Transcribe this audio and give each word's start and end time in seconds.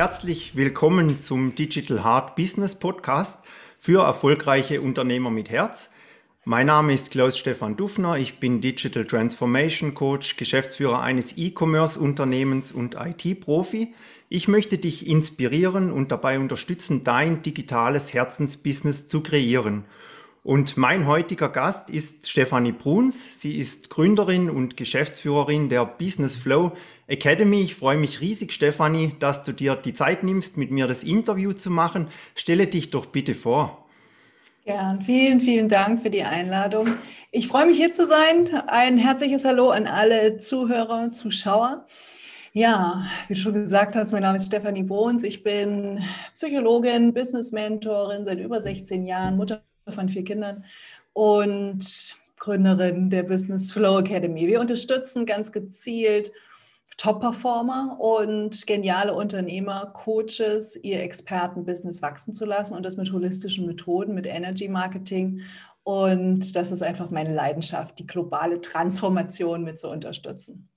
herzlich 0.00 0.56
willkommen 0.56 1.20
zum 1.20 1.54
Digital 1.54 2.02
Hard 2.02 2.34
Business 2.34 2.74
Podcast 2.74 3.44
für 3.78 4.02
erfolgreiche 4.02 4.80
Unternehmer 4.80 5.28
mit 5.28 5.50
Herz. 5.50 5.90
Mein 6.46 6.68
Name 6.68 6.94
ist 6.94 7.10
Klaus-Stefan 7.10 7.76
Dufner, 7.76 8.16
ich 8.16 8.40
bin 8.40 8.62
Digital 8.62 9.04
Transformation 9.04 9.92
Coach, 9.92 10.36
Geschäftsführer 10.36 11.02
eines 11.02 11.36
E-Commerce-Unternehmens 11.36 12.72
und 12.72 12.94
IT-Profi. 12.94 13.92
Ich 14.30 14.48
möchte 14.48 14.78
dich 14.78 15.06
inspirieren 15.06 15.92
und 15.92 16.10
dabei 16.10 16.38
unterstützen, 16.38 17.04
dein 17.04 17.42
digitales 17.42 18.14
Herzensbusiness 18.14 19.06
zu 19.06 19.20
kreieren– 19.22 19.84
und 20.42 20.76
mein 20.78 21.06
heutiger 21.06 21.50
Gast 21.50 21.90
ist 21.90 22.30
Stefanie 22.30 22.72
Bruns. 22.72 23.40
Sie 23.40 23.58
ist 23.58 23.90
Gründerin 23.90 24.48
und 24.48 24.76
Geschäftsführerin 24.76 25.68
der 25.68 25.84
Business 25.84 26.34
Flow 26.34 26.72
Academy. 27.06 27.60
Ich 27.60 27.74
freue 27.74 27.98
mich 27.98 28.20
riesig, 28.22 28.52
Stefanie, 28.52 29.14
dass 29.18 29.44
du 29.44 29.52
dir 29.52 29.76
die 29.76 29.92
Zeit 29.92 30.22
nimmst, 30.22 30.56
mit 30.56 30.70
mir 30.70 30.86
das 30.86 31.02
Interview 31.04 31.52
zu 31.52 31.70
machen. 31.70 32.08
Stelle 32.34 32.66
dich 32.66 32.90
doch 32.90 33.06
bitte 33.06 33.34
vor. 33.34 33.86
Gern. 34.64 35.02
Vielen, 35.02 35.40
vielen 35.40 35.68
Dank 35.68 36.02
für 36.02 36.10
die 36.10 36.22
Einladung. 36.22 36.94
Ich 37.32 37.48
freue 37.48 37.66
mich 37.66 37.76
hier 37.76 37.92
zu 37.92 38.06
sein. 38.06 38.48
Ein 38.66 38.98
herzliches 38.98 39.44
Hallo 39.44 39.70
an 39.70 39.86
alle 39.86 40.38
Zuhörer, 40.38 41.12
Zuschauer. 41.12 41.86
Ja, 42.52 43.04
wie 43.28 43.34
du 43.34 43.40
schon 43.40 43.52
gesagt 43.52 43.94
hast, 43.94 44.12
mein 44.12 44.22
Name 44.22 44.36
ist 44.36 44.46
Stefanie 44.46 44.82
Bruns. 44.82 45.22
Ich 45.22 45.42
bin 45.42 46.02
Psychologin, 46.34 47.12
Business 47.12 47.52
Mentorin 47.52 48.24
seit 48.24 48.40
über 48.40 48.60
16 48.60 49.06
Jahren, 49.06 49.36
Mutter 49.36 49.62
von 49.92 50.08
vier 50.08 50.24
Kindern 50.24 50.64
und 51.12 52.16
Gründerin 52.38 53.10
der 53.10 53.22
Business 53.22 53.70
Flow 53.70 53.98
Academy. 53.98 54.46
Wir 54.46 54.60
unterstützen 54.60 55.26
ganz 55.26 55.52
gezielt 55.52 56.32
Top-Performer 56.96 57.98
und 58.00 58.66
geniale 58.66 59.14
Unternehmer, 59.14 59.92
Coaches, 59.94 60.78
ihr 60.82 61.02
Expertenbusiness 61.02 62.02
wachsen 62.02 62.34
zu 62.34 62.46
lassen 62.46 62.74
und 62.74 62.82
das 62.82 62.96
mit 62.96 63.12
holistischen 63.12 63.66
Methoden, 63.66 64.14
mit 64.14 64.26
Energy 64.26 64.68
Marketing. 64.68 65.42
Und 65.82 66.56
das 66.56 66.72
ist 66.72 66.82
einfach 66.82 67.10
meine 67.10 67.34
Leidenschaft, 67.34 67.98
die 67.98 68.06
globale 68.06 68.60
Transformation 68.60 69.64
mit 69.64 69.78
zu 69.78 69.88
unterstützen. 69.88 70.69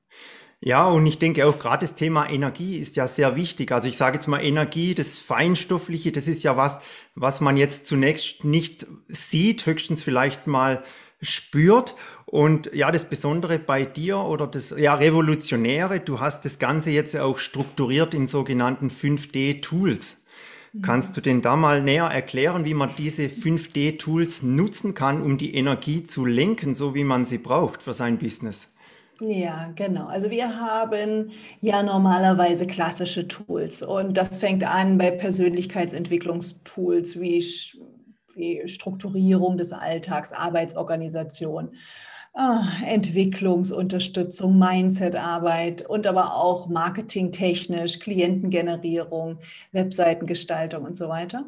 Ja, 0.66 0.88
und 0.88 1.06
ich 1.06 1.20
denke 1.20 1.46
auch 1.46 1.60
gerade 1.60 1.86
das 1.86 1.94
Thema 1.94 2.30
Energie 2.30 2.78
ist 2.78 2.96
ja 2.96 3.06
sehr 3.06 3.36
wichtig. 3.36 3.74
Also 3.74 3.90
ich 3.90 3.98
sage 3.98 4.16
jetzt 4.16 4.28
mal 4.28 4.42
Energie, 4.42 4.96
das 4.96 5.20
Feinstoffliche, 5.20 6.14
das 6.14 6.30
ist 6.30 6.42
ja 6.44 6.56
was, 6.56 6.80
was 7.16 7.42
man 7.42 7.58
jetzt 7.58 7.86
zunächst 7.86 8.46
nicht 8.46 8.88
sieht, 9.10 9.66
höchstens 9.66 10.04
vielleicht 10.04 10.48
mal 10.48 10.82
spürt. 11.22 11.96
Und 12.26 12.74
ja, 12.74 12.94
das 12.94 13.10
Besondere 13.10 13.60
bei 13.60 13.84
dir 13.84 14.20
oder 14.20 14.48
das 14.48 14.74
ja 14.78 14.96
Revolutionäre, 14.96 16.00
du 16.00 16.22
hast 16.22 16.46
das 16.46 16.60
Ganze 16.60 16.92
jetzt 16.92 17.18
auch 17.18 17.40
strukturiert 17.40 18.14
in 18.14 18.28
sogenannten 18.28 18.90
5D-Tools. 18.90 20.24
Mhm. 20.72 20.82
Kannst 20.82 21.18
du 21.18 21.20
denn 21.20 21.42
da 21.42 21.58
mal 21.58 21.84
näher 21.84 22.06
erklären, 22.06 22.64
wie 22.64 22.74
man 22.74 22.92
diese 22.98 23.24
5D-Tools 23.24 24.44
nutzen 24.44 24.94
kann, 24.94 25.22
um 25.22 25.38
die 25.38 25.56
Energie 25.56 26.06
zu 26.06 26.24
lenken, 26.24 26.74
so 26.74 26.96
wie 26.96 27.04
man 27.04 27.26
sie 27.26 27.40
braucht 27.40 27.84
für 27.84 27.94
sein 27.94 28.18
Business? 28.18 28.73
Ja, 29.26 29.72
genau. 29.76 30.08
Also 30.08 30.30
wir 30.32 30.60
haben 30.60 31.32
ja 31.62 31.82
normalerweise 31.82 32.68
klassische 32.68 33.26
Tools 33.28 33.82
und 33.82 34.18
das 34.18 34.38
fängt 34.38 34.66
an 34.66 34.98
bei 34.98 35.12
Persönlichkeitsentwicklungstools 35.12 37.22
wie, 37.22 37.42
wie 38.36 38.68
Strukturierung 38.68 39.58
des 39.58 39.72
Alltags, 39.72 40.34
Arbeitsorganisation, 40.34 41.72
äh, 42.36 42.60
Entwicklungsunterstützung, 42.86 44.60
Mindsetarbeit 44.60 45.88
und 45.88 46.06
aber 46.06 46.36
auch 46.36 46.68
marketingtechnisch, 46.68 48.00
Klientengenerierung, 48.00 49.40
Webseitengestaltung 49.72 50.84
und 50.84 50.98
so 50.98 51.08
weiter. 51.08 51.46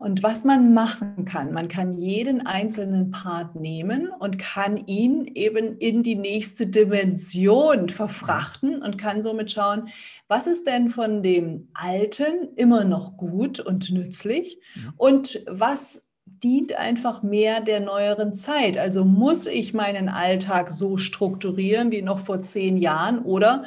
Und 0.00 0.22
was 0.22 0.44
man 0.44 0.72
machen 0.72 1.26
kann, 1.26 1.52
man 1.52 1.68
kann 1.68 1.98
jeden 1.98 2.46
einzelnen 2.46 3.10
Part 3.10 3.54
nehmen 3.54 4.08
und 4.18 4.38
kann 4.38 4.78
ihn 4.86 5.26
eben 5.34 5.76
in 5.76 6.02
die 6.02 6.14
nächste 6.14 6.66
Dimension 6.66 7.90
verfrachten 7.90 8.80
und 8.82 8.96
kann 8.96 9.20
somit 9.20 9.50
schauen, 9.50 9.88
was 10.26 10.46
ist 10.46 10.66
denn 10.66 10.88
von 10.88 11.22
dem 11.22 11.68
Alten 11.74 12.48
immer 12.56 12.84
noch 12.84 13.18
gut 13.18 13.60
und 13.60 13.90
nützlich 13.90 14.58
und 14.96 15.44
was 15.46 16.08
dient 16.24 16.72
einfach 16.72 17.22
mehr 17.22 17.60
der 17.60 17.80
neueren 17.80 18.32
Zeit. 18.32 18.78
Also 18.78 19.04
muss 19.04 19.46
ich 19.46 19.74
meinen 19.74 20.08
Alltag 20.08 20.70
so 20.70 20.96
strukturieren 20.96 21.92
wie 21.92 22.00
noch 22.00 22.20
vor 22.20 22.40
zehn 22.40 22.78
Jahren 22.78 23.18
oder 23.18 23.64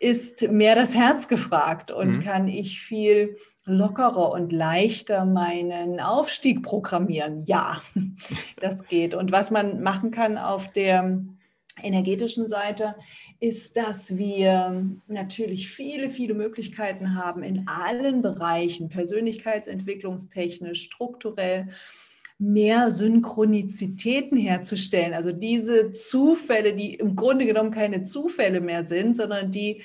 ist 0.00 0.50
mehr 0.50 0.76
das 0.76 0.94
Herz 0.94 1.28
gefragt 1.28 1.90
und 1.90 2.16
mhm. 2.16 2.20
kann 2.20 2.48
ich 2.48 2.80
viel 2.80 3.36
lockerer 3.64 4.32
und 4.32 4.52
leichter 4.52 5.24
meinen 5.24 6.00
Aufstieg 6.00 6.62
programmieren? 6.62 7.44
Ja, 7.46 7.80
das 8.60 8.86
geht. 8.86 9.14
Und 9.14 9.32
was 9.32 9.50
man 9.50 9.82
machen 9.82 10.10
kann 10.10 10.38
auf 10.38 10.70
der 10.72 11.24
energetischen 11.82 12.46
Seite, 12.46 12.94
ist, 13.40 13.76
dass 13.76 14.16
wir 14.16 14.96
natürlich 15.06 15.68
viele, 15.68 16.08
viele 16.08 16.34
Möglichkeiten 16.34 17.14
haben 17.14 17.42
in 17.42 17.66
allen 17.66 18.22
Bereichen, 18.22 18.88
persönlichkeitsentwicklungstechnisch, 18.88 20.82
strukturell, 20.82 21.68
mehr 22.38 22.90
Synchronizitäten 22.90 24.36
herzustellen. 24.36 25.14
Also 25.14 25.30
diese 25.32 25.92
Zufälle, 25.92 26.74
die 26.74 26.94
im 26.94 27.16
Grunde 27.16 27.46
genommen 27.46 27.70
keine 27.70 28.02
Zufälle 28.02 28.60
mehr 28.60 28.82
sind, 28.82 29.14
sondern 29.14 29.50
die 29.50 29.82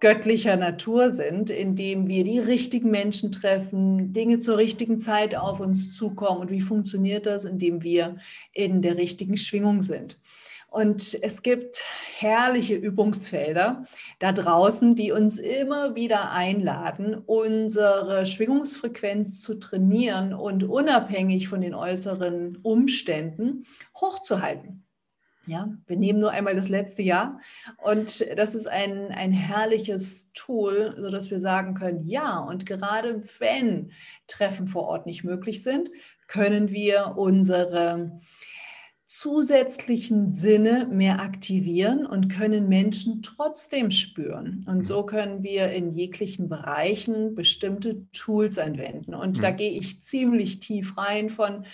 göttlicher 0.00 0.56
Natur 0.56 1.10
sind, 1.10 1.50
indem 1.50 2.08
wir 2.08 2.24
die 2.24 2.38
richtigen 2.38 2.90
Menschen 2.90 3.32
treffen, 3.32 4.12
Dinge 4.12 4.38
zur 4.38 4.58
richtigen 4.58 4.98
Zeit 4.98 5.34
auf 5.34 5.60
uns 5.60 5.94
zukommen. 5.94 6.40
Und 6.40 6.50
wie 6.50 6.60
funktioniert 6.60 7.26
das? 7.26 7.44
Indem 7.44 7.82
wir 7.82 8.16
in 8.52 8.82
der 8.82 8.96
richtigen 8.96 9.36
Schwingung 9.36 9.82
sind. 9.82 10.18
Und 10.68 11.16
es 11.22 11.42
gibt 11.42 11.82
herrliche 12.18 12.74
Übungsfelder 12.74 13.86
da 14.18 14.32
draußen, 14.32 14.94
die 14.94 15.12
uns 15.12 15.38
immer 15.38 15.94
wieder 15.94 16.32
einladen, 16.32 17.14
unsere 17.14 18.26
Schwingungsfrequenz 18.26 19.40
zu 19.40 19.54
trainieren 19.54 20.34
und 20.34 20.64
unabhängig 20.64 21.48
von 21.48 21.62
den 21.62 21.74
äußeren 21.74 22.58
Umständen 22.62 23.64
hochzuhalten. 23.98 24.85
Ja, 25.46 25.72
wir 25.86 25.96
nehmen 25.96 26.18
nur 26.18 26.32
einmal 26.32 26.56
das 26.56 26.68
letzte 26.68 27.02
Jahr 27.02 27.40
und 27.82 28.26
das 28.36 28.54
ist 28.54 28.66
ein, 28.66 29.12
ein 29.12 29.30
herrliches 29.30 30.30
Tool, 30.34 30.96
sodass 30.98 31.30
wir 31.30 31.38
sagen 31.38 31.74
können, 31.74 32.04
ja, 32.06 32.38
und 32.38 32.66
gerade 32.66 33.22
wenn 33.38 33.92
Treffen 34.26 34.66
vor 34.66 34.88
Ort 34.88 35.06
nicht 35.06 35.22
möglich 35.22 35.62
sind, 35.62 35.88
können 36.26 36.70
wir 36.70 37.14
unsere 37.16 38.20
zusätzlichen 39.06 40.30
Sinne 40.30 40.88
mehr 40.90 41.20
aktivieren 41.20 42.04
und 42.04 42.28
können 42.28 42.68
Menschen 42.68 43.22
trotzdem 43.22 43.92
spüren. 43.92 44.66
Und 44.68 44.84
so 44.84 45.06
können 45.06 45.44
wir 45.44 45.70
in 45.70 45.92
jeglichen 45.92 46.48
Bereichen 46.48 47.36
bestimmte 47.36 48.10
Tools 48.10 48.58
anwenden. 48.58 49.14
Und 49.14 49.44
da 49.44 49.52
mhm. 49.52 49.56
gehe 49.56 49.70
ich 49.70 50.02
ziemlich 50.02 50.58
tief 50.58 50.98
rein 50.98 51.30
von 51.30 51.64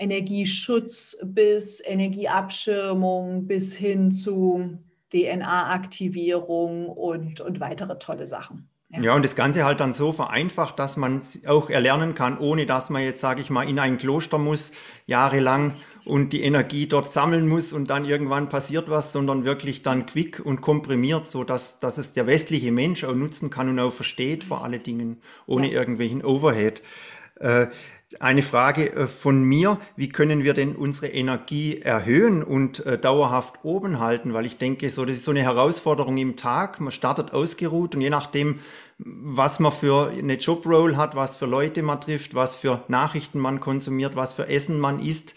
Energieschutz 0.00 1.18
bis 1.22 1.82
Energieabschirmung 1.84 3.46
bis 3.46 3.74
hin 3.74 4.10
zu 4.10 4.78
DNA-Aktivierung 5.12 6.88
und, 6.88 7.40
und 7.40 7.60
weitere 7.60 7.98
tolle 7.98 8.26
Sachen. 8.26 8.68
Ja. 8.88 9.00
ja. 9.00 9.14
und 9.14 9.24
das 9.24 9.36
Ganze 9.36 9.64
halt 9.64 9.80
dann 9.80 9.92
so 9.92 10.12
vereinfacht, 10.12 10.78
dass 10.78 10.96
man 10.96 11.20
auch 11.46 11.70
erlernen 11.70 12.14
kann, 12.14 12.38
ohne 12.38 12.66
dass 12.66 12.90
man 12.90 13.02
jetzt, 13.02 13.20
sage 13.20 13.40
ich 13.40 13.50
mal, 13.50 13.68
in 13.68 13.78
ein 13.78 13.98
Kloster 13.98 14.38
muss, 14.38 14.72
jahrelang 15.06 15.76
und 16.04 16.32
die 16.32 16.42
Energie 16.42 16.86
dort 16.86 17.12
sammeln 17.12 17.46
muss 17.46 17.72
und 17.72 17.90
dann 17.90 18.04
irgendwann 18.04 18.48
passiert 18.48 18.88
was, 18.88 19.12
sondern 19.12 19.44
wirklich 19.44 19.82
dann 19.82 20.06
quick 20.06 20.40
und 20.44 20.60
komprimiert, 20.60 21.26
so 21.26 21.44
dass, 21.44 21.78
dass 21.78 21.98
es 21.98 22.14
der 22.14 22.26
westliche 22.26 22.72
Mensch 22.72 23.04
auch 23.04 23.14
nutzen 23.14 23.50
kann 23.50 23.68
und 23.68 23.78
auch 23.78 23.92
versteht 23.92 24.44
vor 24.44 24.64
allen 24.64 24.82
Dingen, 24.82 25.20
ohne 25.46 25.68
ja. 25.68 25.78
irgendwelchen 25.78 26.24
Overhead. 26.24 26.82
Äh, 27.36 27.68
eine 28.18 28.42
Frage 28.42 28.92
äh, 28.92 29.06
von 29.06 29.42
mir, 29.44 29.78
wie 29.96 30.08
können 30.08 30.42
wir 30.42 30.54
denn 30.54 30.74
unsere 30.74 31.08
Energie 31.08 31.78
erhöhen 31.78 32.42
und 32.42 32.84
äh, 32.84 32.98
dauerhaft 32.98 33.60
oben 33.62 34.00
halten? 34.00 34.32
Weil 34.34 34.46
ich 34.46 34.58
denke, 34.58 34.90
so, 34.90 35.04
das 35.04 35.16
ist 35.16 35.24
so 35.24 35.30
eine 35.30 35.42
Herausforderung 35.42 36.16
im 36.16 36.36
Tag. 36.36 36.80
Man 36.80 36.92
startet 36.92 37.32
ausgeruht 37.32 37.94
und 37.94 38.00
je 38.00 38.10
nachdem, 38.10 38.58
was 38.98 39.60
man 39.60 39.72
für 39.72 40.10
eine 40.10 40.34
Jobroll 40.34 40.96
hat, 40.96 41.14
was 41.14 41.36
für 41.36 41.46
Leute 41.46 41.82
man 41.82 42.00
trifft, 42.00 42.34
was 42.34 42.56
für 42.56 42.84
Nachrichten 42.88 43.38
man 43.38 43.60
konsumiert, 43.60 44.16
was 44.16 44.32
für 44.32 44.48
Essen 44.48 44.80
man 44.80 45.00
isst, 45.00 45.34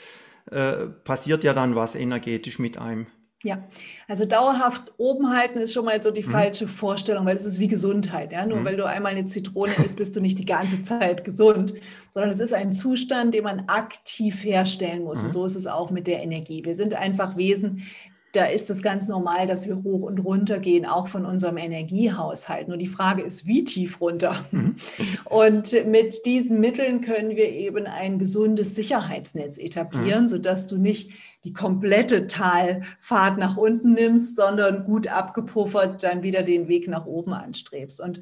äh, 0.49 0.87
passiert 1.03 1.43
ja 1.43 1.53
dann 1.53 1.75
was 1.75 1.95
energetisch 1.95 2.59
mit 2.59 2.77
einem. 2.77 3.07
Ja, 3.43 3.61
also 4.07 4.23
dauerhaft 4.23 4.93
oben 4.97 5.29
halten 5.29 5.59
ist 5.59 5.73
schon 5.73 5.83
mal 5.83 6.01
so 6.01 6.11
die 6.11 6.23
mhm. 6.23 6.31
falsche 6.31 6.65
Vorstellung, 6.65 7.25
weil 7.25 7.35
es 7.35 7.43
ist 7.43 7.59
wie 7.59 7.67
Gesundheit. 7.67 8.31
Ja? 8.31 8.45
Nur 8.45 8.61
mhm. 8.61 8.65
weil 8.65 8.77
du 8.77 8.85
einmal 8.85 9.11
eine 9.11 9.25
Zitrone 9.25 9.73
isst, 9.85 9.97
bist 9.97 10.15
du 10.15 10.21
nicht 10.21 10.39
die 10.39 10.45
ganze 10.45 10.81
Zeit 10.81 11.25
gesund, 11.25 11.73
sondern 12.11 12.31
es 12.31 12.39
ist 12.39 12.53
ein 12.53 12.71
Zustand, 12.71 13.33
den 13.33 13.43
man 13.43 13.67
aktiv 13.67 14.45
herstellen 14.45 15.03
muss. 15.03 15.19
Mhm. 15.19 15.25
Und 15.25 15.31
so 15.33 15.45
ist 15.45 15.55
es 15.55 15.67
auch 15.67 15.91
mit 15.91 16.07
der 16.07 16.23
Energie. 16.23 16.63
Wir 16.63 16.73
sind 16.73 16.93
einfach 16.93 17.35
Wesen, 17.35 17.83
da 18.33 18.45
ist 18.45 18.71
es 18.71 18.81
ganz 18.81 19.07
normal, 19.07 19.45
dass 19.45 19.67
wir 19.67 19.83
hoch 19.83 20.01
und 20.01 20.17
runter 20.17 20.59
gehen, 20.59 20.87
auch 20.87 21.07
von 21.07 21.23
unserem 21.23 21.57
Energiehaushalt. 21.57 22.67
Nur 22.67 22.77
die 22.77 22.87
Frage 22.87 23.21
ist, 23.21 23.45
wie 23.45 23.63
tief 23.63 24.01
runter? 24.01 24.43
Mhm. 24.51 24.75
Und 25.25 25.85
mit 25.85 26.25
diesen 26.25 26.59
Mitteln 26.59 27.01
können 27.01 27.35
wir 27.35 27.49
eben 27.49 27.85
ein 27.85 28.17
gesundes 28.17 28.73
Sicherheitsnetz 28.73 29.59
etablieren, 29.59 30.23
mhm. 30.23 30.27
sodass 30.27 30.65
du 30.65 30.77
nicht 30.77 31.11
die 31.43 31.53
komplette 31.53 32.25
Talfahrt 32.25 33.37
nach 33.37 33.55
unten 33.55 33.93
nimmst, 33.93 34.35
sondern 34.35 34.83
gut 34.83 35.07
abgepuffert 35.07 36.01
dann 36.01 36.23
wieder 36.23 36.41
den 36.41 36.67
Weg 36.67 36.87
nach 36.87 37.05
oben 37.05 37.33
anstrebst. 37.33 38.01
Und 38.01 38.21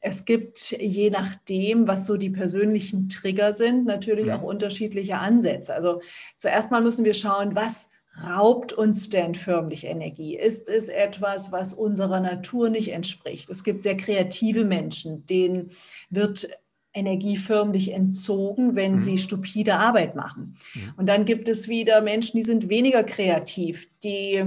es 0.00 0.24
gibt 0.24 0.72
je 0.72 1.10
nachdem, 1.10 1.86
was 1.86 2.06
so 2.06 2.16
die 2.16 2.30
persönlichen 2.30 3.08
Trigger 3.08 3.52
sind, 3.52 3.86
natürlich 3.86 4.26
mhm. 4.26 4.32
auch 4.32 4.42
unterschiedliche 4.42 5.18
Ansätze. 5.18 5.72
Also 5.72 6.00
zuerst 6.36 6.72
mal 6.72 6.82
müssen 6.82 7.04
wir 7.04 7.14
schauen, 7.14 7.54
was 7.54 7.92
raubt 8.20 8.72
uns 8.72 9.08
denn 9.08 9.34
förmlich 9.34 9.84
Energie? 9.84 10.36
Ist 10.36 10.68
es 10.68 10.88
etwas, 10.88 11.52
was 11.52 11.74
unserer 11.74 12.20
Natur 12.20 12.68
nicht 12.68 12.92
entspricht? 12.92 13.48
Es 13.50 13.64
gibt 13.64 13.82
sehr 13.82 13.96
kreative 13.96 14.64
Menschen, 14.64 15.26
denen 15.26 15.70
wird 16.10 16.48
Energie 16.94 17.36
förmlich 17.36 17.92
entzogen, 17.92 18.76
wenn 18.76 18.94
mhm. 18.94 18.98
sie 18.98 19.18
stupide 19.18 19.78
Arbeit 19.78 20.14
machen. 20.14 20.58
Mhm. 20.74 20.92
Und 20.96 21.06
dann 21.08 21.24
gibt 21.24 21.48
es 21.48 21.68
wieder 21.68 22.02
Menschen, 22.02 22.36
die 22.36 22.42
sind 22.42 22.68
weniger 22.68 23.02
kreativ, 23.02 23.88
die 24.02 24.44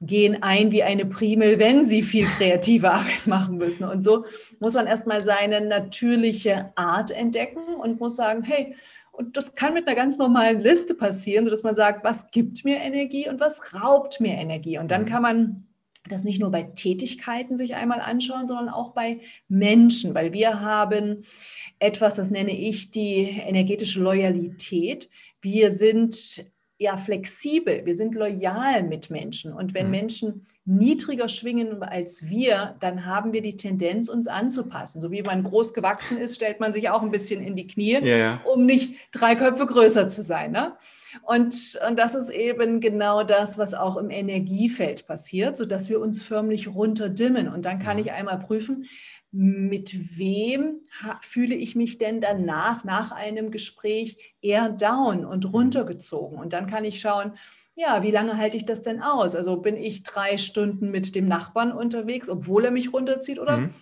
gehen 0.00 0.42
ein 0.42 0.72
wie 0.72 0.82
eine 0.82 1.06
Primel, 1.06 1.58
wenn 1.58 1.84
sie 1.84 2.02
viel 2.02 2.26
kreative 2.26 2.90
Arbeit 2.92 3.26
machen 3.26 3.56
müssen. 3.56 3.84
Und 3.84 4.02
so 4.02 4.24
muss 4.58 4.74
man 4.74 4.86
erstmal 4.86 5.22
seine 5.22 5.60
natürliche 5.60 6.72
Art 6.74 7.10
entdecken 7.10 7.76
und 7.80 8.00
muss 8.00 8.16
sagen, 8.16 8.42
hey, 8.42 8.74
und 9.16 9.36
das 9.36 9.54
kann 9.54 9.74
mit 9.74 9.86
einer 9.86 9.96
ganz 9.96 10.18
normalen 10.18 10.60
Liste 10.60 10.94
passieren, 10.94 11.44
sodass 11.44 11.62
man 11.62 11.74
sagt, 11.74 12.04
was 12.04 12.30
gibt 12.30 12.64
mir 12.64 12.78
Energie 12.78 13.28
und 13.28 13.40
was 13.40 13.74
raubt 13.74 14.20
mir 14.20 14.34
Energie. 14.34 14.78
Und 14.78 14.90
dann 14.90 15.02
mhm. 15.02 15.06
kann 15.06 15.22
man 15.22 15.66
das 16.08 16.24
nicht 16.24 16.40
nur 16.40 16.50
bei 16.50 16.62
Tätigkeiten 16.62 17.56
sich 17.56 17.74
einmal 17.74 18.00
anschauen, 18.00 18.46
sondern 18.46 18.68
auch 18.68 18.92
bei 18.92 19.20
Menschen, 19.48 20.14
weil 20.14 20.32
wir 20.32 20.60
haben 20.60 21.24
etwas, 21.78 22.16
das 22.16 22.30
nenne 22.30 22.56
ich 22.56 22.90
die 22.90 23.22
energetische 23.22 24.00
Loyalität. 24.00 25.10
Wir 25.40 25.72
sind 25.72 26.46
ja 26.78 26.96
flexibel, 26.96 27.86
wir 27.86 27.96
sind 27.96 28.14
loyal 28.14 28.82
mit 28.82 29.08
Menschen. 29.10 29.52
Und 29.52 29.72
wenn 29.72 29.86
mhm. 29.86 29.90
Menschen 29.92 30.46
niedriger 30.66 31.28
schwingen 31.28 31.82
als 31.82 32.28
wir, 32.28 32.76
dann 32.80 33.06
haben 33.06 33.32
wir 33.32 33.40
die 33.40 33.56
Tendenz, 33.56 34.08
uns 34.08 34.26
anzupassen. 34.26 35.00
So 35.00 35.10
wie 35.10 35.22
man 35.22 35.42
groß 35.42 35.72
gewachsen 35.72 36.18
ist, 36.18 36.34
stellt 36.34 36.60
man 36.60 36.72
sich 36.72 36.90
auch 36.90 37.02
ein 37.02 37.10
bisschen 37.10 37.40
in 37.40 37.56
die 37.56 37.66
Knie, 37.66 38.00
ja, 38.02 38.16
ja. 38.16 38.40
um 38.44 38.66
nicht 38.66 38.96
drei 39.12 39.36
Köpfe 39.36 39.64
größer 39.64 40.08
zu 40.08 40.22
sein. 40.22 40.52
Ne? 40.52 40.76
Und, 41.22 41.78
und 41.86 41.98
das 41.98 42.14
ist 42.14 42.30
eben 42.30 42.80
genau 42.80 43.22
das, 43.22 43.56
was 43.56 43.72
auch 43.72 43.96
im 43.96 44.10
Energiefeld 44.10 45.06
passiert, 45.06 45.56
sodass 45.56 45.88
wir 45.88 46.00
uns 46.00 46.22
förmlich 46.22 46.68
runterdimmen. 46.68 47.48
Und 47.48 47.64
dann 47.64 47.78
kann 47.78 47.96
mhm. 47.96 48.02
ich 48.02 48.12
einmal 48.12 48.38
prüfen, 48.38 48.86
mit 49.36 50.18
wem 50.18 50.80
fühle 51.20 51.54
ich 51.54 51.76
mich 51.76 51.98
denn 51.98 52.22
danach, 52.22 52.84
nach 52.84 53.12
einem 53.12 53.50
Gespräch, 53.50 54.34
eher 54.40 54.70
down 54.70 55.26
und 55.26 55.44
mhm. 55.44 55.50
runtergezogen. 55.50 56.38
Und 56.38 56.52
dann 56.54 56.66
kann 56.66 56.84
ich 56.84 57.00
schauen, 57.00 57.32
ja, 57.74 58.02
wie 58.02 58.10
lange 58.10 58.38
halte 58.38 58.56
ich 58.56 58.64
das 58.64 58.80
denn 58.80 59.02
aus? 59.02 59.36
Also 59.36 59.58
bin 59.58 59.76
ich 59.76 60.02
drei 60.02 60.38
Stunden 60.38 60.90
mit 60.90 61.14
dem 61.14 61.28
Nachbarn 61.28 61.72
unterwegs, 61.72 62.30
obwohl 62.30 62.64
er 62.64 62.70
mich 62.70 62.94
runterzieht, 62.94 63.38
oder 63.38 63.58
mhm 63.58 63.74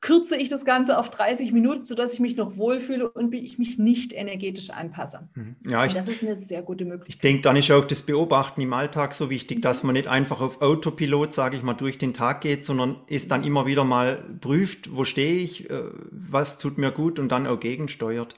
kürze 0.00 0.36
ich 0.36 0.48
das 0.48 0.64
Ganze 0.64 0.96
auf 0.96 1.10
30 1.10 1.52
Minuten, 1.52 1.84
sodass 1.84 2.12
ich 2.12 2.20
mich 2.20 2.36
noch 2.36 2.56
wohlfühle 2.56 3.10
und 3.10 3.34
ich 3.34 3.58
mich 3.58 3.78
nicht 3.78 4.12
energetisch 4.12 4.70
anpasse. 4.70 5.28
Mhm. 5.34 5.56
Ja, 5.68 5.84
ich, 5.84 5.94
das 5.94 6.06
ist 6.06 6.22
eine 6.22 6.36
sehr 6.36 6.62
gute 6.62 6.84
Möglichkeit. 6.84 7.14
Ich 7.14 7.20
denke, 7.20 7.42
dann 7.42 7.56
ist 7.56 7.70
auch 7.72 7.84
das 7.84 8.02
Beobachten 8.02 8.60
im 8.60 8.72
Alltag 8.72 9.12
so 9.12 9.28
wichtig, 9.28 9.60
dass 9.60 9.82
man 9.82 9.94
nicht 9.94 10.06
einfach 10.06 10.40
auf 10.40 10.62
Autopilot, 10.62 11.32
sage 11.32 11.56
ich 11.56 11.62
mal, 11.62 11.74
durch 11.74 11.98
den 11.98 12.14
Tag 12.14 12.42
geht, 12.42 12.64
sondern 12.64 12.96
es 13.08 13.26
dann 13.26 13.42
immer 13.42 13.66
wieder 13.66 13.84
mal 13.84 14.22
prüft, 14.40 14.94
wo 14.94 15.04
stehe 15.04 15.38
ich, 15.38 15.68
äh, 15.68 15.82
was 16.10 16.58
tut 16.58 16.78
mir 16.78 16.92
gut 16.92 17.18
und 17.18 17.32
dann 17.32 17.46
auch 17.46 17.58
gegensteuert. 17.58 18.36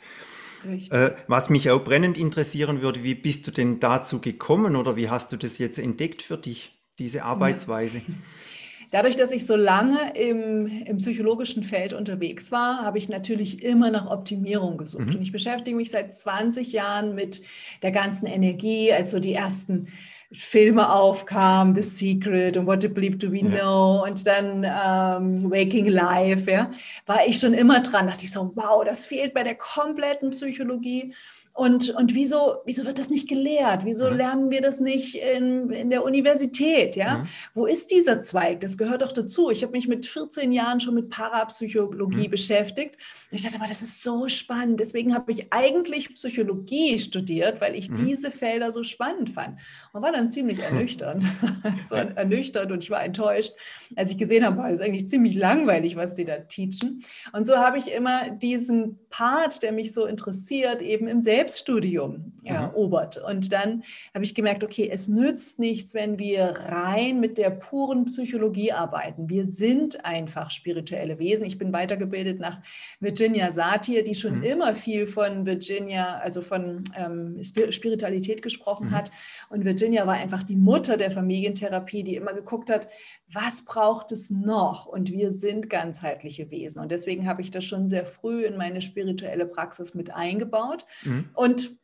Äh, 0.90 1.12
was 1.26 1.50
mich 1.50 1.70
auch 1.70 1.82
brennend 1.82 2.18
interessieren 2.18 2.82
würde, 2.82 3.02
wie 3.02 3.14
bist 3.14 3.46
du 3.46 3.50
denn 3.50 3.80
dazu 3.80 4.20
gekommen 4.20 4.76
oder 4.76 4.96
wie 4.96 5.08
hast 5.08 5.32
du 5.32 5.36
das 5.36 5.58
jetzt 5.58 5.78
entdeckt 5.78 6.22
für 6.22 6.36
dich, 6.36 6.78
diese 6.98 7.24
Arbeitsweise? 7.24 7.98
Ja. 7.98 8.04
Dadurch, 8.90 9.14
dass 9.14 9.30
ich 9.30 9.46
so 9.46 9.54
lange 9.54 10.14
im, 10.14 10.66
im 10.84 10.96
psychologischen 10.96 11.62
Feld 11.62 11.92
unterwegs 11.92 12.50
war, 12.50 12.82
habe 12.82 12.98
ich 12.98 13.08
natürlich 13.08 13.62
immer 13.62 13.90
nach 13.90 14.10
Optimierung 14.10 14.78
gesucht. 14.78 15.06
Mhm. 15.06 15.14
Und 15.14 15.22
ich 15.22 15.32
beschäftige 15.32 15.76
mich 15.76 15.90
seit 15.90 16.12
20 16.12 16.72
Jahren 16.72 17.14
mit 17.14 17.42
der 17.82 17.92
ganzen 17.92 18.26
Energie, 18.26 18.92
also 18.92 19.20
die 19.20 19.34
ersten 19.34 19.88
Filme 20.32 20.92
aufkamen, 20.92 21.74
The 21.74 21.82
Secret 21.82 22.56
und 22.56 22.66
What 22.66 22.82
the 22.82 22.88
Bleep 22.88 23.18
Do 23.18 23.32
We 23.32 23.38
ja. 23.38 23.48
Know 23.48 24.04
und 24.04 24.26
dann 24.26 24.64
ähm, 24.64 25.50
Waking 25.50 25.86
Life, 25.86 26.48
ja, 26.48 26.70
war 27.06 27.26
ich 27.26 27.38
schon 27.38 27.52
immer 27.52 27.80
dran. 27.80 28.06
Dachte 28.06 28.24
ich 28.24 28.32
so, 28.32 28.52
wow, 28.54 28.84
das 28.84 29.06
fehlt 29.06 29.34
bei 29.34 29.42
der 29.42 29.56
kompletten 29.56 30.30
Psychologie. 30.30 31.14
Und, 31.60 31.90
und 31.90 32.14
wieso, 32.14 32.62
wieso 32.64 32.86
wird 32.86 32.98
das 32.98 33.10
nicht 33.10 33.28
gelehrt? 33.28 33.84
Wieso 33.84 34.06
ja. 34.06 34.14
lernen 34.14 34.50
wir 34.50 34.62
das 34.62 34.80
nicht 34.80 35.14
in, 35.14 35.68
in 35.68 35.90
der 35.90 36.02
Universität? 36.02 36.96
Ja? 36.96 37.06
ja? 37.06 37.26
Wo 37.52 37.66
ist 37.66 37.90
dieser 37.90 38.22
Zweig? 38.22 38.60
Das 38.60 38.78
gehört 38.78 39.02
doch 39.02 39.12
dazu. 39.12 39.50
Ich 39.50 39.62
habe 39.62 39.72
mich 39.72 39.86
mit 39.86 40.06
14 40.06 40.52
Jahren 40.52 40.80
schon 40.80 40.94
mit 40.94 41.10
Parapsychologie 41.10 42.28
mhm. 42.28 42.30
beschäftigt. 42.30 42.96
Und 43.30 43.36
ich 43.36 43.42
dachte, 43.42 43.56
aber 43.56 43.68
das 43.68 43.82
ist 43.82 44.02
so 44.02 44.26
spannend. 44.30 44.80
Deswegen 44.80 45.14
habe 45.14 45.32
ich 45.32 45.52
eigentlich 45.52 46.14
Psychologie 46.14 46.98
studiert, 46.98 47.60
weil 47.60 47.74
ich 47.74 47.90
mhm. 47.90 48.06
diese 48.06 48.30
Felder 48.30 48.72
so 48.72 48.82
spannend 48.82 49.28
fand. 49.28 49.58
Und 49.92 50.00
war 50.00 50.12
dann 50.12 50.30
ziemlich 50.30 50.58
ernüchternd. 50.62 51.22
so 51.82 51.94
ernüchternd 51.94 52.72
und 52.72 52.82
ich 52.82 52.88
war 52.90 53.04
enttäuscht, 53.04 53.52
als 53.96 54.10
ich 54.10 54.16
gesehen 54.16 54.46
habe, 54.46 54.62
das 54.62 54.78
ist 54.78 54.80
eigentlich 54.80 55.08
ziemlich 55.08 55.34
langweilig, 55.34 55.94
was 55.94 56.14
die 56.14 56.24
da 56.24 56.38
teachen. 56.38 57.04
Und 57.34 57.46
so 57.46 57.58
habe 57.58 57.76
ich 57.76 57.92
immer 57.92 58.30
diesen 58.30 58.98
Part, 59.10 59.62
der 59.62 59.72
mich 59.72 59.92
so 59.92 60.06
interessiert, 60.06 60.80
eben 60.80 61.06
im 61.06 61.20
Selbst 61.20 61.49
Selbststudium 61.50 62.32
erobert. 62.44 63.16
Und 63.16 63.52
dann 63.52 63.82
habe 64.14 64.24
ich 64.24 64.34
gemerkt, 64.34 64.62
okay, 64.64 64.88
es 64.90 65.08
nützt 65.08 65.58
nichts, 65.58 65.94
wenn 65.94 66.18
wir 66.18 66.44
rein 66.44 67.20
mit 67.20 67.38
der 67.38 67.50
puren 67.50 68.04
Psychologie 68.06 68.72
arbeiten. 68.72 69.28
Wir 69.28 69.46
sind 69.46 70.04
einfach 70.04 70.50
spirituelle 70.50 71.18
Wesen. 71.18 71.44
Ich 71.44 71.58
bin 71.58 71.72
weitergebildet 71.72 72.38
nach 72.38 72.60
Virginia 73.00 73.50
Satir, 73.50 74.02
die 74.04 74.14
schon 74.14 74.38
mhm. 74.38 74.44
immer 74.44 74.74
viel 74.74 75.06
von 75.06 75.44
Virginia, 75.44 76.18
also 76.18 76.40
von 76.40 76.84
ähm, 76.96 77.42
Spiritualität 77.42 78.42
gesprochen 78.42 78.88
mhm. 78.88 78.92
hat. 78.92 79.10
Und 79.48 79.64
Virginia 79.64 80.06
war 80.06 80.14
einfach 80.14 80.44
die 80.44 80.56
Mutter 80.56 80.96
der 80.96 81.10
Familientherapie, 81.10 82.04
die 82.04 82.14
immer 82.14 82.32
geguckt 82.32 82.70
hat, 82.70 82.88
was 83.32 83.64
braucht 83.64 84.12
es 84.12 84.30
noch? 84.30 84.86
Und 84.86 85.10
wir 85.12 85.32
sind 85.32 85.70
ganzheitliche 85.70 86.50
Wesen. 86.50 86.80
Und 86.80 86.90
deswegen 86.90 87.28
habe 87.28 87.42
ich 87.42 87.50
das 87.50 87.64
schon 87.64 87.88
sehr 87.88 88.04
früh 88.04 88.44
in 88.44 88.56
meine 88.56 88.82
spirituelle 88.82 89.46
Praxis 89.46 89.94
mit 89.94 90.12
eingebaut. 90.12 90.84
Mhm. 91.04 91.28
Und 91.40 91.74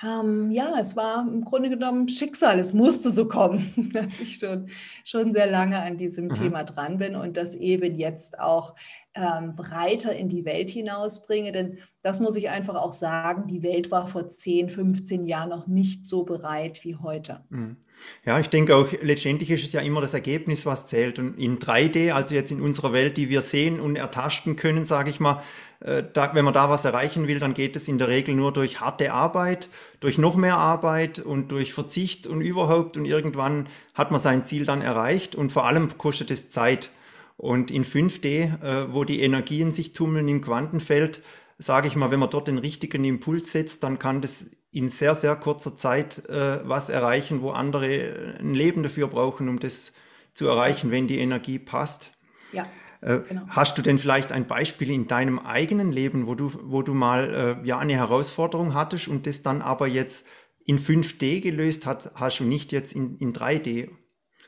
ähm, 0.00 0.52
ja, 0.52 0.74
es 0.78 0.94
war 0.94 1.26
im 1.26 1.44
Grunde 1.44 1.70
genommen 1.70 2.08
Schicksal. 2.08 2.60
Es 2.60 2.72
musste 2.72 3.10
so 3.10 3.26
kommen, 3.26 3.90
dass 3.92 4.20
ich 4.20 4.38
schon, 4.38 4.68
schon 5.02 5.32
sehr 5.32 5.48
lange 5.48 5.82
an 5.82 5.96
diesem 5.96 6.26
mhm. 6.26 6.34
Thema 6.34 6.62
dran 6.62 6.98
bin 6.98 7.16
und 7.16 7.36
das 7.36 7.56
eben 7.56 7.96
jetzt 7.96 8.38
auch 8.38 8.76
ähm, 9.14 9.56
breiter 9.56 10.14
in 10.14 10.28
die 10.28 10.44
Welt 10.44 10.70
hinausbringe. 10.70 11.50
Denn 11.50 11.78
das 12.00 12.20
muss 12.20 12.36
ich 12.36 12.48
einfach 12.48 12.76
auch 12.76 12.92
sagen, 12.92 13.48
die 13.48 13.64
Welt 13.64 13.90
war 13.90 14.06
vor 14.06 14.28
10, 14.28 14.68
15 14.68 15.26
Jahren 15.26 15.48
noch 15.48 15.66
nicht 15.66 16.06
so 16.06 16.22
bereit 16.22 16.84
wie 16.84 16.94
heute. 16.94 17.44
Mhm. 17.48 17.78
Ja, 18.24 18.40
ich 18.40 18.48
denke 18.48 18.74
auch, 18.74 18.88
letztendlich 19.02 19.50
ist 19.50 19.64
es 19.64 19.72
ja 19.72 19.80
immer 19.80 20.00
das 20.00 20.14
Ergebnis, 20.14 20.66
was 20.66 20.86
zählt. 20.86 21.18
Und 21.18 21.38
in 21.38 21.58
3D, 21.58 22.12
also 22.12 22.34
jetzt 22.34 22.50
in 22.50 22.60
unserer 22.60 22.92
Welt, 22.92 23.16
die 23.16 23.28
wir 23.28 23.40
sehen 23.40 23.80
und 23.80 23.96
ertasten 23.96 24.56
können, 24.56 24.84
sage 24.84 25.10
ich 25.10 25.20
mal, 25.20 25.42
äh, 25.80 26.02
da, 26.12 26.34
wenn 26.34 26.44
man 26.44 26.54
da 26.54 26.68
was 26.70 26.84
erreichen 26.84 27.28
will, 27.28 27.38
dann 27.38 27.54
geht 27.54 27.76
es 27.76 27.88
in 27.88 27.98
der 27.98 28.08
Regel 28.08 28.34
nur 28.34 28.52
durch 28.52 28.80
harte 28.80 29.12
Arbeit, 29.12 29.68
durch 30.00 30.18
noch 30.18 30.36
mehr 30.36 30.56
Arbeit 30.56 31.18
und 31.18 31.52
durch 31.52 31.72
Verzicht 31.72 32.26
und 32.26 32.40
überhaupt. 32.40 32.96
Und 32.96 33.04
irgendwann 33.04 33.66
hat 33.94 34.10
man 34.10 34.20
sein 34.20 34.44
Ziel 34.44 34.64
dann 34.64 34.82
erreicht 34.82 35.34
und 35.34 35.52
vor 35.52 35.66
allem 35.66 35.96
kostet 35.98 36.30
es 36.30 36.50
Zeit. 36.50 36.90
Und 37.36 37.70
in 37.70 37.84
5D, 37.84 38.62
äh, 38.62 38.92
wo 38.92 39.04
die 39.04 39.20
Energien 39.20 39.72
sich 39.72 39.92
tummeln 39.92 40.26
im 40.28 40.40
Quantenfeld, 40.40 41.22
sage 41.58 41.88
ich 41.88 41.96
mal, 41.96 42.10
wenn 42.10 42.20
man 42.20 42.30
dort 42.30 42.48
den 42.48 42.58
richtigen 42.58 43.04
Impuls 43.04 43.52
setzt, 43.52 43.82
dann 43.82 43.98
kann 43.98 44.20
das 44.20 44.46
in 44.76 44.90
sehr, 44.90 45.14
sehr 45.14 45.34
kurzer 45.36 45.74
Zeit 45.74 46.28
äh, 46.28 46.60
was 46.68 46.90
erreichen, 46.90 47.40
wo 47.40 47.50
andere 47.50 48.36
ein 48.38 48.52
Leben 48.52 48.82
dafür 48.82 49.08
brauchen, 49.08 49.48
um 49.48 49.58
das 49.58 49.92
zu 50.34 50.46
erreichen, 50.46 50.90
wenn 50.90 51.08
die 51.08 51.18
Energie 51.18 51.58
passt. 51.58 52.10
Ja. 52.52 52.66
Äh, 53.00 53.20
genau. 53.26 53.42
Hast 53.48 53.78
du 53.78 53.82
denn 53.82 53.96
vielleicht 53.96 54.32
ein 54.32 54.46
Beispiel 54.46 54.90
in 54.90 55.06
deinem 55.06 55.38
eigenen 55.38 55.92
Leben, 55.92 56.26
wo 56.26 56.34
du, 56.34 56.52
wo 56.62 56.82
du 56.82 56.92
mal 56.92 57.58
äh, 57.64 57.66
ja, 57.66 57.78
eine 57.78 57.94
Herausforderung 57.94 58.74
hattest 58.74 59.08
und 59.08 59.26
das 59.26 59.42
dann 59.42 59.62
aber 59.62 59.86
jetzt 59.86 60.26
in 60.66 60.78
5D 60.78 61.40
gelöst 61.40 61.86
hat, 61.86 62.12
hast 62.14 62.40
du 62.40 62.44
nicht 62.44 62.70
jetzt 62.70 62.92
in, 62.92 63.16
in 63.16 63.32
3D? 63.32 63.88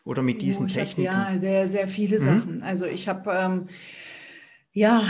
oder 0.09 0.23
mit 0.23 0.41
diesen 0.41 0.65
oh, 0.65 0.69
Techniken? 0.69 1.15
Hab, 1.15 1.33
ja, 1.33 1.39
sehr, 1.39 1.69
sehr 1.69 1.87
viele 1.87 2.19
mhm. 2.19 2.25
Sachen. 2.25 2.63
Also 2.63 2.87
ich 2.87 3.09
habe, 3.09 3.31
ähm, 3.31 3.69
ja, 4.79 5.03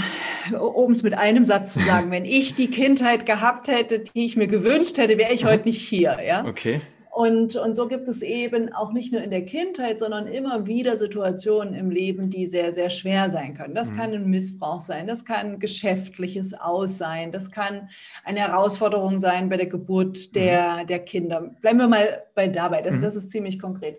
um 0.58 0.92
es 0.92 1.02
mit 1.02 1.12
einem 1.12 1.44
Satz 1.44 1.74
zu 1.74 1.80
sagen, 1.80 2.10
wenn 2.10 2.24
ich 2.24 2.54
die 2.54 2.70
Kindheit 2.70 3.26
gehabt 3.26 3.68
hätte, 3.68 3.98
die 3.98 4.24
ich 4.24 4.34
mir 4.34 4.48
gewünscht 4.48 4.96
hätte, 4.96 5.18
wäre 5.18 5.34
ich 5.34 5.44
heute 5.44 5.68
nicht 5.68 5.86
hier. 5.86 6.16
Ja? 6.26 6.46
Okay. 6.46 6.80
Und, 7.10 7.56
und 7.56 7.74
so 7.74 7.86
gibt 7.86 8.08
es 8.08 8.22
eben 8.22 8.72
auch 8.72 8.92
nicht 8.92 9.12
nur 9.12 9.20
in 9.20 9.30
der 9.30 9.44
Kindheit, 9.44 9.98
sondern 9.98 10.26
immer 10.26 10.66
wieder 10.66 10.96
Situationen 10.96 11.74
im 11.74 11.90
Leben, 11.90 12.30
die 12.30 12.46
sehr, 12.46 12.72
sehr 12.72 12.88
schwer 12.88 13.28
sein 13.28 13.54
können. 13.54 13.74
Das 13.74 13.92
mhm. 13.92 13.96
kann 13.96 14.12
ein 14.14 14.30
Missbrauch 14.30 14.80
sein, 14.80 15.06
das 15.06 15.24
kann 15.24 15.58
geschäftliches 15.58 16.54
Aus 16.54 16.96
sein, 16.96 17.30
das 17.30 17.50
kann 17.50 17.90
eine 18.24 18.38
Herausforderung 18.38 19.18
sein 19.18 19.50
bei 19.50 19.56
der 19.58 19.66
Geburt 19.66 20.34
der, 20.34 20.78
mhm. 20.82 20.86
der 20.86 20.98
Kinder. 21.00 21.40
Bleiben 21.60 21.78
wir 21.78 21.88
mal 21.88 22.22
bei 22.34 22.48
dabei, 22.48 22.80
das, 22.80 22.96
mhm. 22.96 23.02
das 23.02 23.16
ist 23.16 23.30
ziemlich 23.30 23.58
konkret 23.58 23.98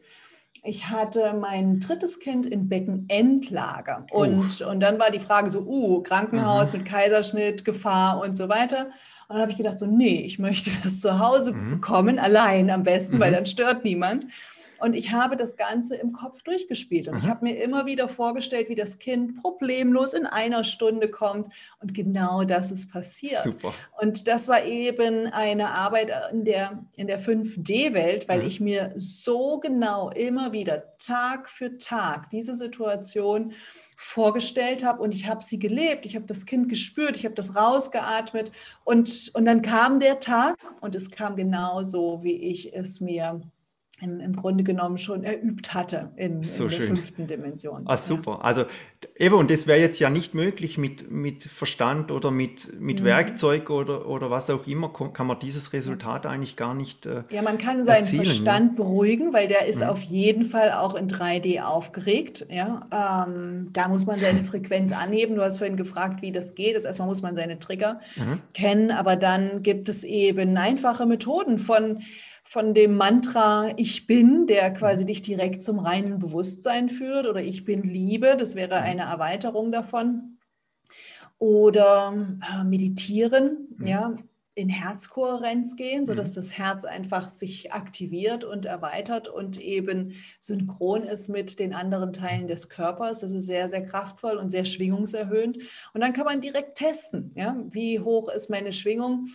ich 0.63 0.89
hatte 0.89 1.33
mein 1.33 1.79
drittes 1.79 2.19
Kind 2.19 2.45
in 2.45 2.67
Beckenendlager. 2.67 4.05
Und, 4.11 4.61
und 4.61 4.79
dann 4.79 4.99
war 4.99 5.11
die 5.11 5.19
Frage 5.19 5.49
so, 5.51 5.61
uh, 5.61 6.01
Krankenhaus 6.01 6.71
mhm. 6.71 6.79
mit 6.79 6.87
Kaiserschnitt, 6.87 7.65
Gefahr 7.65 8.21
und 8.21 8.35
so 8.35 8.49
weiter. 8.49 8.87
Und 9.27 9.35
dann 9.35 9.41
habe 9.41 9.51
ich 9.51 9.57
gedacht, 9.57 9.79
so, 9.79 9.85
nee, 9.85 10.21
ich 10.21 10.39
möchte 10.39 10.71
das 10.83 11.01
zu 11.01 11.19
Hause 11.19 11.53
mhm. 11.53 11.71
bekommen, 11.71 12.19
allein 12.19 12.69
am 12.69 12.83
besten, 12.83 13.17
mhm. 13.17 13.19
weil 13.19 13.31
dann 13.31 13.45
stört 13.45 13.83
niemand. 13.83 14.25
Und 14.79 14.93
ich 14.93 15.11
habe 15.11 15.37
das 15.37 15.55
Ganze 15.55 15.95
im 15.95 16.13
Kopf 16.13 16.41
durchgespielt. 16.43 17.07
Und 17.07 17.15
mhm. 17.15 17.19
ich 17.19 17.27
habe 17.27 17.45
mir 17.45 17.61
immer 17.61 17.85
wieder 17.85 18.07
vorgestellt, 18.07 18.69
wie 18.69 18.75
das 18.75 18.99
Kind 18.99 19.41
problemlos 19.41 20.13
in 20.13 20.25
einer 20.25 20.63
Stunde 20.63 21.09
kommt. 21.09 21.51
Und 21.79 21.93
genau 21.93 22.43
das 22.43 22.71
ist 22.71 22.91
passiert. 22.91 23.43
Super. 23.43 23.73
Und 24.01 24.27
das 24.27 24.47
war 24.47 24.63
eben 24.63 25.27
eine 25.27 25.69
Arbeit 25.71 26.11
in 26.31 26.45
der, 26.45 26.83
in 26.95 27.07
der 27.07 27.19
5D-Welt, 27.19 28.27
weil 28.27 28.41
mhm. 28.41 28.47
ich 28.47 28.59
mir 28.59 28.93
so 28.95 29.59
genau 29.59 30.09
immer 30.09 30.53
wieder 30.53 30.83
Tag 30.99 31.49
für 31.49 31.77
Tag 31.77 32.29
diese 32.29 32.55
Situation 32.55 33.53
vorgestellt 34.01 34.85
habe 34.85 35.01
und 35.03 35.13
ich 35.13 35.27
habe 35.27 35.43
sie 35.43 35.59
gelebt, 35.59 36.05
ich 36.05 36.15
habe 36.15 36.25
das 36.25 36.45
Kind 36.45 36.69
gespürt, 36.69 37.17
ich 37.17 37.25
habe 37.25 37.35
das 37.35 37.57
rausgeatmet 37.57 38.49
und, 38.85 39.29
und 39.33 39.43
dann 39.43 39.61
kam 39.61 39.99
der 39.99 40.21
Tag 40.21 40.55
und 40.79 40.95
es 40.95 41.11
kam 41.11 41.35
genauso, 41.35 42.23
wie 42.23 42.35
ich 42.35 42.73
es 42.73 43.01
mir 43.01 43.41
im, 44.01 44.19
im 44.19 44.35
Grunde 44.35 44.63
genommen 44.63 44.97
schon 44.97 45.23
erübt 45.23 45.73
hatte 45.73 46.11
in, 46.15 46.41
so 46.41 46.65
in 46.65 46.69
der 46.69 46.77
schön. 46.77 46.87
fünften 46.87 47.27
Dimension. 47.27 47.83
Ah, 47.85 47.97
super. 47.97 48.31
Ja. 48.33 48.41
Also 48.41 48.65
Eva, 49.15 49.35
und 49.35 49.51
das 49.51 49.67
wäre 49.67 49.79
jetzt 49.79 49.99
ja 49.99 50.09
nicht 50.09 50.33
möglich 50.33 50.77
mit, 50.77 51.09
mit 51.09 51.43
Verstand 51.43 52.11
oder 52.11 52.31
mit, 52.31 52.79
mit 52.79 53.01
mhm. 53.01 53.05
Werkzeug 53.05 53.69
oder, 53.69 54.07
oder 54.07 54.29
was 54.29 54.49
auch 54.49 54.67
immer, 54.67 54.91
kann 54.91 55.27
man 55.27 55.39
dieses 55.39 55.73
Resultat 55.73 56.25
eigentlich 56.25 56.55
gar 56.55 56.73
nicht 56.73 57.05
äh, 57.05 57.23
Ja, 57.29 57.41
man 57.41 57.57
kann 57.57 57.83
seinen 57.83 58.03
erzielen, 58.03 58.25
Verstand 58.25 58.71
ja. 58.71 58.83
beruhigen, 58.83 59.33
weil 59.33 59.47
der 59.47 59.65
ist 59.67 59.81
mhm. 59.81 59.89
auf 59.89 60.01
jeden 60.01 60.45
Fall 60.45 60.71
auch 60.73 60.95
in 60.95 61.09
3D 61.09 61.61
aufgeregt. 61.61 62.45
Ja? 62.49 63.25
Ähm, 63.27 63.69
da 63.73 63.87
muss 63.87 64.05
man 64.05 64.19
seine 64.19 64.43
Frequenz 64.43 64.91
anheben. 64.91 65.35
Du 65.35 65.41
hast 65.41 65.57
vorhin 65.57 65.77
gefragt, 65.77 66.21
wie 66.21 66.31
das 66.31 66.55
geht. 66.55 66.75
Das 66.75 66.85
erstmal 66.85 67.07
muss 67.07 67.21
man 67.21 67.35
seine 67.35 67.59
Trigger 67.59 67.99
mhm. 68.15 68.41
kennen, 68.53 68.91
aber 68.91 69.15
dann 69.15 69.63
gibt 69.63 69.89
es 69.89 70.03
eben 70.03 70.57
einfache 70.57 71.05
Methoden 71.05 71.57
von 71.57 72.01
von 72.49 72.73
dem 72.73 72.95
Mantra 72.95 73.73
Ich 73.77 74.07
bin, 74.07 74.47
der 74.47 74.73
quasi 74.73 75.05
dich 75.05 75.21
direkt 75.21 75.63
zum 75.63 75.77
reinen 75.77 76.17
Bewusstsein 76.17 76.89
führt, 76.89 77.27
oder 77.27 77.43
Ich 77.43 77.63
bin 77.63 77.83
Liebe, 77.83 78.35
das 78.37 78.55
wäre 78.55 78.79
mhm. 78.79 78.85
eine 78.85 79.01
Erweiterung 79.03 79.71
davon. 79.71 80.39
Oder 81.37 82.11
äh, 82.41 82.63
meditieren, 82.63 83.67
mhm. 83.77 83.87
ja, 83.87 84.15
in 84.55 84.67
Herzkohärenz 84.67 85.75
gehen, 85.75 86.07
sodass 86.07 86.31
mhm. 86.31 86.35
das 86.35 86.57
Herz 86.57 86.85
einfach 86.85 87.27
sich 87.27 87.71
aktiviert 87.71 88.43
und 88.43 88.65
erweitert 88.65 89.27
und 89.27 89.61
eben 89.61 90.15
synchron 90.39 91.03
ist 91.03 91.29
mit 91.29 91.59
den 91.59 91.75
anderen 91.75 92.13
Teilen 92.13 92.47
des 92.47 92.67
Körpers. 92.67 93.19
Das 93.19 93.31
ist 93.31 93.45
sehr, 93.45 93.69
sehr 93.69 93.85
kraftvoll 93.85 94.37
und 94.37 94.49
sehr 94.49 94.65
schwingungserhöhend. 94.65 95.59
Und 95.93 96.01
dann 96.01 96.13
kann 96.13 96.25
man 96.25 96.41
direkt 96.41 96.79
testen, 96.79 97.31
ja, 97.35 97.63
wie 97.69 97.99
hoch 97.99 98.27
ist 98.27 98.49
meine 98.49 98.73
Schwingung 98.73 99.27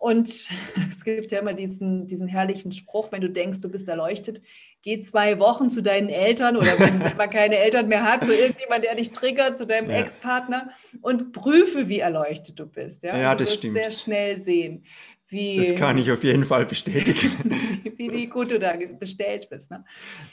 und 0.00 0.28
es 0.88 1.04
gibt 1.04 1.30
ja 1.30 1.40
immer 1.40 1.52
diesen, 1.52 2.06
diesen 2.06 2.26
herrlichen 2.26 2.72
Spruch, 2.72 3.12
wenn 3.12 3.20
du 3.20 3.28
denkst, 3.28 3.60
du 3.60 3.68
bist 3.68 3.86
erleuchtet, 3.86 4.40
geh 4.82 5.00
zwei 5.02 5.38
Wochen 5.38 5.68
zu 5.68 5.82
deinen 5.82 6.08
Eltern 6.08 6.56
oder 6.56 6.78
wenn 6.78 6.98
man 7.16 7.28
keine 7.28 7.58
Eltern 7.58 7.86
mehr 7.86 8.02
hat, 8.02 8.24
zu 8.24 8.34
irgendjemand, 8.34 8.82
der 8.82 8.94
dich 8.94 9.12
triggert, 9.12 9.58
zu 9.58 9.66
deinem 9.66 9.90
ja. 9.90 9.98
Ex-Partner 9.98 10.70
und 11.02 11.32
prüfe, 11.32 11.88
wie 11.88 11.98
erleuchtet 11.98 12.58
du 12.58 12.66
bist. 12.66 13.02
Ja, 13.02 13.16
ja 13.16 13.34
das 13.34 13.52
stimmt. 13.52 13.74
sehr 13.74 13.92
schnell 13.92 14.38
sehen. 14.38 14.84
Wie, 15.28 15.68
das 15.68 15.78
kann 15.78 15.98
ich 15.98 16.10
auf 16.10 16.24
jeden 16.24 16.44
Fall 16.44 16.64
bestätigen. 16.64 17.30
wie, 17.96 18.10
wie 18.10 18.26
gut 18.26 18.50
du 18.50 18.58
da 18.58 18.72
bestellt 18.98 19.50
bist. 19.50 19.70
Ne? 19.70 19.84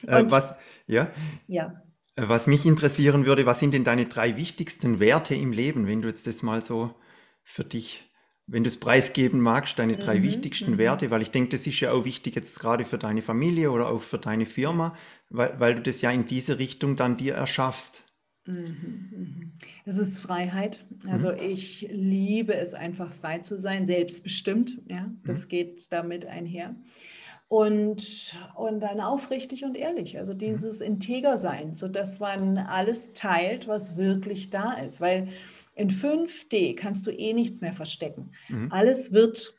Äh, 0.08 0.24
was, 0.30 0.56
ja? 0.88 1.12
ja. 1.48 1.84
Äh, 2.16 2.24
was 2.30 2.48
mich 2.48 2.66
interessieren 2.66 3.26
würde, 3.26 3.46
was 3.46 3.60
sind 3.60 3.74
denn 3.74 3.84
deine 3.84 4.06
drei 4.06 4.38
wichtigsten 4.38 5.02
Werte 5.02 5.36
im 5.36 5.52
Leben, 5.52 5.88
wenn 5.88 6.02
du 6.02 6.08
jetzt 6.08 6.26
das 6.26 6.42
mal 6.42 6.62
so 6.62 6.96
für 7.44 7.66
dich 7.66 8.07
wenn 8.48 8.64
du 8.64 8.70
es 8.70 8.80
preisgeben 8.80 9.42
magst, 9.42 9.78
deine 9.78 9.98
drei 9.98 10.20
mhm, 10.20 10.24
wichtigsten 10.24 10.72
mhm. 10.72 10.78
Werte, 10.78 11.12
weil 11.12 11.22
ich 11.22 11.32
denke, 11.32 11.50
das 11.52 11.68
ist 11.68 11.80
ja 11.82 11.92
auch 11.92 12.06
wichtig 12.06 12.36
jetzt 12.36 12.60
gerade 12.60 12.86
für 12.86 12.98
deine 12.98 13.22
Familie 13.22 13.72
oder 13.72 13.90
auch 13.90 14.02
für 14.02 14.18
deine 14.18 14.46
Firma, 14.46 14.96
weil, 15.30 15.60
weil 15.60 15.76
du 15.76 15.82
das 15.82 16.02
ja 16.02 16.12
in 16.12 16.26
diese 16.26 16.58
Richtung 16.58 16.96
dann 16.96 17.18
dir 17.18 17.36
erschaffst. 17.36 18.04
Mhm, 18.46 19.10
mhm. 19.12 19.52
Das 19.86 19.98
ist 19.98 20.20
Freiheit. 20.20 20.86
Also 21.08 21.32
mhm. 21.32 21.40
ich 21.40 21.88
liebe 21.92 22.56
es 22.56 22.74
einfach 22.74 23.12
frei 23.12 23.40
zu 23.40 23.60
sein, 23.60 23.86
selbstbestimmt. 23.86 24.82
Ja, 24.90 25.12
das 25.26 25.46
mhm. 25.46 25.50
geht 25.50 25.92
damit 25.92 26.26
einher. 26.26 26.76
Und, 27.50 28.36
und 28.56 28.82
dann 28.82 29.00
aufrichtig 29.00 29.64
und 29.64 29.78
ehrlich, 29.78 30.18
also 30.18 30.34
dieses 30.34 30.82
Integer 30.82 31.38
sein, 31.38 31.74
sodass 31.74 32.20
man 32.20 32.58
alles 32.58 33.14
teilt, 33.14 33.70
was 33.70 33.96
wirklich 33.96 34.50
da 34.50 34.74
ist. 34.74 35.00
Weil 35.00 35.30
in 35.78 35.90
5D 35.90 36.76
kannst 36.76 37.08
du 37.08 37.12
eh 37.12 37.34
nichts 37.34 37.62
mehr 37.62 37.74
verstecken. 37.74 38.32
Mhm. 38.50 38.72
Alles 38.72 39.14
wird 39.14 39.56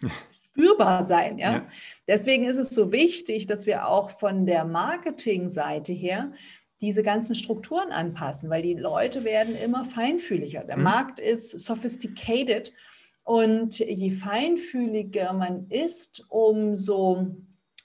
spürbar 0.44 1.02
sein. 1.02 1.38
Ja? 1.38 1.52
ja? 1.52 1.68
Deswegen 2.06 2.44
ist 2.44 2.58
es 2.58 2.70
so 2.70 2.92
wichtig, 2.92 3.46
dass 3.46 3.66
wir 3.66 3.88
auch 3.88 4.10
von 4.10 4.46
der 4.46 4.64
Marketingseite 4.64 5.92
her 5.92 6.32
diese 6.80 7.02
ganzen 7.02 7.34
Strukturen 7.34 7.92
anpassen, 7.92 8.50
weil 8.50 8.62
die 8.62 8.74
Leute 8.74 9.24
werden 9.24 9.56
immer 9.56 9.84
feinfühliger. 9.84 10.64
Der 10.64 10.76
mhm. 10.76 10.84
Markt 10.84 11.20
ist 11.20 11.60
sophisticated 11.60 12.72
und 13.24 13.78
je 13.78 14.10
feinfühliger 14.10 15.32
man 15.32 15.68
ist, 15.70 16.24
umso 16.28 17.36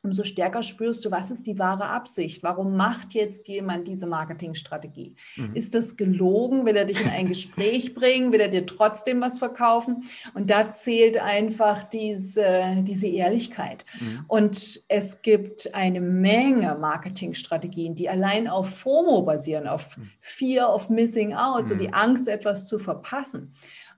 umso 0.08 0.24
stärker 0.24 0.64
spürst 0.64 1.06
du, 1.06 1.12
was 1.12 1.32
ist 1.32 1.46
die 1.46 1.60
wahre 1.60 1.86
Absicht? 1.86 2.44
Warum 2.44 2.76
macht 2.76 3.14
jetzt 3.14 3.48
jemand 3.48 3.88
diese 3.88 4.08
Marketingstrategie? 4.08 5.16
Mhm. 5.36 5.54
Ist 5.54 5.76
das 5.76 5.98
gelogen? 5.98 6.66
Will 6.66 6.76
er 6.76 6.86
dich 6.86 7.02
in 7.02 7.10
ein 7.10 7.28
Gespräch 7.28 7.94
bringen? 7.96 8.32
Will 8.32 8.40
er 8.40 8.48
dir 8.48 8.66
trotzdem 8.66 9.22
was 9.22 9.38
verkaufen? 9.38 10.04
Und 10.34 10.50
da 10.50 10.72
zählt 10.72 11.18
einfach 11.18 11.84
diese, 11.84 12.78
diese 12.82 13.08
Ehrlichkeit. 13.08 13.86
Mhm. 14.00 14.26
Und 14.28 14.84
es 14.88 15.22
gibt 15.22 15.74
eine 15.76 16.02
Menge 16.02 16.76
Marketingstrategien, 16.80 17.96
die 17.96 18.10
allein 18.10 18.48
auf 18.48 18.80
FOMO 18.80 19.22
basieren, 19.24 19.68
auf 19.68 19.98
mhm. 19.98 20.10
Fear 20.20 20.74
of 20.74 20.90
Missing 20.90 21.34
Out, 21.34 21.68
so 21.68 21.76
die 21.76 21.88
mhm. 21.88 21.94
Angst, 21.94 22.28
etwas 22.28 22.68
zu 22.68 22.80
verpassen. 22.80 23.54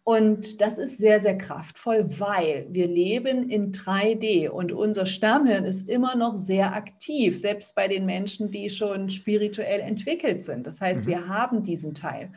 Und 0.10 0.60
das 0.60 0.80
ist 0.80 0.98
sehr, 0.98 1.20
sehr 1.20 1.38
kraftvoll, 1.38 2.04
weil 2.20 2.66
wir 2.72 2.88
leben 2.88 3.48
in 3.48 3.72
3D 3.72 4.50
und 4.50 4.72
unser 4.72 5.06
Stammhirn 5.06 5.66
ist 5.66 5.88
immer 5.88 6.16
noch 6.16 6.36
sehr 6.36 6.74
aktiv, 6.74 7.40
selbst 7.40 7.76
bei 7.76 7.88
den 7.88 8.08
Menschen, 8.08 8.50
die 8.50 8.72
schon 8.72 9.12
spirituell 9.12 9.82
entwickelt 9.82 10.42
sind. 10.42 10.66
Das 10.66 10.82
heißt, 10.82 11.04
mhm. 11.04 11.08
wir 11.08 11.28
haben 11.28 11.62
diesen 11.62 11.94
Teil. 11.94 12.32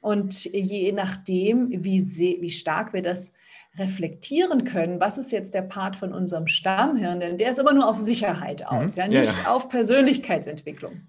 Und 0.00 0.46
je 0.46 0.92
nachdem, 0.92 1.68
wie, 1.84 2.00
wie 2.40 2.50
stark 2.50 2.94
wir 2.94 3.02
das 3.02 3.34
reflektieren 3.76 4.64
können, 4.64 4.98
was 4.98 5.18
ist 5.18 5.30
jetzt 5.30 5.52
der 5.52 5.60
Part 5.60 5.96
von 5.96 6.14
unserem 6.14 6.46
Stammhirn, 6.46 7.20
denn 7.20 7.36
der 7.36 7.50
ist 7.50 7.58
immer 7.58 7.74
nur 7.74 7.86
auf 7.86 7.98
Sicherheit 7.98 8.66
aus, 8.66 8.96
mhm. 8.96 9.02
ja, 9.02 9.08
nicht 9.08 9.32
ja, 9.34 9.42
ja. 9.42 9.54
auf 9.54 9.68
Persönlichkeitsentwicklung 9.68 11.02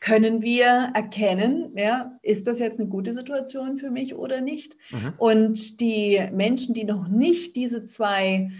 können 0.00 0.42
wir 0.42 0.90
erkennen, 0.94 1.72
ja, 1.76 2.18
ist 2.22 2.46
das 2.46 2.58
jetzt 2.58 2.78
eine 2.78 2.88
gute 2.88 3.14
Situation 3.14 3.78
für 3.78 3.90
mich 3.90 4.14
oder 4.14 4.40
nicht? 4.40 4.76
Mhm. 4.90 5.14
Und 5.16 5.80
die 5.80 6.22
Menschen, 6.32 6.74
die 6.74 6.84
noch 6.84 7.08
nicht 7.08 7.56
diese 7.56 7.84
zwei 7.86 8.50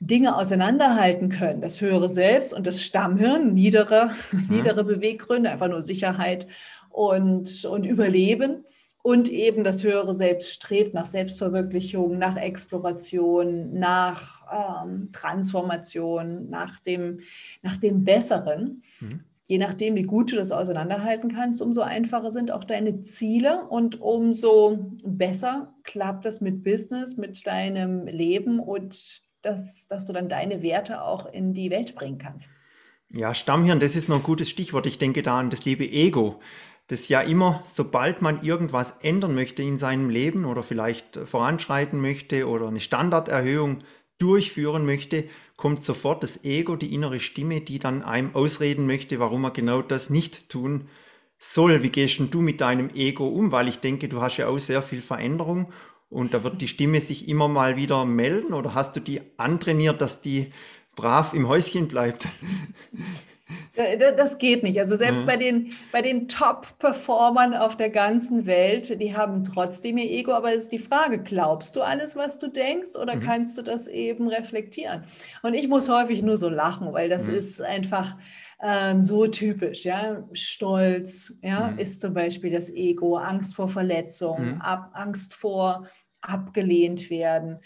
Dinge 0.00 0.36
auseinanderhalten 0.36 1.28
können, 1.28 1.60
das 1.60 1.80
höhere 1.80 2.08
Selbst 2.08 2.52
und 2.52 2.66
das 2.66 2.82
Stammhirn, 2.82 3.54
niedere, 3.54 4.10
mhm. 4.32 4.56
niedere 4.56 4.84
Beweggründe, 4.84 5.50
einfach 5.50 5.68
nur 5.68 5.82
Sicherheit 5.82 6.46
und, 6.90 7.64
und 7.64 7.84
Überleben. 7.84 8.64
Und 9.04 9.28
eben 9.28 9.64
das 9.64 9.82
höhere 9.82 10.14
Selbst 10.14 10.52
strebt 10.52 10.94
nach 10.94 11.06
Selbstverwirklichung, 11.06 12.18
nach 12.18 12.36
Exploration, 12.36 13.76
nach 13.76 14.84
ähm, 14.84 15.10
Transformation, 15.10 16.48
nach 16.50 16.78
dem, 16.80 17.18
nach 17.62 17.78
dem 17.78 18.04
Besseren. 18.04 18.82
Mhm 19.00 19.24
je 19.52 19.58
nachdem, 19.58 19.96
wie 19.96 20.04
gut 20.04 20.32
du 20.32 20.36
das 20.36 20.50
auseinanderhalten 20.50 21.30
kannst, 21.30 21.60
umso 21.60 21.82
einfacher 21.82 22.30
sind 22.30 22.50
auch 22.50 22.64
deine 22.64 23.02
Ziele 23.02 23.66
und 23.68 24.00
umso 24.00 24.96
besser 25.04 25.74
klappt 25.82 26.24
das 26.24 26.40
mit 26.40 26.64
Business, 26.64 27.18
mit 27.18 27.46
deinem 27.46 28.06
Leben 28.06 28.60
und 28.60 29.20
das, 29.42 29.86
dass 29.88 30.06
du 30.06 30.14
dann 30.14 30.30
deine 30.30 30.62
Werte 30.62 31.02
auch 31.02 31.30
in 31.30 31.52
die 31.52 31.70
Welt 31.70 31.94
bringen 31.94 32.16
kannst. 32.16 32.50
Ja, 33.10 33.34
Stammhirn, 33.34 33.78
das 33.78 33.94
ist 33.94 34.08
noch 34.08 34.16
ein 34.16 34.22
gutes 34.22 34.48
Stichwort. 34.48 34.86
Ich 34.86 34.96
denke 34.96 35.20
da 35.20 35.38
an 35.38 35.50
das 35.50 35.66
liebe 35.66 35.84
Ego, 35.84 36.40
das 36.86 37.10
ja 37.10 37.20
immer, 37.20 37.60
sobald 37.66 38.22
man 38.22 38.40
irgendwas 38.40 39.00
ändern 39.02 39.34
möchte 39.34 39.62
in 39.62 39.76
seinem 39.76 40.08
Leben 40.08 40.46
oder 40.46 40.62
vielleicht 40.62 41.18
voranschreiten 41.28 42.00
möchte 42.00 42.48
oder 42.48 42.68
eine 42.68 42.80
Standarderhöhung 42.80 43.80
durchführen 44.22 44.86
möchte, 44.86 45.24
kommt 45.56 45.82
sofort 45.82 46.22
das 46.22 46.44
Ego, 46.44 46.76
die 46.76 46.94
innere 46.94 47.20
Stimme, 47.20 47.60
die 47.60 47.78
dann 47.78 48.02
einem 48.02 48.34
ausreden 48.34 48.86
möchte, 48.86 49.18
warum 49.18 49.44
er 49.44 49.50
genau 49.50 49.82
das 49.82 50.10
nicht 50.10 50.48
tun 50.48 50.88
soll. 51.38 51.82
Wie 51.82 51.90
gehst 51.90 52.20
du 52.30 52.40
mit 52.40 52.60
deinem 52.60 52.90
Ego 52.94 53.26
um? 53.26 53.50
Weil 53.50 53.68
ich 53.68 53.80
denke, 53.80 54.08
du 54.08 54.20
hast 54.20 54.36
ja 54.36 54.46
auch 54.46 54.58
sehr 54.58 54.82
viel 54.82 55.02
Veränderung 55.02 55.72
und 56.08 56.34
da 56.34 56.44
wird 56.44 56.60
die 56.60 56.68
Stimme 56.68 57.00
sich 57.00 57.28
immer 57.28 57.48
mal 57.48 57.76
wieder 57.76 58.04
melden 58.04 58.52
oder 58.52 58.74
hast 58.74 58.96
du 58.96 59.00
die 59.00 59.20
antrainiert, 59.38 60.00
dass 60.00 60.20
die 60.20 60.52
brav 60.94 61.34
im 61.34 61.48
Häuschen 61.48 61.88
bleibt? 61.88 62.28
Das 64.16 64.38
geht 64.38 64.62
nicht. 64.62 64.78
Also 64.78 64.96
selbst 64.96 65.22
mhm. 65.22 65.26
bei 65.26 65.36
den, 65.36 65.70
bei 65.92 66.02
den 66.02 66.28
Top-Performern 66.28 67.54
auf 67.54 67.76
der 67.76 67.90
ganzen 67.90 68.46
Welt, 68.46 69.00
die 69.00 69.16
haben 69.16 69.44
trotzdem 69.44 69.98
ihr 69.98 70.10
Ego, 70.10 70.32
aber 70.32 70.50
es 70.50 70.64
ist 70.64 70.72
die 70.72 70.78
Frage, 70.78 71.22
glaubst 71.22 71.76
du 71.76 71.82
alles, 71.82 72.16
was 72.16 72.38
du 72.38 72.48
denkst 72.48 72.96
oder 73.00 73.16
mhm. 73.16 73.20
kannst 73.20 73.58
du 73.58 73.62
das 73.62 73.88
eben 73.88 74.28
reflektieren? 74.28 75.04
Und 75.42 75.54
ich 75.54 75.68
muss 75.68 75.88
häufig 75.88 76.22
nur 76.22 76.36
so 76.36 76.48
lachen, 76.48 76.92
weil 76.92 77.08
das 77.08 77.28
mhm. 77.28 77.34
ist 77.34 77.62
einfach 77.62 78.16
ähm, 78.62 79.02
so 79.02 79.26
typisch. 79.26 79.84
Ja? 79.84 80.24
Stolz 80.32 81.38
ja, 81.42 81.68
mhm. 81.68 81.78
ist 81.78 82.00
zum 82.00 82.14
Beispiel 82.14 82.50
das 82.50 82.70
Ego, 82.70 83.16
Angst 83.16 83.54
vor 83.54 83.68
Verletzung, 83.68 84.54
mhm. 84.54 84.60
Ab, 84.60 84.90
Angst 84.94 85.34
vor 85.34 85.86
abgelehnt 86.20 87.10
werden. 87.10 87.58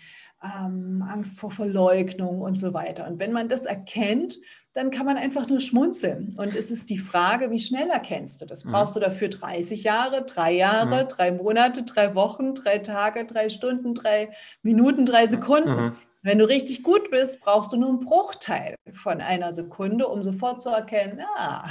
Ähm, 0.42 1.04
Angst 1.06 1.38
vor 1.38 1.50
Verleugnung 1.50 2.40
und 2.40 2.58
so 2.58 2.74
weiter. 2.74 3.06
Und 3.06 3.18
wenn 3.18 3.32
man 3.32 3.48
das 3.48 3.66
erkennt 3.66 4.38
dann 4.76 4.90
kann 4.90 5.06
man 5.06 5.16
einfach 5.16 5.48
nur 5.48 5.60
schmunzeln. 5.60 6.36
Und 6.38 6.54
es 6.54 6.70
ist 6.70 6.90
die 6.90 6.98
Frage, 6.98 7.50
wie 7.50 7.58
schnell 7.58 7.88
erkennst 7.88 8.42
du 8.42 8.46
das? 8.46 8.64
Mhm. 8.64 8.72
Brauchst 8.72 8.94
du 8.94 9.00
dafür 9.00 9.28
30 9.28 9.84
Jahre, 9.84 10.22
drei 10.26 10.52
Jahre, 10.52 11.04
mhm. 11.04 11.08
drei 11.08 11.32
Monate, 11.32 11.82
drei 11.82 12.14
Wochen, 12.14 12.54
drei 12.54 12.78
Tage, 12.78 13.24
drei 13.24 13.48
Stunden, 13.48 13.94
drei 13.94 14.28
Minuten, 14.62 15.06
drei 15.06 15.28
Sekunden? 15.28 15.70
Mhm. 15.70 15.92
Wenn 16.20 16.38
du 16.38 16.44
richtig 16.44 16.82
gut 16.82 17.10
bist, 17.10 17.40
brauchst 17.40 17.72
du 17.72 17.78
nur 17.78 17.88
einen 17.88 18.00
Bruchteil 18.00 18.74
von 18.92 19.22
einer 19.22 19.54
Sekunde, 19.54 20.08
um 20.08 20.22
sofort 20.22 20.60
zu 20.60 20.68
erkennen, 20.68 21.20
ah, 21.36 21.68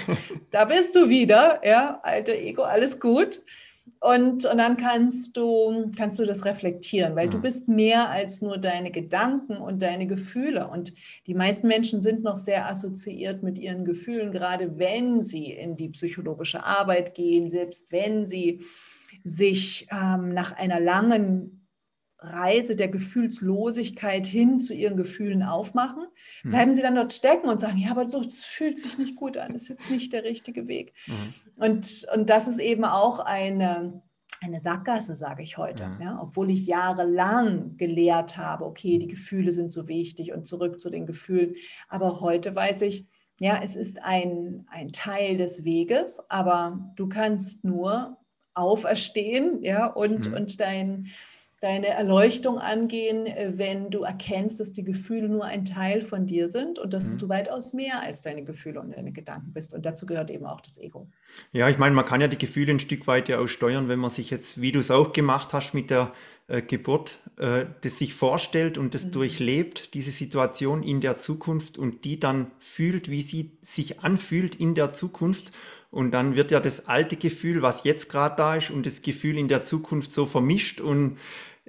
da 0.50 0.64
bist 0.64 0.96
du 0.96 1.08
wieder, 1.08 1.60
ja, 1.64 2.00
alte 2.02 2.36
Ego, 2.36 2.62
alles 2.62 2.98
gut. 2.98 3.40
Und, 4.00 4.44
und 4.44 4.58
dann 4.58 4.76
kannst 4.76 5.36
du, 5.36 5.90
kannst 5.96 6.20
du 6.20 6.24
das 6.24 6.44
reflektieren, 6.44 7.16
weil 7.16 7.26
mhm. 7.26 7.32
du 7.32 7.40
bist 7.40 7.66
mehr 7.66 8.08
als 8.10 8.42
nur 8.42 8.58
deine 8.58 8.92
Gedanken 8.92 9.56
und 9.56 9.82
deine 9.82 10.06
Gefühle. 10.06 10.68
Und 10.68 10.92
die 11.26 11.34
meisten 11.34 11.66
Menschen 11.66 12.00
sind 12.00 12.22
noch 12.22 12.38
sehr 12.38 12.68
assoziiert 12.68 13.42
mit 13.42 13.58
ihren 13.58 13.84
Gefühlen, 13.84 14.30
gerade 14.30 14.78
wenn 14.78 15.20
sie 15.20 15.52
in 15.52 15.76
die 15.76 15.88
psychologische 15.88 16.64
Arbeit 16.64 17.14
gehen, 17.14 17.48
selbst 17.48 17.90
wenn 17.90 18.24
sie 18.24 18.60
sich 19.24 19.88
ähm, 19.90 20.32
nach 20.32 20.52
einer 20.52 20.78
langen 20.78 21.57
Reise 22.20 22.74
der 22.74 22.88
Gefühlslosigkeit 22.88 24.26
hin 24.26 24.58
zu 24.58 24.74
ihren 24.74 24.96
Gefühlen 24.96 25.42
aufmachen, 25.42 26.06
mhm. 26.42 26.50
bleiben 26.50 26.74
sie 26.74 26.82
dann 26.82 26.96
dort 26.96 27.12
stecken 27.12 27.48
und 27.48 27.60
sagen, 27.60 27.78
ja, 27.78 27.92
aber 27.92 28.08
so, 28.08 28.20
es 28.20 28.44
fühlt 28.44 28.78
sich 28.78 28.98
nicht 28.98 29.16
gut 29.16 29.36
an, 29.36 29.52
das 29.52 29.62
ist 29.62 29.68
jetzt 29.68 29.90
nicht 29.90 30.12
der 30.12 30.24
richtige 30.24 30.66
Weg. 30.66 30.94
Mhm. 31.06 31.34
Und, 31.62 32.06
und 32.14 32.28
das 32.28 32.48
ist 32.48 32.58
eben 32.58 32.84
auch 32.84 33.20
eine, 33.20 34.02
eine 34.40 34.58
Sackgasse, 34.58 35.14
sage 35.14 35.44
ich 35.44 35.58
heute. 35.58 35.84
Ja. 35.84 35.98
Ja, 36.00 36.18
obwohl 36.20 36.50
ich 36.50 36.66
jahrelang 36.66 37.76
gelehrt 37.76 38.36
habe, 38.36 38.64
okay, 38.64 38.98
die 38.98 39.08
Gefühle 39.08 39.52
sind 39.52 39.70
so 39.70 39.86
wichtig 39.86 40.32
und 40.32 40.46
zurück 40.46 40.80
zu 40.80 40.90
den 40.90 41.06
Gefühlen. 41.06 41.54
Aber 41.88 42.20
heute 42.20 42.54
weiß 42.54 42.82
ich, 42.82 43.06
ja, 43.40 43.60
es 43.62 43.76
ist 43.76 44.02
ein, 44.02 44.66
ein 44.68 44.90
Teil 44.90 45.36
des 45.36 45.64
Weges, 45.64 46.20
aber 46.28 46.92
du 46.96 47.08
kannst 47.08 47.64
nur 47.64 48.18
auferstehen, 48.54 49.62
ja, 49.62 49.86
und, 49.86 50.28
mhm. 50.28 50.34
und 50.34 50.60
dein, 50.60 51.06
deine 51.60 51.88
Erleuchtung 51.88 52.58
angehen, 52.58 53.26
äh, 53.26 53.52
wenn 53.56 53.90
du 53.90 54.02
erkennst, 54.02 54.60
dass 54.60 54.72
die 54.72 54.84
Gefühle 54.84 55.28
nur 55.28 55.44
ein 55.44 55.64
Teil 55.64 56.02
von 56.02 56.26
dir 56.26 56.48
sind 56.48 56.78
und 56.78 56.92
dass 56.92 57.14
mhm. 57.14 57.18
du 57.18 57.28
weitaus 57.28 57.72
mehr 57.72 58.00
als 58.00 58.22
deine 58.22 58.44
Gefühle 58.44 58.80
und 58.80 58.94
deine 58.94 59.12
Gedanken 59.12 59.52
bist. 59.52 59.74
Und 59.74 59.84
dazu 59.84 60.06
gehört 60.06 60.30
eben 60.30 60.46
auch 60.46 60.60
das 60.60 60.78
Ego. 60.78 61.08
Ja, 61.52 61.68
ich 61.68 61.78
meine, 61.78 61.94
man 61.94 62.04
kann 62.04 62.20
ja 62.20 62.28
die 62.28 62.38
Gefühle 62.38 62.72
ein 62.72 62.78
Stück 62.78 63.06
weit 63.06 63.28
ja 63.28 63.38
auch 63.40 63.48
steuern, 63.48 63.88
wenn 63.88 63.98
man 63.98 64.10
sich 64.10 64.30
jetzt, 64.30 64.60
wie 64.60 64.72
du 64.72 64.78
es 64.78 64.90
auch 64.90 65.12
gemacht 65.12 65.52
hast 65.52 65.74
mit 65.74 65.90
der 65.90 66.12
äh, 66.46 66.62
Geburt, 66.62 67.18
äh, 67.36 67.66
das 67.82 67.98
sich 67.98 68.14
vorstellt 68.14 68.78
und 68.78 68.94
das 68.94 69.06
mhm. 69.06 69.12
durchlebt, 69.12 69.94
diese 69.94 70.12
Situation 70.12 70.82
in 70.82 71.00
der 71.00 71.18
Zukunft 71.18 71.76
und 71.76 72.04
die 72.04 72.20
dann 72.20 72.52
fühlt, 72.58 73.10
wie 73.10 73.20
sie 73.20 73.50
sich 73.62 74.00
anfühlt 74.00 74.54
in 74.54 74.74
der 74.74 74.90
Zukunft. 74.90 75.52
Und 75.90 76.10
dann 76.10 76.36
wird 76.36 76.50
ja 76.50 76.60
das 76.60 76.86
alte 76.86 77.16
Gefühl, 77.16 77.62
was 77.62 77.84
jetzt 77.84 78.10
gerade 78.10 78.36
da 78.36 78.56
ist, 78.56 78.70
und 78.70 78.84
das 78.84 79.02
Gefühl 79.02 79.38
in 79.38 79.48
der 79.48 79.62
Zukunft 79.62 80.10
so 80.10 80.26
vermischt 80.26 80.80
und 80.80 81.18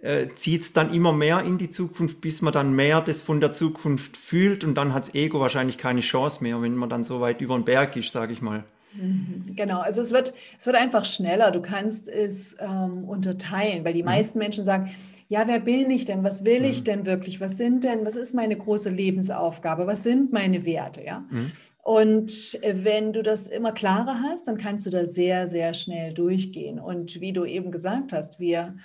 äh, 0.02 0.28
zieht 0.36 0.62
es 0.62 0.74
dann 0.74 0.94
immer 0.94 1.14
mehr 1.14 1.42
in 1.42 1.58
die 1.58 1.70
Zukunft, 1.70 2.22
bis 2.22 2.42
man 2.42 2.54
dann 2.54 2.74
mehr 2.74 3.02
das 3.02 3.22
von 3.22 3.40
der 3.40 3.54
Zukunft 3.54 4.18
fühlt 4.18 4.64
und 4.64 4.76
dann 4.76 4.94
hat 4.94 5.08
das 5.08 5.16
Ego 5.16 5.40
wahrscheinlich 5.40 5.78
keine 5.78 6.02
Chance 6.02 6.44
mehr, 6.44 6.62
wenn 6.62 6.76
man 6.76 6.90
dann 6.90 7.04
so 7.04 7.22
weit 7.22 7.42
über 7.42 7.56
den 7.56 7.66
Berg 7.66 7.96
ist, 7.96 8.12
sage 8.12 8.34
ich 8.34 8.42
mal. 8.42 8.64
Mhm, 8.94 9.56
genau, 9.56 9.80
also 9.80 10.02
es 10.02 10.12
wird, 10.12 10.34
es 10.58 10.66
wird 10.66 10.76
einfach 10.76 11.06
schneller. 11.06 11.52
Du 11.52 11.62
kannst 11.62 12.10
es 12.10 12.58
ähm, 12.60 13.04
unterteilen, 13.06 13.86
weil 13.86 13.94
die 13.94 14.02
mhm. 14.02 14.10
meisten 14.10 14.40
Menschen 14.40 14.66
sagen, 14.66 14.92
ja, 15.28 15.48
wer 15.48 15.60
bin 15.60 15.92
ich 15.92 16.06
denn? 16.06 16.24
Was 16.24 16.44
will 16.44 16.66
ich 16.66 16.80
mhm. 16.80 16.86
denn 16.86 17.06
wirklich? 17.06 17.40
Was 17.40 17.58
sind 17.58 17.84
denn, 17.84 18.06
was 18.06 18.16
ist 18.16 18.34
meine 18.34 18.58
große 18.58 18.90
Lebensaufgabe? 18.90 19.86
Was 19.86 20.04
sind 20.04 20.34
meine 20.34 20.66
Werte? 20.66 21.04
Ja. 21.04 21.24
Mhm. 21.30 21.52
Und 21.84 22.62
äh, 22.64 22.84
wenn 22.84 23.14
du 23.14 23.24
das 23.24 23.48
immer 23.48 23.72
klarer 23.72 24.22
hast, 24.22 24.48
dann 24.48 24.58
kannst 24.58 24.86
du 24.86 24.90
da 24.90 25.06
sehr, 25.06 25.48
sehr 25.48 25.74
schnell 25.74 26.14
durchgehen. 26.14 26.80
Und 26.80 27.22
wie 27.22 27.34
du 27.34 27.46
eben 27.46 27.72
gesagt 27.72 28.14
hast, 28.14 28.40
wir 28.40 28.76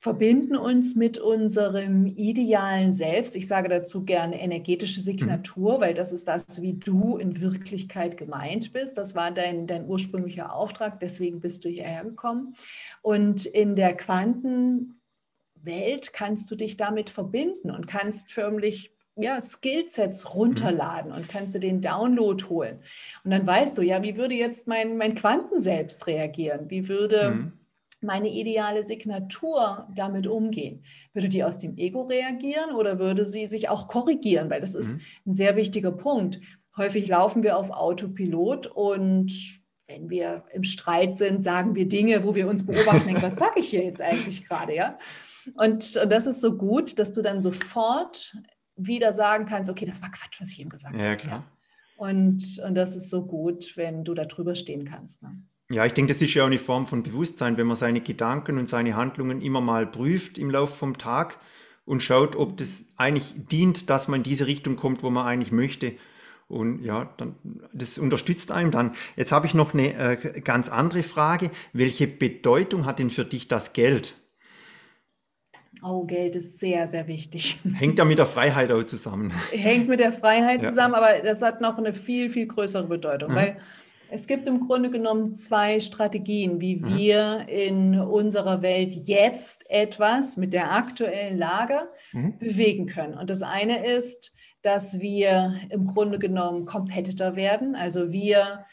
verbinden 0.00 0.56
uns 0.56 0.96
mit 0.96 1.18
unserem 1.18 2.06
idealen 2.06 2.94
Selbst. 2.94 3.36
Ich 3.36 3.46
sage 3.46 3.68
dazu 3.68 4.02
gerne 4.04 4.40
energetische 4.40 5.02
Signatur, 5.02 5.76
mhm. 5.76 5.80
weil 5.82 5.94
das 5.94 6.12
ist 6.12 6.26
das, 6.26 6.62
wie 6.62 6.72
du 6.72 7.18
in 7.18 7.40
Wirklichkeit 7.42 8.16
gemeint 8.16 8.72
bist. 8.72 8.96
Das 8.96 9.14
war 9.14 9.30
dein, 9.30 9.66
dein 9.66 9.86
ursprünglicher 9.86 10.54
Auftrag, 10.54 11.00
deswegen 11.00 11.40
bist 11.40 11.66
du 11.66 11.68
hierher 11.68 12.04
gekommen. 12.04 12.56
Und 13.02 13.44
in 13.44 13.76
der 13.76 13.94
Quantenwelt 13.94 14.94
kannst 16.14 16.50
du 16.50 16.56
dich 16.56 16.78
damit 16.78 17.10
verbinden 17.10 17.70
und 17.70 17.86
kannst 17.86 18.32
förmlich 18.32 18.92
ja, 19.22 19.40
Skillsets 19.40 20.34
runterladen 20.34 21.12
mhm. 21.12 21.16
und 21.18 21.28
kannst 21.28 21.54
du 21.54 21.60
den 21.60 21.80
Download 21.80 22.44
holen. 22.46 22.80
Und 23.24 23.30
dann 23.30 23.46
weißt 23.46 23.78
du, 23.78 23.82
ja, 23.82 24.02
wie 24.02 24.16
würde 24.16 24.34
jetzt 24.34 24.66
mein, 24.66 24.96
mein 24.96 25.14
Quantenselbst 25.14 26.06
reagieren? 26.06 26.70
Wie 26.70 26.88
würde 26.88 27.30
mhm 27.30 27.52
meine 28.00 28.30
ideale 28.30 28.82
Signatur 28.82 29.86
damit 29.94 30.26
umgehen? 30.26 30.84
Würde 31.12 31.28
die 31.28 31.44
aus 31.44 31.58
dem 31.58 31.76
Ego 31.76 32.02
reagieren 32.02 32.74
oder 32.74 32.98
würde 32.98 33.26
sie 33.26 33.46
sich 33.46 33.68
auch 33.68 33.88
korrigieren? 33.88 34.50
Weil 34.50 34.60
das 34.60 34.74
ist 34.74 34.94
mhm. 34.94 35.00
ein 35.26 35.34
sehr 35.34 35.56
wichtiger 35.56 35.92
Punkt. 35.92 36.40
Häufig 36.76 37.08
laufen 37.08 37.42
wir 37.42 37.56
auf 37.56 37.70
Autopilot 37.70 38.66
und 38.68 39.32
wenn 39.86 40.08
wir 40.08 40.44
im 40.52 40.62
Streit 40.62 41.16
sind, 41.16 41.42
sagen 41.42 41.74
wir 41.74 41.88
Dinge, 41.88 42.24
wo 42.24 42.34
wir 42.34 42.48
uns 42.48 42.64
beobachten, 42.64 43.06
denken, 43.06 43.22
was 43.22 43.36
sage 43.36 43.58
ich 43.60 43.70
hier 43.70 43.84
jetzt 43.84 44.00
eigentlich 44.00 44.44
gerade, 44.44 44.74
ja? 44.74 44.98
Und, 45.54 45.96
und 45.96 46.12
das 46.12 46.26
ist 46.26 46.40
so 46.40 46.56
gut, 46.56 46.98
dass 46.98 47.12
du 47.12 47.22
dann 47.22 47.42
sofort 47.42 48.36
wieder 48.86 49.12
sagen 49.12 49.46
kannst, 49.46 49.70
okay, 49.70 49.86
das 49.86 50.02
war 50.02 50.10
Quatsch, 50.10 50.40
was 50.40 50.50
ich 50.50 50.60
eben 50.60 50.70
gesagt 50.70 50.94
habe. 50.94 51.04
Ja, 51.04 51.16
klar. 51.16 51.44
Und, 51.96 52.60
und 52.66 52.74
das 52.74 52.96
ist 52.96 53.10
so 53.10 53.26
gut, 53.26 53.76
wenn 53.76 54.04
du 54.04 54.14
da 54.14 54.24
drüber 54.24 54.54
stehen 54.54 54.86
kannst. 54.86 55.22
Ne? 55.22 55.42
Ja, 55.70 55.84
ich 55.84 55.92
denke, 55.92 56.12
das 56.12 56.22
ist 56.22 56.34
ja 56.34 56.42
auch 56.42 56.48
eine 56.48 56.58
Form 56.58 56.86
von 56.86 57.02
Bewusstsein, 57.02 57.56
wenn 57.56 57.66
man 57.66 57.76
seine 57.76 58.00
Gedanken 58.00 58.58
und 58.58 58.68
seine 58.68 58.96
Handlungen 58.96 59.40
immer 59.40 59.60
mal 59.60 59.86
prüft 59.86 60.38
im 60.38 60.50
Laufe 60.50 60.74
vom 60.74 60.98
Tag 60.98 61.38
und 61.84 62.02
schaut, 62.02 62.36
ob 62.36 62.56
das 62.56 62.86
eigentlich 62.96 63.34
dient, 63.36 63.90
dass 63.90 64.08
man 64.08 64.20
in 64.20 64.24
diese 64.24 64.46
Richtung 64.46 64.76
kommt, 64.76 65.02
wo 65.02 65.10
man 65.10 65.26
eigentlich 65.26 65.52
möchte. 65.52 65.94
Und 66.48 66.82
ja, 66.82 67.12
dann, 67.16 67.36
das 67.72 67.98
unterstützt 67.98 68.50
einem 68.50 68.72
dann. 68.72 68.92
Jetzt 69.14 69.30
habe 69.30 69.46
ich 69.46 69.54
noch 69.54 69.72
eine 69.72 69.94
äh, 69.94 70.40
ganz 70.40 70.68
andere 70.68 71.04
Frage. 71.04 71.52
Welche 71.72 72.08
Bedeutung 72.08 72.86
hat 72.86 72.98
denn 72.98 73.10
für 73.10 73.24
dich 73.24 73.46
das 73.46 73.72
Geld? 73.72 74.16
Oh, 75.82 76.04
Geld 76.04 76.36
ist 76.36 76.58
sehr, 76.58 76.86
sehr 76.86 77.06
wichtig. 77.08 77.58
Hängt 77.74 77.98
ja 77.98 78.04
mit 78.04 78.18
der 78.18 78.26
Freiheit 78.26 78.70
auch 78.70 78.84
zusammen. 78.84 79.32
Hängt 79.50 79.88
mit 79.88 80.00
der 80.00 80.12
Freiheit 80.12 80.62
ja. 80.62 80.70
zusammen, 80.70 80.94
aber 80.94 81.20
das 81.24 81.42
hat 81.42 81.60
noch 81.60 81.78
eine 81.78 81.92
viel, 81.92 82.30
viel 82.30 82.46
größere 82.46 82.86
Bedeutung, 82.86 83.30
mhm. 83.30 83.36
weil 83.36 83.56
es 84.12 84.26
gibt 84.26 84.48
im 84.48 84.60
Grunde 84.60 84.90
genommen 84.90 85.34
zwei 85.34 85.78
Strategien, 85.78 86.60
wie 86.60 86.76
mhm. 86.76 86.96
wir 86.96 87.46
in 87.48 87.98
unserer 87.98 88.60
Welt 88.60 88.94
jetzt 89.06 89.70
etwas 89.70 90.36
mit 90.36 90.52
der 90.52 90.72
aktuellen 90.72 91.38
Lage 91.38 91.88
mhm. 92.12 92.38
bewegen 92.38 92.86
können. 92.86 93.14
Und 93.14 93.30
das 93.30 93.42
eine 93.42 93.86
ist, 93.86 94.34
dass 94.62 95.00
wir 95.00 95.54
im 95.70 95.86
Grunde 95.86 96.18
genommen 96.18 96.66
Competitor 96.66 97.36
werden. 97.36 97.74
Also 97.74 98.12
wir 98.12 98.66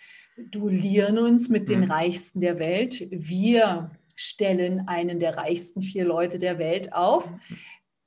duellieren 0.52 1.18
uns 1.18 1.50
mit 1.50 1.70
den 1.70 1.82
mhm. 1.82 1.92
Reichsten 1.92 2.42
der 2.42 2.60
Welt. 2.60 3.08
Wir 3.12 3.92
stellen 4.18 4.88
einen 4.88 5.20
der 5.20 5.38
reichsten 5.38 5.82
vier 5.82 6.04
Leute 6.04 6.40
der 6.40 6.60
Welt 6.60 6.92
auf 6.92 7.32
mhm. 7.32 7.40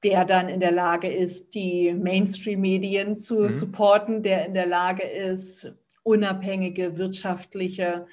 der 0.02 0.24
dann 0.24 0.48
in 0.48 0.60
der 0.60 0.72
Lage 0.72 1.12
ist, 1.12 1.54
die 1.54 1.92
Mainstream-Medien 1.94 3.16
zu 3.16 3.40
mhm. 3.40 3.50
supporten, 3.50 4.22
der 4.22 4.44
in 4.44 4.54
der 4.54 4.66
Lage 4.66 5.04
ist, 5.04 5.72
unabhängige 6.02 6.98
wirtschaftliche 6.98 8.06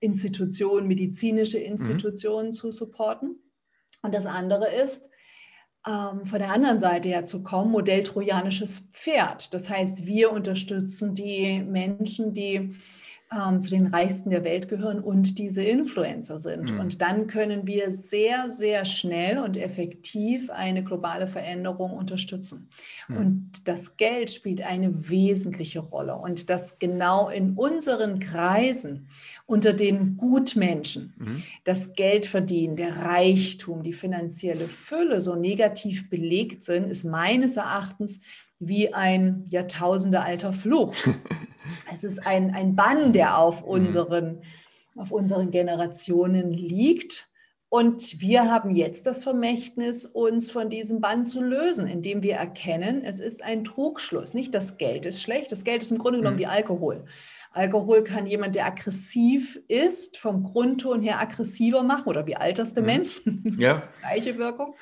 Institutionen, 0.00 0.86
medizinische 0.86 1.58
Institutionen 1.58 2.48
mhm. 2.48 2.52
zu 2.52 2.70
supporten. 2.70 3.36
Und 4.02 4.14
das 4.14 4.26
andere 4.26 4.72
ist, 4.72 5.10
ähm, 5.86 6.24
von 6.24 6.38
der 6.38 6.50
anderen 6.50 6.78
Seite 6.78 7.08
her 7.08 7.26
zu 7.26 7.42
kommen, 7.42 7.70
Modell 7.70 8.04
trojanisches 8.04 8.80
Pferd. 8.92 9.52
Das 9.52 9.68
heißt, 9.68 10.06
wir 10.06 10.32
unterstützen 10.32 11.14
die 11.14 11.62
Menschen, 11.62 12.32
die 12.32 12.74
ähm, 13.34 13.60
zu 13.62 13.70
den 13.70 13.86
reichsten 13.86 14.30
der 14.30 14.44
Welt 14.44 14.68
gehören 14.68 15.00
und 15.00 15.38
diese 15.38 15.62
Influencer 15.62 16.38
sind. 16.38 16.72
Mhm. 16.72 16.80
Und 16.80 17.00
dann 17.00 17.26
können 17.26 17.66
wir 17.66 17.90
sehr, 17.90 18.50
sehr 18.50 18.84
schnell 18.84 19.38
und 19.38 19.56
effektiv 19.56 20.50
eine 20.50 20.84
globale 20.84 21.26
Veränderung 21.26 21.92
unterstützen. 21.92 22.68
Mhm. 23.08 23.16
Und 23.16 23.68
das 23.68 23.96
Geld 23.96 24.30
spielt 24.30 24.62
eine 24.62 25.10
wesentliche 25.10 25.80
Rolle. 25.80 26.16
Und 26.16 26.50
das 26.50 26.78
genau 26.78 27.28
in 27.28 27.54
unseren 27.54 28.20
Kreisen 28.20 29.08
unter 29.46 29.72
den 29.72 30.16
Gutmenschen 30.16 31.14
mhm. 31.16 31.42
das 31.64 31.94
Geld 31.94 32.26
verdienen, 32.26 32.76
der 32.76 32.96
Reichtum, 32.96 33.82
die 33.82 33.92
finanzielle 33.92 34.68
Fülle 34.68 35.20
so 35.20 35.34
negativ 35.34 36.08
belegt 36.08 36.62
sind, 36.62 36.90
ist 36.90 37.04
meines 37.04 37.56
Erachtens 37.56 38.22
wie 38.58 38.94
ein 38.94 39.44
jahrtausendealter 39.48 40.52
Fluch. 40.52 40.94
es 41.92 42.04
ist 42.04 42.26
ein, 42.26 42.54
ein 42.54 42.76
Bann, 42.76 43.12
der 43.12 43.38
auf 43.38 43.62
mhm. 43.62 43.68
unseren, 43.68 44.42
auf 44.96 45.10
unseren 45.10 45.50
Generationen 45.50 46.52
liegt. 46.52 47.28
Und 47.68 48.20
wir 48.20 48.50
haben 48.50 48.70
jetzt 48.74 49.06
das 49.06 49.24
Vermächtnis, 49.24 50.06
uns 50.06 50.50
von 50.50 50.70
diesem 50.70 51.00
Bann 51.00 51.24
zu 51.24 51.42
lösen, 51.42 51.88
indem 51.88 52.22
wir 52.22 52.36
erkennen, 52.36 53.02
es 53.04 53.18
ist 53.18 53.42
ein 53.42 53.64
Trugschluss. 53.64 54.32
Nicht 54.32 54.54
das 54.54 54.78
Geld 54.78 55.06
ist 55.06 55.20
schlecht, 55.20 55.50
das 55.50 55.64
Geld 55.64 55.82
ist 55.82 55.90
im 55.90 55.98
Grunde 55.98 56.20
genommen 56.20 56.36
mhm. 56.36 56.40
wie 56.40 56.46
Alkohol. 56.46 57.04
Alkohol 57.50 58.02
kann 58.02 58.26
jemand, 58.26 58.56
der 58.56 58.66
aggressiv 58.66 59.60
ist, 59.68 60.18
vom 60.18 60.42
Grundton 60.42 61.02
her 61.02 61.20
aggressiver 61.20 61.82
machen 61.82 62.08
oder 62.08 62.26
wie 62.26 62.36
alterste 62.36 62.82
mhm. 62.82 63.42
Ja. 63.58 63.82
gleiche 64.00 64.38
Wirkung 64.38 64.74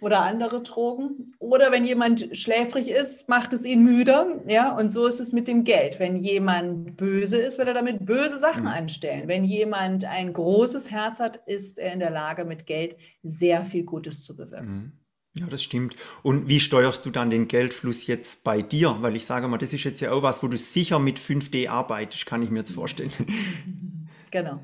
oder 0.00 0.22
andere 0.22 0.62
Drogen. 0.62 1.34
Oder 1.38 1.72
wenn 1.72 1.84
jemand 1.84 2.36
schläfrig 2.36 2.88
ist, 2.88 3.28
macht 3.28 3.52
es 3.52 3.64
ihn 3.64 3.82
müde. 3.82 4.42
Ja, 4.46 4.76
und 4.76 4.92
so 4.92 5.06
ist 5.06 5.20
es 5.20 5.32
mit 5.32 5.48
dem 5.48 5.64
Geld. 5.64 5.98
Wenn 5.98 6.16
jemand 6.16 6.96
böse 6.96 7.38
ist, 7.38 7.58
wird 7.58 7.68
er 7.68 7.74
damit 7.74 8.04
böse 8.04 8.38
Sachen 8.38 8.62
mhm. 8.62 8.68
anstellen. 8.68 9.28
Wenn 9.28 9.44
jemand 9.44 10.04
ein 10.04 10.32
großes 10.32 10.90
Herz 10.90 11.20
hat, 11.20 11.40
ist 11.46 11.78
er 11.78 11.92
in 11.92 12.00
der 12.00 12.10
Lage, 12.10 12.44
mit 12.44 12.66
Geld 12.66 12.96
sehr 13.22 13.64
viel 13.64 13.84
Gutes 13.84 14.22
zu 14.22 14.36
bewirken. 14.36 14.74
Mhm. 14.74 14.92
Ja, 15.38 15.46
das 15.46 15.62
stimmt. 15.62 15.96
Und 16.22 16.48
wie 16.48 16.60
steuerst 16.60 17.04
du 17.04 17.10
dann 17.10 17.28
den 17.28 17.46
Geldfluss 17.46 18.06
jetzt 18.06 18.42
bei 18.42 18.62
dir? 18.62 18.96
Weil 19.00 19.16
ich 19.16 19.26
sage 19.26 19.48
mal, 19.48 19.58
das 19.58 19.74
ist 19.74 19.84
jetzt 19.84 20.00
ja 20.00 20.12
auch 20.12 20.22
was, 20.22 20.42
wo 20.42 20.48
du 20.48 20.56
sicher 20.56 20.98
mit 20.98 21.20
5D 21.20 21.68
arbeitest, 21.68 22.24
kann 22.24 22.42
ich 22.42 22.50
mir 22.50 22.60
jetzt 22.60 22.72
vorstellen. 22.72 23.12
Genau. 24.32 24.60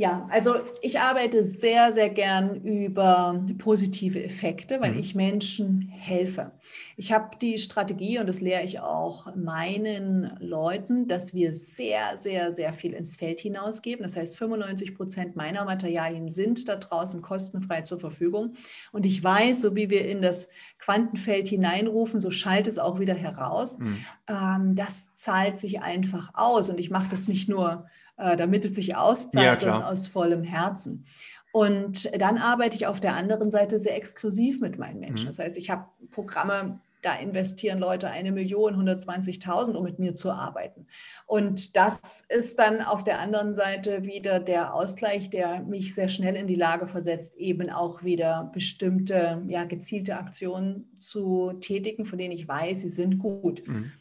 Ja, 0.00 0.26
also 0.30 0.54
ich 0.80 0.98
arbeite 0.98 1.44
sehr, 1.44 1.92
sehr 1.92 2.08
gern 2.08 2.62
über 2.62 3.44
positive 3.58 4.24
Effekte, 4.24 4.80
weil 4.80 4.92
mhm. 4.92 4.98
ich 4.98 5.14
Menschen 5.14 5.88
helfe. 5.90 6.52
Ich 6.96 7.12
habe 7.12 7.36
die 7.36 7.58
Strategie 7.58 8.18
und 8.18 8.26
das 8.26 8.40
lehre 8.40 8.62
ich 8.62 8.80
auch 8.80 9.36
meinen 9.36 10.38
Leuten, 10.40 11.06
dass 11.06 11.34
wir 11.34 11.52
sehr, 11.52 12.16
sehr, 12.16 12.54
sehr 12.54 12.72
viel 12.72 12.94
ins 12.94 13.16
Feld 13.16 13.40
hinausgeben. 13.40 14.02
Das 14.02 14.16
heißt, 14.16 14.38
95 14.38 14.94
Prozent 14.94 15.36
meiner 15.36 15.66
Materialien 15.66 16.30
sind 16.30 16.66
da 16.66 16.76
draußen 16.76 17.20
kostenfrei 17.20 17.82
zur 17.82 18.00
Verfügung. 18.00 18.54
Und 18.92 19.04
ich 19.04 19.22
weiß, 19.22 19.60
so 19.60 19.76
wie 19.76 19.90
wir 19.90 20.08
in 20.08 20.22
das 20.22 20.48
Quantenfeld 20.78 21.46
hineinrufen, 21.48 22.20
so 22.20 22.30
schallt 22.30 22.68
es 22.68 22.78
auch 22.78 23.00
wieder 23.00 23.12
heraus. 23.14 23.78
Mhm. 23.78 23.98
Ähm, 24.28 24.74
das 24.76 25.14
zahlt 25.14 25.58
sich 25.58 25.82
einfach 25.82 26.30
aus. 26.32 26.70
Und 26.70 26.80
ich 26.80 26.88
mache 26.88 27.10
das 27.10 27.28
nicht 27.28 27.50
nur 27.50 27.84
äh, 28.20 28.36
damit 28.36 28.64
es 28.64 28.74
sich 28.74 28.96
auszahlt, 28.96 29.44
ja, 29.44 29.58
sondern 29.58 29.82
aus 29.84 30.06
vollem 30.06 30.44
Herzen. 30.44 31.04
Und 31.52 32.10
dann 32.20 32.38
arbeite 32.38 32.76
ich 32.76 32.86
auf 32.86 33.00
der 33.00 33.14
anderen 33.14 33.50
Seite 33.50 33.80
sehr 33.80 33.96
exklusiv 33.96 34.60
mit 34.60 34.78
meinen 34.78 35.00
Menschen. 35.00 35.24
Mhm. 35.24 35.30
Das 35.30 35.38
heißt, 35.38 35.56
ich 35.58 35.70
habe 35.70 35.86
Programme, 36.10 36.80
da 37.02 37.14
investieren 37.14 37.78
Leute 37.78 38.10
eine 38.10 38.30
Million, 38.30 38.76
120.000, 38.76 39.72
um 39.72 39.82
mit 39.82 39.98
mir 39.98 40.14
zu 40.14 40.32
arbeiten. 40.32 40.86
Und 41.26 41.76
das 41.76 42.26
ist 42.28 42.58
dann 42.58 42.82
auf 42.82 43.04
der 43.04 43.18
anderen 43.20 43.54
Seite 43.54 44.04
wieder 44.04 44.38
der 44.38 44.74
Ausgleich, 44.74 45.30
der 45.30 45.62
mich 45.62 45.94
sehr 45.94 46.08
schnell 46.08 46.36
in 46.36 46.46
die 46.46 46.56
Lage 46.56 46.86
versetzt, 46.86 47.36
eben 47.36 47.70
auch 47.70 48.04
wieder 48.04 48.50
bestimmte, 48.52 49.42
ja, 49.48 49.64
gezielte 49.64 50.18
Aktionen 50.18 50.90
zu 50.98 51.54
tätigen, 51.60 52.04
von 52.04 52.18
denen 52.18 52.32
ich 52.32 52.46
weiß, 52.46 52.82
sie 52.82 52.90
sind 52.90 53.18
gut. 53.18 53.66
Mhm. 53.66 53.92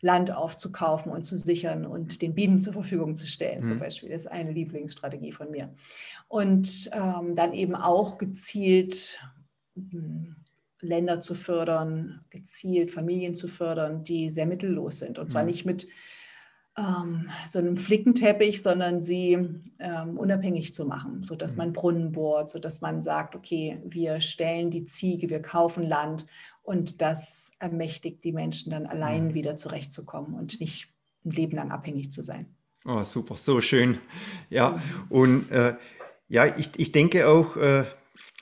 Land 0.00 0.34
aufzukaufen 0.34 1.10
und 1.10 1.24
zu 1.24 1.36
sichern 1.36 1.84
und 1.84 2.22
den 2.22 2.34
Bienen 2.34 2.60
zur 2.60 2.72
Verfügung 2.72 3.16
zu 3.16 3.26
stellen, 3.26 3.60
mhm. 3.60 3.64
zum 3.64 3.78
Beispiel. 3.78 4.10
Das 4.10 4.22
ist 4.22 4.30
eine 4.30 4.52
Lieblingsstrategie 4.52 5.32
von 5.32 5.50
mir. 5.50 5.74
Und 6.28 6.90
ähm, 6.92 7.34
dann 7.34 7.52
eben 7.52 7.74
auch 7.74 8.18
gezielt 8.18 9.18
hm, 9.74 10.36
Länder 10.80 11.20
zu 11.20 11.34
fördern, 11.34 12.24
gezielt 12.30 12.92
Familien 12.92 13.34
zu 13.34 13.48
fördern, 13.48 14.04
die 14.04 14.30
sehr 14.30 14.46
mittellos 14.46 15.00
sind. 15.00 15.18
Und 15.18 15.30
zwar 15.30 15.42
mhm. 15.42 15.48
nicht 15.48 15.64
mit 15.64 15.88
ähm, 16.78 17.28
so 17.46 17.58
einem 17.58 17.76
Flickenteppich, 17.76 18.62
sondern 18.62 19.00
sie 19.00 19.38
ähm, 19.78 20.16
unabhängig 20.16 20.74
zu 20.74 20.86
machen, 20.86 21.22
sodass 21.22 21.52
mhm. 21.52 21.58
man 21.58 21.72
Brunnen 21.72 22.12
bohrt, 22.12 22.50
sodass 22.50 22.80
man 22.80 23.02
sagt, 23.02 23.34
okay, 23.34 23.80
wir 23.84 24.20
stellen 24.20 24.70
die 24.70 24.84
Ziege, 24.84 25.28
wir 25.28 25.42
kaufen 25.42 25.82
Land 25.82 26.24
und 26.62 27.00
das 27.00 27.50
ermächtigt 27.58 28.22
die 28.24 28.32
Menschen 28.32 28.70
dann 28.70 28.86
allein 28.86 29.28
mhm. 29.28 29.34
wieder 29.34 29.56
zurechtzukommen 29.56 30.34
und 30.34 30.60
nicht 30.60 30.88
ein 31.24 31.32
Leben 31.32 31.56
lang 31.56 31.70
abhängig 31.70 32.12
zu 32.12 32.22
sein. 32.22 32.46
Oh, 32.84 33.02
super, 33.02 33.34
so 33.34 33.60
schön. 33.60 33.98
Ja, 34.48 34.78
und 35.08 35.50
äh, 35.50 35.74
ja, 36.28 36.46
ich, 36.56 36.70
ich 36.76 36.92
denke 36.92 37.28
auch, 37.28 37.56
äh, 37.56 37.84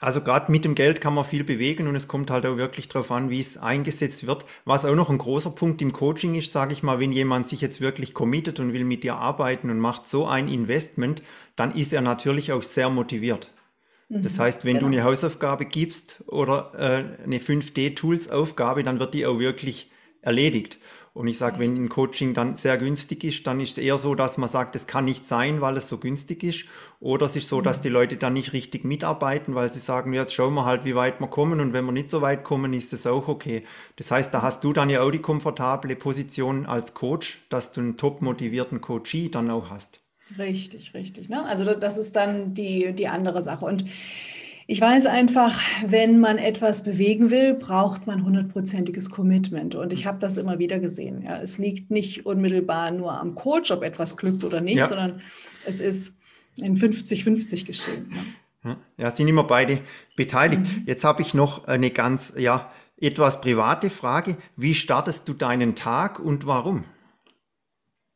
also 0.00 0.20
gerade 0.20 0.52
mit 0.52 0.64
dem 0.64 0.74
Geld 0.74 1.00
kann 1.00 1.14
man 1.14 1.24
viel 1.24 1.42
bewegen 1.42 1.86
und 1.86 1.96
es 1.96 2.06
kommt 2.06 2.30
halt 2.30 2.44
auch 2.44 2.58
wirklich 2.58 2.88
darauf 2.88 3.10
an, 3.10 3.30
wie 3.30 3.40
es 3.40 3.56
eingesetzt 3.56 4.26
wird. 4.26 4.44
Was 4.66 4.84
auch 4.84 4.94
noch 4.94 5.08
ein 5.08 5.18
großer 5.18 5.50
Punkt 5.50 5.80
im 5.80 5.92
Coaching 5.92 6.34
ist, 6.34 6.52
sage 6.52 6.74
ich 6.74 6.82
mal, 6.82 7.00
wenn 7.00 7.12
jemand 7.12 7.48
sich 7.48 7.62
jetzt 7.62 7.80
wirklich 7.80 8.12
committet 8.12 8.60
und 8.60 8.74
will 8.74 8.84
mit 8.84 9.04
dir 9.04 9.16
arbeiten 9.16 9.70
und 9.70 9.80
macht 9.80 10.06
so 10.06 10.26
ein 10.26 10.48
Investment, 10.48 11.22
dann 11.56 11.72
ist 11.74 11.94
er 11.94 12.02
natürlich 12.02 12.52
auch 12.52 12.62
sehr 12.62 12.90
motiviert. 12.90 13.52
Das 14.08 14.36
mhm. 14.36 14.42
heißt, 14.42 14.64
wenn 14.64 14.74
genau. 14.74 14.88
du 14.88 14.94
eine 14.94 15.04
Hausaufgabe 15.04 15.64
gibst 15.64 16.22
oder 16.26 16.72
äh, 16.74 17.24
eine 17.24 17.38
5D-Tools-Aufgabe, 17.38 18.84
dann 18.84 19.00
wird 19.00 19.14
die 19.14 19.26
auch 19.26 19.38
wirklich 19.38 19.90
erledigt. 20.22 20.78
Und 21.16 21.28
ich 21.28 21.38
sage, 21.38 21.58
wenn 21.58 21.74
ein 21.76 21.88
Coaching 21.88 22.34
dann 22.34 22.56
sehr 22.56 22.76
günstig 22.76 23.24
ist, 23.24 23.46
dann 23.46 23.58
ist 23.58 23.72
es 23.72 23.78
eher 23.78 23.96
so, 23.96 24.14
dass 24.14 24.36
man 24.36 24.50
sagt, 24.50 24.76
es 24.76 24.86
kann 24.86 25.06
nicht 25.06 25.24
sein, 25.24 25.62
weil 25.62 25.78
es 25.78 25.88
so 25.88 25.96
günstig 25.96 26.44
ist. 26.44 26.66
Oder 27.00 27.24
es 27.24 27.34
ist 27.36 27.48
so, 27.48 27.62
dass 27.62 27.78
mhm. 27.78 27.82
die 27.84 27.88
Leute 27.88 28.16
dann 28.18 28.34
nicht 28.34 28.52
richtig 28.52 28.84
mitarbeiten, 28.84 29.54
weil 29.54 29.72
sie 29.72 29.80
sagen, 29.80 30.12
jetzt 30.12 30.34
schauen 30.34 30.52
wir 30.52 30.66
halt, 30.66 30.84
wie 30.84 30.94
weit 30.94 31.18
wir 31.18 31.28
kommen. 31.28 31.60
Und 31.60 31.72
wenn 31.72 31.86
wir 31.86 31.92
nicht 31.92 32.10
so 32.10 32.20
weit 32.20 32.44
kommen, 32.44 32.74
ist 32.74 32.92
es 32.92 33.06
auch 33.06 33.28
okay. 33.28 33.62
Das 33.96 34.10
heißt, 34.10 34.34
da 34.34 34.42
hast 34.42 34.62
du 34.62 34.74
dann 34.74 34.90
ja 34.90 35.00
auch 35.00 35.10
die 35.10 35.20
komfortable 35.20 35.96
Position 35.96 36.66
als 36.66 36.92
Coach, 36.92 37.46
dass 37.48 37.72
du 37.72 37.80
einen 37.80 37.96
top 37.96 38.20
motivierten 38.20 38.82
Coachee 38.82 39.30
dann 39.30 39.50
auch 39.50 39.70
hast. 39.70 40.00
Richtig, 40.36 40.92
richtig. 40.92 41.30
Ne? 41.30 41.46
Also 41.46 41.64
das 41.76 41.96
ist 41.96 42.14
dann 42.14 42.52
die, 42.52 42.92
die 42.92 43.08
andere 43.08 43.42
Sache. 43.42 43.64
Und 43.64 43.86
ich 44.68 44.80
weiß 44.80 45.06
einfach, 45.06 45.60
wenn 45.86 46.18
man 46.18 46.38
etwas 46.38 46.82
bewegen 46.82 47.30
will, 47.30 47.54
braucht 47.54 48.06
man 48.06 48.24
hundertprozentiges 48.24 49.10
Commitment. 49.10 49.76
Und 49.76 49.92
ich 49.92 50.06
habe 50.06 50.18
das 50.18 50.36
immer 50.38 50.58
wieder 50.58 50.80
gesehen. 50.80 51.22
Ja. 51.22 51.40
Es 51.40 51.56
liegt 51.58 51.90
nicht 51.90 52.26
unmittelbar 52.26 52.90
nur 52.90 53.18
am 53.18 53.36
Coach, 53.36 53.70
ob 53.70 53.84
etwas 53.84 54.16
glückt 54.16 54.42
oder 54.42 54.60
nicht, 54.60 54.78
ja. 54.78 54.88
sondern 54.88 55.20
es 55.64 55.80
ist 55.80 56.14
ein 56.60 56.76
50-50 56.76 57.64
geschehen. 57.64 58.12
Ne? 58.64 58.76
Ja, 58.96 59.10
sind 59.10 59.28
immer 59.28 59.44
beide 59.44 59.80
beteiligt. 60.16 60.62
Mhm. 60.62 60.82
Jetzt 60.86 61.04
habe 61.04 61.22
ich 61.22 61.34
noch 61.34 61.68
eine 61.68 61.90
ganz, 61.90 62.34
ja, 62.36 62.70
etwas 63.00 63.40
private 63.40 63.90
Frage. 63.90 64.36
Wie 64.56 64.74
startest 64.74 65.28
du 65.28 65.34
deinen 65.34 65.76
Tag 65.76 66.18
und 66.18 66.46
warum? 66.46 66.84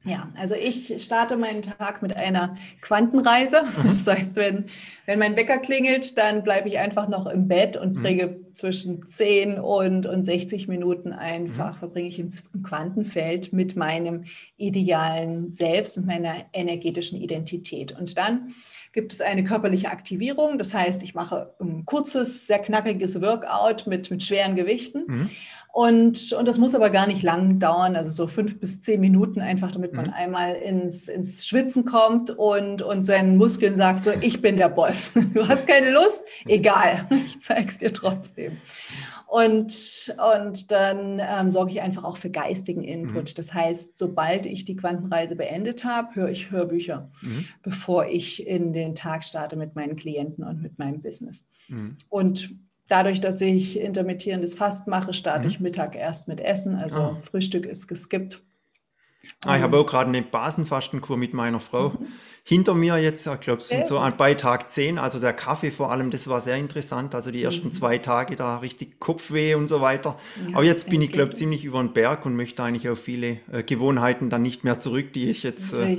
Ja, 0.03 0.31
also 0.35 0.55
ich 0.55 1.03
starte 1.03 1.37
meinen 1.37 1.61
Tag 1.61 2.01
mit 2.01 2.17
einer 2.17 2.57
Quantenreise. 2.81 3.65
Mhm. 3.65 3.95
Das 3.95 4.07
heißt, 4.07 4.37
wenn, 4.37 4.65
wenn 5.05 5.19
mein 5.19 5.37
Wecker 5.37 5.59
klingelt, 5.59 6.17
dann 6.17 6.43
bleibe 6.43 6.69
ich 6.69 6.79
einfach 6.79 7.07
noch 7.07 7.27
im 7.27 7.49
Bett 7.49 7.77
und 7.77 7.97
mhm. 7.97 8.03
bringe 8.03 8.27
mhm. 8.29 8.55
zwischen 8.55 9.07
10 9.07 9.59
und, 9.59 10.07
und 10.07 10.25
60 10.25 10.69
Minuten 10.69 11.13
einfach, 11.13 11.75
mhm. 11.75 11.79
verbringe 11.79 12.09
ich 12.09 12.19
im, 12.19 12.31
im 12.55 12.63
Quantenfeld 12.63 13.53
mit 13.53 13.77
meinem 13.77 14.25
idealen 14.57 15.51
Selbst 15.51 15.99
und 15.99 16.07
meiner 16.07 16.35
energetischen 16.55 17.21
Identität. 17.21 17.93
Und 17.99 18.17
dann 18.17 18.55
gibt 18.92 19.12
es 19.12 19.20
eine 19.20 19.44
körperliche 19.44 19.90
Aktivierung. 19.90 20.59
Das 20.59 20.74
heißt, 20.74 21.03
ich 21.03 21.14
mache 21.14 21.55
ein 21.61 21.85
kurzes, 21.85 22.46
sehr 22.46 22.59
knackiges 22.59 23.20
Workout 23.20 23.87
mit, 23.87 24.11
mit 24.11 24.22
schweren 24.22 24.57
Gewichten. 24.57 25.05
Mhm. 25.07 25.31
Und, 25.72 26.33
und 26.33 26.48
das 26.48 26.59
muss 26.59 26.74
aber 26.74 26.90
gar 26.90 27.07
nicht 27.07 27.22
lang 27.22 27.61
dauern, 27.61 27.94
also 27.94 28.11
so 28.11 28.26
fünf 28.26 28.59
bis 28.59 28.81
zehn 28.81 29.00
Minuten 29.00 29.40
einfach, 29.40 29.70
damit 29.70 29.92
man 29.92 30.07
mhm. 30.07 30.12
einmal 30.12 30.57
ins, 30.57 31.07
ins 31.07 31.46
Schwitzen 31.46 31.85
kommt 31.85 32.33
und, 32.33 32.83
und 32.83 33.05
seinen 33.05 33.37
Muskeln 33.37 33.76
sagt, 33.76 34.03
so, 34.03 34.11
ich 34.20 34.42
bin 34.42 34.57
der 34.57 34.68
Boss. 34.68 35.12
Du 35.33 35.46
hast 35.46 35.66
keine 35.68 35.92
Lust? 35.92 36.22
Egal, 36.46 37.07
ich 37.26 37.40
zeig's 37.40 37.79
dir 37.79 37.92
trotzdem. 37.92 38.59
Und, 39.31 40.12
und 40.40 40.73
dann 40.73 41.21
ähm, 41.21 41.53
sorge 41.53 41.71
ich 41.71 41.81
einfach 41.81 42.03
auch 42.03 42.16
für 42.16 42.31
geistigen 42.31 42.83
Input. 42.83 43.31
Mhm. 43.31 43.35
Das 43.37 43.55
heißt, 43.55 43.97
sobald 43.97 44.45
ich 44.45 44.64
die 44.64 44.75
Quantenreise 44.75 45.37
beendet 45.37 45.85
habe, 45.85 46.16
höre 46.16 46.31
ich 46.31 46.51
Hörbücher, 46.51 47.12
mhm. 47.23 47.45
bevor 47.62 48.07
ich 48.07 48.45
in 48.45 48.73
den 48.73 48.97
Tag 48.97 49.23
starte 49.23 49.55
mit 49.55 49.77
meinen 49.77 49.95
Klienten 49.95 50.43
und 50.43 50.61
mit 50.61 50.81
meinem 50.81 51.01
Business. 51.01 51.45
Mhm. 51.69 51.97
Und 52.09 52.57
dadurch, 52.88 53.21
dass 53.21 53.40
ich 53.40 53.79
intermittierendes 53.79 54.55
Fast 54.55 54.88
mache, 54.88 55.12
starte 55.12 55.47
mhm. 55.47 55.51
ich 55.51 55.61
Mittag 55.61 55.95
erst 55.95 56.27
mit 56.27 56.40
Essen. 56.40 56.75
Also 56.75 56.99
ah. 56.99 57.19
Frühstück 57.21 57.66
ist 57.66 57.87
geskippt. 57.87 58.43
Ah, 59.45 59.57
ich 59.57 59.62
habe 59.62 59.79
auch 59.79 59.87
gerade 59.87 60.09
eine 60.09 60.23
Basenfastenkur 60.23 61.16
mit 61.16 61.35
meiner 61.35 61.61
Frau. 61.61 61.90
Mhm 61.90 62.07
hinter 62.51 62.75
mir 62.75 62.97
jetzt, 62.99 63.27
ich 63.27 63.40
glaube, 63.40 63.61
es 63.61 63.69
sind 63.69 63.87
so 63.87 64.01
bei 64.16 64.35
Tag 64.35 64.71
10, 64.71 64.99
also 64.99 65.21
der 65.21 65.33
Kaffee 65.33 65.71
vor 65.71 65.93
allem, 65.93 66.11
das 66.11 66.27
war 66.29 66.40
sehr 66.40 66.57
interessant. 66.57 67.14
Also 67.14 67.31
die 67.31 67.43
ersten 67.43 67.69
mhm. 67.69 67.73
zwei 67.73 67.99
Tage 67.99 68.35
da 68.35 68.57
richtig 68.57 68.99
Kopfweh 68.99 69.55
und 69.55 69.69
so 69.69 69.81
weiter. 69.81 70.16
Ja, 70.49 70.57
Aber 70.57 70.64
jetzt 70.64 70.88
bin 70.90 71.03
ich, 71.03 71.12
glaube 71.12 71.33
ich, 71.33 71.38
ziemlich 71.38 71.64
über 71.64 71.79
den 71.79 71.93
Berg 71.93 72.27
und 72.27 72.35
möchte 72.35 72.62
eigentlich 72.62 72.88
auf 72.88 72.99
viele 72.99 73.38
äh, 73.53 73.62
Gewohnheiten 73.62 74.31
dann 74.31 74.43
nicht 74.43 74.64
mehr 74.64 74.79
zurück, 74.79 75.12
die 75.12 75.29
ich 75.29 75.43
jetzt 75.43 75.75
äh, 75.75 75.99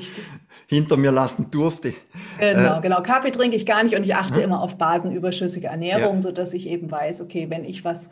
hinter 0.67 0.97
mir 0.97 1.11
lassen 1.11 1.51
durfte. 1.51 1.93
Genau, 2.39 2.79
äh, 2.79 2.81
genau. 2.81 3.01
Kaffee 3.01 3.31
trinke 3.31 3.55
ich 3.55 3.65
gar 3.65 3.83
nicht 3.83 3.95
und 3.95 4.03
ich 4.03 4.15
achte 4.15 4.37
hm? 4.37 4.43
immer 4.43 4.61
auf 4.61 4.77
basenüberschüssige 4.77 5.67
Ernährung, 5.67 6.15
ja. 6.15 6.21
sodass 6.21 6.53
ich 6.53 6.67
eben 6.67 6.89
weiß, 6.89 7.21
okay, 7.21 7.49
wenn 7.49 7.63
ich 7.63 7.85
was 7.85 8.09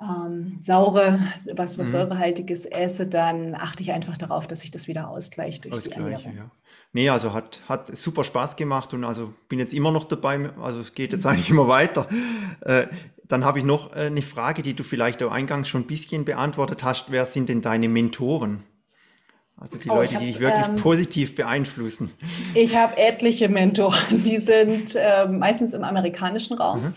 ähm, 0.00 0.58
saure, 0.62 1.20
was, 1.54 1.76
was 1.76 1.76
mhm. 1.76 1.86
säurehaltiges 1.86 2.64
esse, 2.66 3.06
dann 3.06 3.54
achte 3.54 3.82
ich 3.82 3.92
einfach 3.92 4.16
darauf, 4.16 4.46
dass 4.46 4.64
ich 4.64 4.70
das 4.70 4.88
wieder 4.88 5.08
ausgleiche 5.08 5.60
durch 5.60 5.74
Ausgleiche, 5.74 6.00
die 6.00 6.06
Ernährung. 6.06 6.36
Ja. 6.36 6.50
Nee, 6.92 7.08
also 7.10 7.32
hat, 7.32 7.62
hat 7.68 7.94
super 7.96 8.24
Spaß 8.24 8.56
gemacht 8.56 8.94
und 8.94 9.04
also 9.04 9.34
bin 9.48 9.58
jetzt 9.58 9.74
immer 9.74 9.92
noch 9.92 10.04
dabei, 10.04 10.50
also 10.60 10.80
es 10.80 10.94
geht 10.94 11.12
jetzt 11.12 11.26
eigentlich 11.26 11.50
immer 11.50 11.68
weiter. 11.68 12.06
Äh, 12.62 12.86
dann 13.28 13.44
habe 13.44 13.58
ich 13.58 13.64
noch 13.64 13.94
äh, 13.94 14.06
eine 14.06 14.22
Frage, 14.22 14.62
die 14.62 14.74
du 14.74 14.82
vielleicht 14.82 15.22
auch 15.22 15.30
eingangs 15.30 15.68
schon 15.68 15.82
ein 15.82 15.86
bisschen 15.86 16.24
beantwortet 16.24 16.82
hast. 16.82 17.10
Wer 17.10 17.26
sind 17.26 17.48
denn 17.48 17.62
deine 17.62 17.88
Mentoren? 17.88 18.64
Also 19.56 19.76
die 19.76 19.90
oh, 19.90 19.96
Leute, 19.96 20.14
hab, 20.14 20.20
die 20.20 20.26
dich 20.28 20.40
wirklich 20.40 20.66
ähm, 20.66 20.76
positiv 20.76 21.34
beeinflussen. 21.34 22.10
Ich 22.54 22.74
habe 22.74 22.96
etliche 22.96 23.48
Mentoren, 23.50 24.24
die 24.24 24.38
sind 24.38 24.96
äh, 24.96 25.28
meistens 25.28 25.74
im 25.74 25.84
amerikanischen 25.84 26.56
Raum. 26.56 26.82
Mhm. 26.82 26.94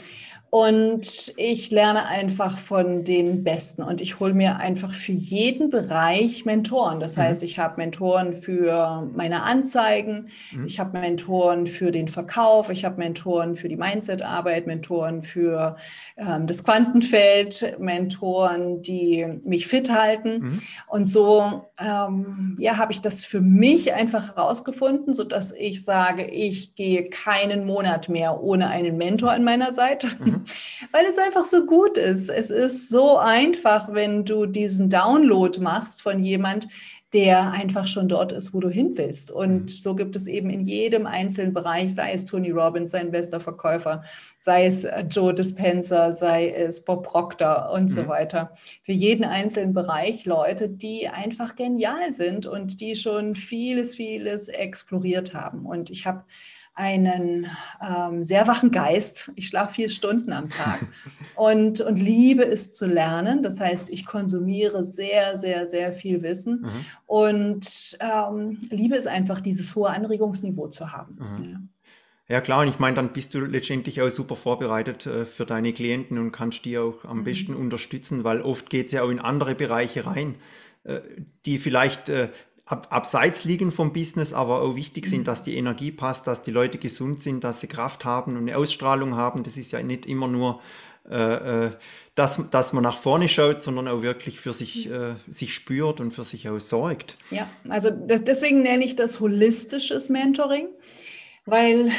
Und 0.54 1.34
ich 1.38 1.72
lerne 1.72 2.06
einfach 2.06 2.60
von 2.60 3.04
den 3.04 3.44
Besten 3.44 3.82
und 3.82 4.02
ich 4.02 4.20
hole 4.20 4.36
mir 4.36 4.58
einfach 4.58 4.94
für 4.94 5.12
jeden 5.12 5.72
Bereich 5.72 6.46
Mentoren. 6.46 7.00
Das 7.00 7.18
mhm. 7.18 7.22
heißt, 7.22 7.42
ich 7.42 7.58
habe 7.58 7.78
Mentoren 7.78 8.36
für 8.36 9.10
meine 9.16 9.42
Anzeigen, 9.42 10.28
mhm. 10.52 10.68
ich 10.68 10.80
habe 10.80 11.00
Mentoren 11.00 11.66
für 11.66 11.92
den 11.92 12.08
Verkauf, 12.08 12.70
ich 12.70 12.86
habe 12.86 12.98
Mentoren 12.98 13.56
für 13.56 13.68
die 13.68 13.78
Mindset-Arbeit, 13.78 14.68
Mentoren 14.68 15.24
für 15.24 15.76
ähm, 16.18 16.46
das 16.46 16.64
Quantenfeld, 16.64 17.80
Mentoren, 17.80 18.84
die 18.84 19.26
mich 19.44 19.66
fit 19.66 19.92
halten. 19.92 20.40
Mhm. 20.40 20.62
Und 20.86 21.10
so 21.10 21.64
ähm, 21.80 22.56
ja, 22.60 22.78
habe 22.78 22.92
ich 22.92 23.02
das 23.02 23.26
für 23.26 23.42
mich 23.42 23.92
einfach 23.94 24.36
herausgefunden, 24.36 25.16
sodass 25.16 25.52
ich 25.52 25.84
sage, 25.84 26.26
ich 26.26 26.76
gehe 26.76 27.06
keinen 27.06 27.66
Monat 27.66 28.08
mehr 28.08 28.44
ohne 28.44 28.68
einen 28.70 28.98
Mentor 28.98 29.32
an 29.32 29.44
meiner 29.44 29.72
Seite. 29.72 30.10
Mhm. 30.20 30.43
Weil 30.92 31.06
es 31.06 31.18
einfach 31.18 31.46
so 31.46 31.66
gut 31.66 31.98
ist. 31.98 32.30
Es 32.30 32.50
ist 32.50 32.90
so 32.90 33.18
einfach, 33.18 33.94
wenn 33.94 34.26
du 34.26 34.46
diesen 34.46 34.90
Download 34.90 35.60
machst 35.60 36.02
von 36.02 36.24
jemand, 36.24 36.68
der 37.14 37.52
einfach 37.52 37.88
schon 37.88 38.08
dort 38.08 38.32
ist, 38.32 38.54
wo 38.54 38.60
du 38.60 38.70
hin 38.70 38.94
willst. 38.96 39.30
Und 39.30 39.62
mhm. 39.62 39.68
so 39.68 39.94
gibt 39.96 40.16
es 40.16 40.26
eben 40.26 40.50
in 40.50 40.66
jedem 40.66 41.06
einzelnen 41.06 41.54
Bereich, 41.54 41.94
sei 41.94 42.12
es 42.12 42.26
Tony 42.26 42.50
Robbins, 42.50 42.92
sein 42.92 43.12
bester 43.12 43.40
Verkäufer, 43.40 44.04
sei 44.40 44.66
es 44.66 44.84
äh, 44.84 45.06
Joe 45.08 45.34
Dispenza, 45.34 46.12
sei 46.12 46.50
es 46.50 46.84
Bob 46.84 47.06
Proctor 47.06 47.70
und 47.72 47.84
mhm. 47.84 47.88
so 47.90 48.08
weiter. 48.08 48.56
Für 48.82 48.94
jeden 48.94 49.26
einzelnen 49.26 49.74
Bereich 49.74 50.26
Leute, 50.26 50.68
die 50.68 51.08
einfach 51.08 51.56
genial 51.56 52.12
sind 52.12 52.48
und 52.48 52.82
die 52.82 52.96
schon 52.96 53.36
vieles, 53.36 53.96
vieles 53.96 54.48
exploriert 54.48 55.36
haben. 55.36 55.68
Und 55.68 55.92
ich 55.92 56.08
habe 56.08 56.24
einen 56.76 57.48
ähm, 57.82 58.24
sehr 58.24 58.48
wachen 58.48 58.72
Geist. 58.72 59.32
Ich 59.36 59.48
schlafe 59.48 59.76
vier 59.76 59.90
Stunden 59.90 60.34
am 60.34 60.50
Tag 60.50 60.88
und, 61.36 61.82
und 61.82 61.98
liebe 61.98 62.46
es 62.46 62.74
zu 62.74 62.88
lernen. 62.88 63.44
Das 63.44 63.60
heißt, 63.60 63.90
ich 63.90 64.06
konsumiere 64.06 64.84
sehr, 64.84 65.38
sehr, 65.38 65.68
sehr 65.68 65.92
viel 65.92 66.24
Wissen 66.24 66.62
mhm. 66.62 66.86
und 67.06 67.98
ähm, 68.00 68.60
liebe 68.70 68.96
es 68.96 69.08
einfach, 69.08 69.42
dieses 69.42 69.76
hohe 69.76 69.90
Anregungsniveau 69.90 70.68
zu 70.68 70.92
haben. 70.92 71.16
Mhm. 71.20 71.52
Ja. 71.52 71.60
Ja 72.30 72.40
klar, 72.40 72.62
und 72.62 72.70
ich 72.70 72.80
meine, 72.80 72.96
dann 72.96 73.12
bist 73.12 73.34
du 73.34 73.42
letztendlich 73.42 74.02
auch 74.02 74.08
super 74.08 74.36
vorbereitet 74.36 75.06
äh, 75.06 75.26
für 75.26 75.46
deine 75.46 75.74
Klienten 75.74 76.18
und 76.18 76.32
kannst 76.32 76.64
die 76.66 76.78
auch 76.78 77.04
am 77.04 77.20
mhm. 77.20 77.24
besten 77.26 77.54
unterstützen, 77.54 78.24
weil 78.24 78.42
oft 78.42 78.70
geht 78.70 78.88
es 78.88 78.94
ja 78.94 79.04
auch 79.04 79.10
in 79.10 79.20
andere 79.20 79.56
Bereiche 79.56 80.06
rein, 80.06 80.36
äh, 80.84 81.02
die 81.46 81.60
vielleicht 81.60 82.10
äh, 82.10 82.30
ab, 82.74 82.88
abseits 82.90 83.44
liegen 83.44 83.72
vom 83.72 83.94
Business, 83.94 84.34
aber 84.34 84.62
auch 84.62 84.76
wichtig 84.76 85.06
sind, 85.06 85.20
mhm. 85.20 85.26
dass 85.26 85.44
die 85.44 85.56
Energie 85.56 85.92
passt, 85.92 86.28
dass 86.28 86.42
die 86.42 86.52
Leute 86.52 86.80
gesund 86.80 87.22
sind, 87.22 87.44
dass 87.44 87.60
sie 87.60 87.68
Kraft 87.68 88.04
haben 88.04 88.36
und 88.36 88.50
eine 88.50 88.58
Ausstrahlung 88.58 89.16
haben. 89.16 89.44
Das 89.44 89.58
ist 89.58 89.72
ja 89.72 89.82
nicht 89.82 90.06
immer 90.06 90.28
nur, 90.28 90.60
äh, 91.10 91.66
äh 91.66 91.72
dass, 92.16 92.40
dass 92.52 92.74
man 92.74 92.84
nach 92.84 92.98
vorne 92.98 93.28
schaut, 93.28 93.60
sondern 93.60 93.88
auch 93.88 94.04
wirklich 94.04 94.40
für 94.40 94.54
sich, 94.54 94.88
mhm. 94.88 94.94
äh, 94.94 95.16
sich 95.30 95.54
spürt 95.54 96.00
und 96.00 96.12
für 96.12 96.26
sich 96.26 96.50
auch 96.50 96.60
sorgt. 96.60 97.18
Ja, 97.32 97.48
also 97.70 97.90
das, 97.90 98.24
deswegen 98.24 98.62
nenne 98.62 98.86
ich 98.86 98.96
das 98.96 99.20
holistisches 99.20 100.10
Mentoring. 100.10 100.68
Weil, 101.46 101.92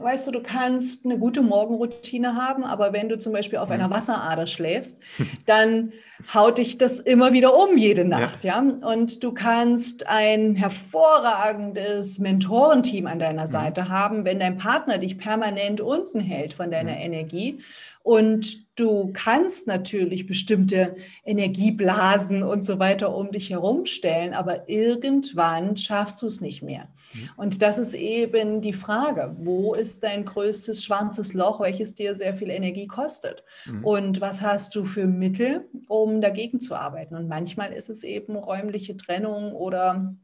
weißt 0.00 0.26
du, 0.26 0.32
du 0.32 0.42
kannst 0.42 1.04
eine 1.04 1.18
gute 1.18 1.40
Morgenroutine 1.40 2.34
haben, 2.34 2.64
aber 2.64 2.92
wenn 2.92 3.08
du 3.08 3.16
zum 3.16 3.32
Beispiel 3.32 3.60
auf 3.60 3.70
einer 3.70 3.90
Wasserader 3.90 4.48
schläfst, 4.48 5.00
dann 5.46 5.92
haut 6.34 6.58
dich 6.58 6.78
das 6.78 6.98
immer 6.98 7.32
wieder 7.32 7.54
um 7.54 7.76
jede 7.76 8.04
Nacht, 8.04 8.42
ja. 8.42 8.60
ja? 8.60 8.88
Und 8.88 9.22
du 9.22 9.32
kannst 9.32 10.08
ein 10.08 10.56
hervorragendes 10.56 12.18
Mentorenteam 12.18 13.06
an 13.06 13.20
deiner 13.20 13.46
Seite 13.46 13.88
haben, 13.88 14.24
wenn 14.24 14.40
dein 14.40 14.58
Partner 14.58 14.98
dich 14.98 15.16
permanent 15.16 15.80
unten 15.80 16.18
hält 16.18 16.52
von 16.52 16.72
deiner 16.72 16.96
Energie 16.96 17.60
und 18.02 18.68
du 18.78 19.10
kannst 19.12 19.66
natürlich 19.66 20.26
bestimmte 20.26 20.96
Energieblasen 21.24 22.42
und 22.42 22.64
so 22.64 22.78
weiter 22.78 23.14
um 23.14 23.30
dich 23.32 23.50
herumstellen, 23.50 24.34
aber 24.34 24.68
irgendwann 24.68 25.76
schaffst 25.76 26.22
du 26.22 26.26
es 26.26 26.40
nicht 26.40 26.62
mehr. 26.62 26.88
Mhm. 27.12 27.30
Und 27.36 27.62
das 27.62 27.78
ist 27.78 27.94
eben 27.94 28.60
die 28.60 28.72
Frage, 28.72 29.36
wo 29.38 29.74
ist 29.74 30.04
dein 30.04 30.24
größtes 30.24 30.84
schwarzes 30.84 31.34
Loch, 31.34 31.60
welches 31.60 31.94
dir 31.94 32.14
sehr 32.14 32.34
viel 32.34 32.50
Energie 32.50 32.86
kostet? 32.86 33.42
Mhm. 33.66 33.84
Und 33.84 34.20
was 34.20 34.42
hast 34.42 34.74
du 34.74 34.84
für 34.84 35.06
Mittel, 35.06 35.68
um 35.88 36.20
dagegen 36.20 36.60
zu 36.60 36.74
arbeiten? 36.74 37.14
Und 37.14 37.28
manchmal 37.28 37.72
ist 37.72 37.90
es 37.90 38.04
eben 38.04 38.36
räumliche 38.36 38.96
Trennung 38.96 39.52
oder, 39.52 40.14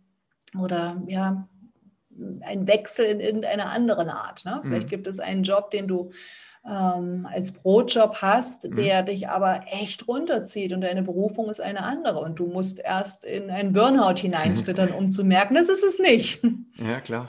oder 0.59 1.03
ja, 1.07 1.49
ein 2.41 2.67
Wechsel 2.67 3.05
in 3.05 3.21
irgendeiner 3.21 3.71
anderen 3.71 4.09
Art. 4.09 4.45
Ne? 4.45 4.61
Vielleicht 4.63 4.87
mhm. 4.87 4.91
gibt 4.91 5.07
es 5.07 5.21
einen 5.21 5.43
Job, 5.43 5.71
den 5.71 5.89
du 5.89 6.11
ähm, 6.67 7.29
als 7.31 7.53
Brotjob 7.53 8.17
hast, 8.23 8.65
mhm. 8.65 8.77
der 8.77 9.03
dich 9.03 9.29
aber 9.29 9.63
echt 9.71 10.09
runterzieht 10.09 10.73
und 10.73 10.81
deine 10.81 11.03
Berufung 11.03 11.51
ist 11.51 11.61
eine 11.61 11.83
andere 11.83 12.21
und 12.21 12.39
du 12.39 12.47
musst 12.47 12.81
erst 12.81 13.25
in 13.25 13.51
einen 13.51 13.73
Burnout 13.73 14.17
hineinschlittern, 14.21 14.91
um 14.91 15.11
zu 15.11 15.25
merken, 15.25 15.55
das 15.55 15.69
ist 15.69 15.85
es 15.85 15.99
nicht. 15.99 16.41
Ja, 16.77 17.01
klar. 17.01 17.29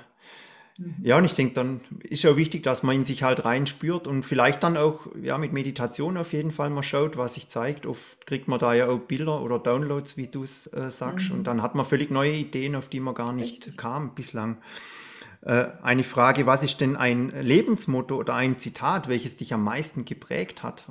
Mhm. 0.77 0.95
Ja, 1.01 1.17
und 1.17 1.25
ich 1.25 1.33
denke, 1.33 1.53
dann 1.53 1.81
ist 2.03 2.25
auch 2.25 2.35
wichtig, 2.35 2.63
dass 2.63 2.83
man 2.83 2.95
in 2.95 3.05
sich 3.05 3.23
halt 3.23 3.45
reinspürt 3.45 4.07
und 4.07 4.23
vielleicht 4.23 4.63
dann 4.63 4.77
auch 4.77 5.07
ja, 5.21 5.38
mit 5.38 5.53
Meditation 5.53 6.17
auf 6.17 6.33
jeden 6.33 6.51
Fall 6.51 6.69
mal 6.69 6.83
schaut, 6.83 7.17
was 7.17 7.35
sich 7.35 7.47
zeigt. 7.47 7.85
Oft 7.85 8.25
kriegt 8.25 8.47
man 8.47 8.59
da 8.59 8.73
ja 8.73 8.88
auch 8.88 8.99
Bilder 8.99 9.41
oder 9.41 9.59
Downloads, 9.59 10.17
wie 10.17 10.27
du 10.27 10.43
es 10.43 10.67
äh, 10.67 10.91
sagst, 10.91 11.29
mhm. 11.29 11.38
und 11.38 11.43
dann 11.45 11.61
hat 11.61 11.75
man 11.75 11.85
völlig 11.85 12.11
neue 12.11 12.33
Ideen, 12.33 12.75
auf 12.75 12.89
die 12.89 12.99
man 12.99 13.15
gar 13.15 13.31
nicht 13.31 13.53
Richtig. 13.53 13.77
kam 13.77 14.15
bislang. 14.15 14.57
Äh, 15.41 15.67
eine 15.81 16.03
Frage, 16.03 16.45
was 16.45 16.63
ist 16.63 16.81
denn 16.81 16.95
ein 16.95 17.29
Lebensmotto 17.29 18.15
oder 18.15 18.35
ein 18.35 18.57
Zitat, 18.57 19.07
welches 19.07 19.38
dich 19.38 19.53
am 19.53 19.63
meisten 19.63 20.03
geprägt 20.03 20.63
hat? 20.63 20.88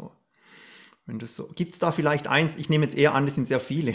Wenn 1.06 1.18
das 1.18 1.36
so, 1.36 1.50
gibt 1.54 1.74
es 1.74 1.78
da 1.78 1.92
vielleicht 1.92 2.28
eins? 2.28 2.56
Ich 2.56 2.70
nehme 2.70 2.84
jetzt 2.84 2.96
eher 2.96 3.14
an, 3.14 3.26
das 3.26 3.34
sind 3.34 3.46
sehr 3.46 3.60
viele. 3.60 3.92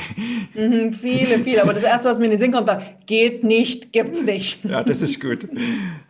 Mhm, 0.54 0.94
viele, 0.94 1.40
viele. 1.40 1.64
Aber 1.64 1.74
das 1.74 1.82
erste, 1.82 2.08
was 2.08 2.20
mir 2.20 2.26
in 2.26 2.32
den 2.32 2.40
Sinn 2.40 2.52
kommt, 2.52 2.68
war, 2.68 2.84
geht 3.08 3.44
nicht, 3.44 3.92
gibt's 3.92 4.24
nicht. 4.26 4.64
ja, 4.70 4.84
das 4.84 5.02
ist 5.02 5.20
gut. 5.20 5.48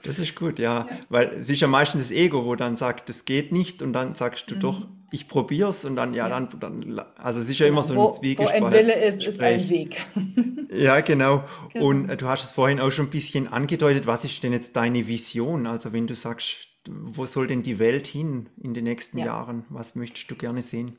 Das 0.03 0.19
ist 0.19 0.35
gut, 0.35 0.59
ja. 0.59 0.87
ja. 0.89 0.97
Weil 1.07 1.27
es 1.39 1.49
ist 1.49 1.61
ja 1.61 1.69
meistens 1.69 2.09
das 2.09 2.11
Ego, 2.11 2.43
wo 2.43 2.55
dann 2.55 2.75
sagt, 2.75 3.07
das 3.07 3.23
geht 3.23 3.53
nicht 3.53 3.81
und 3.81 3.93
dann 3.93 4.15
sagst 4.15 4.51
du 4.51 4.55
mhm. 4.55 4.59
doch, 4.59 4.87
ich 5.11 5.29
probiere 5.29 5.69
es 5.69 5.85
und 5.85 5.95
dann, 5.95 6.13
ja, 6.13 6.27
dann, 6.27 6.49
dann, 6.59 7.01
also 7.17 7.39
es 7.39 7.49
ist 7.49 7.59
ja 7.59 7.67
immer 7.67 7.81
so 7.81 8.07
ein 8.07 8.13
Zwiegespräch. 8.13 8.61
Wo 8.61 8.65
ein 8.65 8.73
Wille 8.73 8.93
ist, 8.93 9.25
ist 9.25 9.39
ein 9.39 9.69
Weg. 9.69 10.05
ja, 10.73 10.99
genau. 10.99 11.45
genau. 11.71 11.85
Und 11.85 12.09
äh, 12.09 12.17
du 12.17 12.27
hast 12.27 12.43
es 12.43 12.51
vorhin 12.51 12.79
auch 12.79 12.91
schon 12.91 13.07
ein 13.07 13.09
bisschen 13.09 13.47
angedeutet, 13.47 14.05
was 14.05 14.25
ist 14.25 14.43
denn 14.43 14.51
jetzt 14.53 14.75
deine 14.75 15.07
Vision? 15.07 15.65
Also 15.65 15.93
wenn 15.93 16.07
du 16.07 16.15
sagst, 16.15 16.68
wo 16.87 17.25
soll 17.25 17.47
denn 17.47 17.63
die 17.63 17.79
Welt 17.79 18.07
hin 18.07 18.49
in 18.61 18.73
den 18.73 18.85
nächsten 18.85 19.17
ja. 19.17 19.25
Jahren? 19.25 19.65
Was 19.69 19.95
möchtest 19.95 20.29
du 20.31 20.35
gerne 20.35 20.61
sehen? 20.61 20.97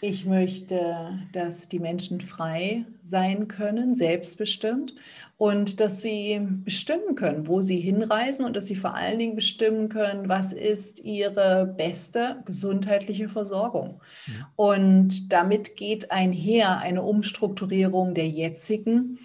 Ich 0.00 0.26
möchte, 0.26 1.18
dass 1.32 1.70
die 1.70 1.78
Menschen 1.78 2.20
frei 2.20 2.84
sein 3.02 3.48
können, 3.48 3.94
selbstbestimmt 3.94 4.94
und 5.38 5.80
dass 5.80 6.02
sie 6.02 6.40
bestimmen 6.42 7.14
können, 7.14 7.46
wo 7.46 7.62
sie 7.62 7.78
hinreisen 7.78 8.44
und 8.44 8.54
dass 8.54 8.66
sie 8.66 8.76
vor 8.76 8.94
allen 8.94 9.18
Dingen 9.18 9.34
bestimmen 9.34 9.88
können, 9.88 10.28
was 10.28 10.52
ist 10.52 11.00
ihre 11.00 11.64
beste 11.64 12.42
gesundheitliche 12.44 13.30
Versorgung. 13.30 14.02
Ja. 14.26 14.52
Und 14.56 15.32
damit 15.32 15.74
geht 15.74 16.10
einher 16.10 16.80
eine 16.80 17.02
Umstrukturierung 17.02 18.12
der 18.12 18.28
jetzigen 18.28 19.18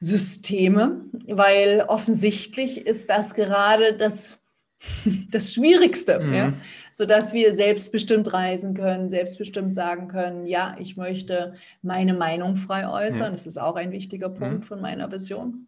Systeme, 0.00 1.04
weil 1.28 1.84
offensichtlich 1.86 2.84
ist 2.84 3.10
das 3.10 3.34
gerade 3.34 3.96
das 3.96 4.39
das 5.30 5.52
Schwierigste, 5.52 6.20
mhm. 6.20 6.32
ja? 6.32 6.52
sodass 6.90 7.32
wir 7.32 7.54
selbstbestimmt 7.54 8.32
reisen 8.32 8.74
können, 8.74 9.08
selbstbestimmt 9.08 9.74
sagen 9.74 10.08
können, 10.08 10.46
ja, 10.46 10.76
ich 10.78 10.96
möchte 10.96 11.54
meine 11.82 12.14
Meinung 12.14 12.56
frei 12.56 12.88
äußern. 12.88 13.26
Ja. 13.26 13.30
Das 13.30 13.46
ist 13.46 13.58
auch 13.58 13.76
ein 13.76 13.92
wichtiger 13.92 14.28
Punkt 14.28 14.60
mhm. 14.60 14.62
von 14.62 14.80
meiner 14.80 15.10
Vision. 15.12 15.66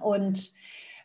Und 0.00 0.52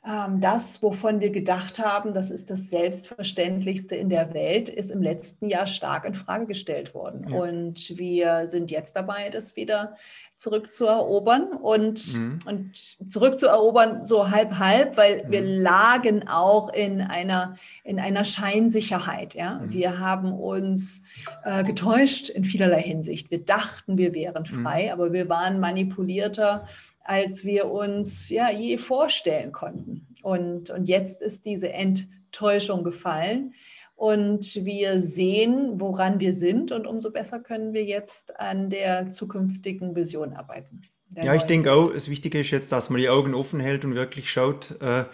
das, 0.02 0.82
wovon 0.82 1.20
wir 1.20 1.30
gedacht 1.30 1.78
haben, 1.78 2.14
das 2.14 2.32
ist 2.32 2.50
das 2.50 2.70
Selbstverständlichste 2.70 3.96
in 3.96 4.10
der 4.10 4.34
Welt, 4.34 4.70
ist 4.70 4.92
im 4.92 5.02
letzten 5.02 5.50
Jahr 5.50 5.68
stark 5.68 6.06
in 6.06 6.14
Frage 6.14 6.48
gestellt 6.48 6.94
worden. 6.94 7.28
Ja. 7.30 7.38
Und 7.38 7.98
wir 7.98 8.48
sind 8.48 8.72
jetzt 8.72 8.96
dabei, 8.96 9.30
das 9.30 9.58
wieder 9.58 9.98
zurückzuerobern 10.40 11.52
und, 11.52 12.16
mhm. 12.16 12.40
und 12.46 13.12
zurückzuerobern 13.12 14.06
so 14.06 14.32
halb 14.32 14.58
halb, 14.58 14.96
weil 14.96 15.26
mhm. 15.26 15.32
wir 15.32 15.42
lagen 15.42 16.28
auch 16.30 16.72
in 16.72 17.02
einer, 17.02 17.58
in 17.84 18.00
einer 18.00 18.24
Scheinsicherheit. 18.24 19.36
Ja? 19.36 19.56
Mhm. 19.56 19.74
Wir 19.74 20.00
haben 20.00 20.32
uns 20.32 21.04
äh, 21.44 21.66
getäuscht 21.66 22.30
in 22.30 22.46
vielerlei 22.46 22.82
Hinsicht. 22.82 23.32
Wir 23.32 23.44
dachten, 23.44 23.98
wir 23.98 24.16
wären 24.16 24.44
mhm. 24.44 24.64
frei, 24.64 24.94
aber 24.94 25.12
wir 25.12 25.28
waren 25.28 25.60
manipulierter 25.60 26.66
als 27.10 27.44
wir 27.44 27.72
uns 27.72 28.30
ja 28.30 28.52
je 28.52 28.78
vorstellen 28.78 29.52
konnten. 29.52 30.06
Und, 30.22 30.70
und 30.70 30.88
jetzt 30.88 31.24
ist 31.24 31.44
diese 31.44 31.74
Enttäuschung 31.74 32.84
gefallen. 32.84 33.56
Und 33.96 34.64
wir 34.64 35.02
sehen, 35.02 35.80
woran 35.80 36.20
wir 36.20 36.34
sind 36.34 36.72
und 36.72 36.86
umso 36.86 37.12
besser 37.12 37.40
können 37.40 37.74
wir 37.74 37.84
jetzt 37.84 38.40
an 38.40 38.70
der 38.70 39.10
zukünftigen 39.10 39.96
Vision 39.96 40.34
arbeiten. 40.34 40.82
Ja, 41.16 41.34
ich 41.34 41.44
denke 41.44 41.74
auch, 41.74 41.92
das 41.92 42.12
Wichtige 42.12 42.42
ist 42.42 42.52
jetzt, 42.52 42.72
dass 42.72 42.92
man 42.92 43.02
die 43.02 43.10
Augen 43.10 43.34
offen 43.34 43.60
hält 43.60 43.86
und 43.86 43.96
wirklich 43.96 44.30
schaut, 44.30 44.80
äh, 44.80 45.06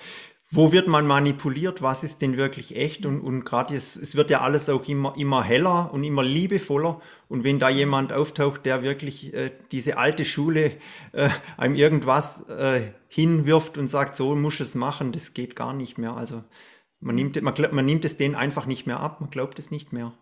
wo 0.56 0.72
wird 0.72 0.88
man 0.88 1.06
manipuliert, 1.06 1.82
was 1.82 2.04
ist 2.04 2.22
denn 2.22 2.38
wirklich 2.38 2.76
echt 2.76 3.06
und, 3.06 3.20
und 3.22 3.44
gerade 3.44 3.76
es, 3.76 3.96
es 3.96 4.16
wird 4.16 4.30
ja 4.30 4.42
alles 4.42 4.70
auch 4.70 4.88
immer, 4.88 5.16
immer 5.18 5.44
heller 5.44 5.94
und 5.94 6.04
immer 6.04 6.24
liebevoller 6.24 7.02
und 7.28 7.44
wenn 7.44 7.60
da 7.60 7.70
jemand 7.70 8.14
auftaucht, 8.14 8.66
der 8.66 8.82
wirklich 8.82 9.34
äh, 9.34 9.52
diese 9.72 9.98
alte 9.98 10.26
Schule 10.26 10.72
äh, 11.12 11.30
einem 11.58 11.76
irgendwas 11.76 12.48
äh, 12.50 12.92
hinwirft 13.08 13.78
und 13.78 13.90
sagt, 13.90 14.16
so 14.16 14.36
muss 14.36 14.60
es 14.60 14.76
machen, 14.76 15.12
das 15.12 15.34
geht 15.34 15.56
gar 15.56 15.74
nicht 15.74 15.98
mehr. 15.98 16.16
Also 16.16 16.44
man 17.00 17.16
nimmt, 17.16 17.42
man, 17.42 17.54
man 17.72 17.86
nimmt 17.86 18.06
es 18.06 18.18
denen 18.18 18.36
einfach 18.36 18.66
nicht 18.66 18.88
mehr 18.88 19.00
ab, 19.00 19.22
man 19.22 19.30
glaubt 19.30 19.60
es 19.60 19.72
nicht 19.72 19.94
mehr. 19.94 20.14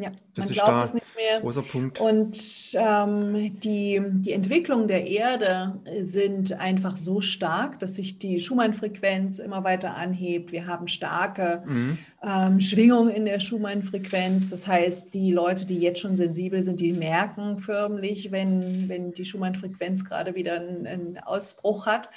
Ja, 0.00 0.10
das 0.34 0.46
man 0.46 0.54
glaubt 0.54 0.84
es 0.86 0.94
nicht 0.94 1.16
mehr. 1.16 1.40
Großer 1.40 1.62
Punkt. 1.62 2.00
Und 2.00 2.38
ähm, 2.74 3.60
die, 3.60 4.00
die 4.02 4.32
Entwicklung 4.32 4.88
der 4.88 5.06
Erde 5.06 5.80
sind 6.00 6.52
einfach 6.52 6.96
so 6.96 7.20
stark, 7.20 7.78
dass 7.80 7.96
sich 7.96 8.18
die 8.18 8.40
Schumann-Frequenz 8.40 9.38
immer 9.38 9.62
weiter 9.62 9.94
anhebt. 9.96 10.52
Wir 10.52 10.66
haben 10.66 10.88
starke 10.88 11.62
mhm. 11.66 11.98
ähm, 12.22 12.60
Schwingungen 12.60 13.10
in 13.10 13.26
der 13.26 13.40
Schumann-Frequenz. 13.40 14.48
Das 14.48 14.66
heißt, 14.66 15.12
die 15.12 15.32
Leute, 15.32 15.66
die 15.66 15.78
jetzt 15.78 16.00
schon 16.00 16.16
sensibel 16.16 16.64
sind, 16.64 16.80
die 16.80 16.92
merken 16.92 17.58
förmlich, 17.58 18.32
wenn, 18.32 18.88
wenn 18.88 19.12
die 19.12 19.24
Schumann-Frequenz 19.26 20.04
gerade 20.04 20.34
wieder 20.34 20.54
einen, 20.54 20.86
einen 20.86 21.18
Ausbruch 21.18 21.84
hat. 21.86 22.08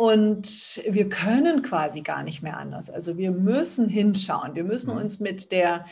Und 0.00 0.80
wir 0.88 1.08
können 1.08 1.62
quasi 1.62 2.02
gar 2.02 2.22
nicht 2.22 2.40
mehr 2.40 2.56
anders. 2.56 2.88
Also 2.88 3.18
wir 3.18 3.32
müssen 3.32 3.88
hinschauen. 3.88 4.54
Wir 4.54 4.62
müssen 4.62 4.92
mhm. 4.92 5.00
uns 5.00 5.18
mit 5.18 5.50
der 5.50 5.86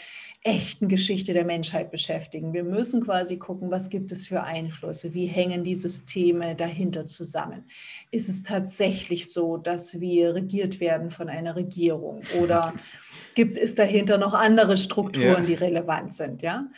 echten 0.46 0.86
Geschichte 0.86 1.32
der 1.32 1.44
Menschheit 1.44 1.90
beschäftigen. 1.90 2.52
Wir 2.52 2.62
müssen 2.62 3.04
quasi 3.04 3.36
gucken, 3.36 3.70
was 3.70 3.90
gibt 3.90 4.12
es 4.12 4.28
für 4.28 4.44
Einflüsse, 4.44 5.12
wie 5.12 5.26
hängen 5.26 5.64
die 5.64 5.74
Systeme 5.74 6.54
dahinter 6.54 7.06
zusammen. 7.06 7.64
Ist 8.12 8.28
es 8.28 8.44
tatsächlich 8.44 9.32
so, 9.32 9.56
dass 9.56 10.00
wir 10.00 10.36
regiert 10.36 10.78
werden 10.78 11.10
von 11.10 11.28
einer 11.28 11.56
Regierung 11.56 12.20
oder 12.40 12.72
gibt 13.34 13.58
es 13.58 13.74
dahinter 13.74 14.18
noch 14.18 14.34
andere 14.34 14.76
Strukturen, 14.76 15.42
ja. 15.42 15.46
die 15.46 15.54
relevant 15.54 16.14
sind, 16.14 16.42
ja? 16.42 16.68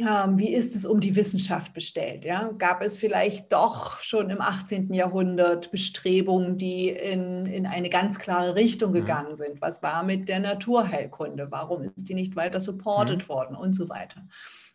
Wie 0.00 0.52
ist 0.52 0.74
es 0.74 0.86
um 0.86 1.00
die 1.00 1.16
Wissenschaft 1.16 1.72
bestellt? 1.74 2.24
Ja? 2.24 2.50
Gab 2.58 2.82
es 2.82 2.98
vielleicht 2.98 3.52
doch 3.52 4.00
schon 4.00 4.30
im 4.30 4.40
18. 4.40 4.92
Jahrhundert 4.94 5.70
Bestrebungen, 5.70 6.56
die 6.56 6.88
in, 6.88 7.46
in 7.46 7.66
eine 7.66 7.90
ganz 7.90 8.18
klare 8.18 8.54
Richtung 8.54 8.90
mhm. 8.90 8.94
gegangen 8.94 9.34
sind? 9.34 9.60
Was 9.60 9.82
war 9.82 10.02
mit 10.02 10.28
der 10.28 10.40
Naturheilkunde? 10.40 11.48
Warum 11.50 11.82
ist 11.82 12.08
die 12.08 12.14
nicht 12.14 12.36
weiter 12.36 12.60
supported 12.60 13.24
mhm. 13.24 13.28
worden 13.28 13.56
und 13.56 13.74
so 13.74 13.88
weiter? 13.88 14.26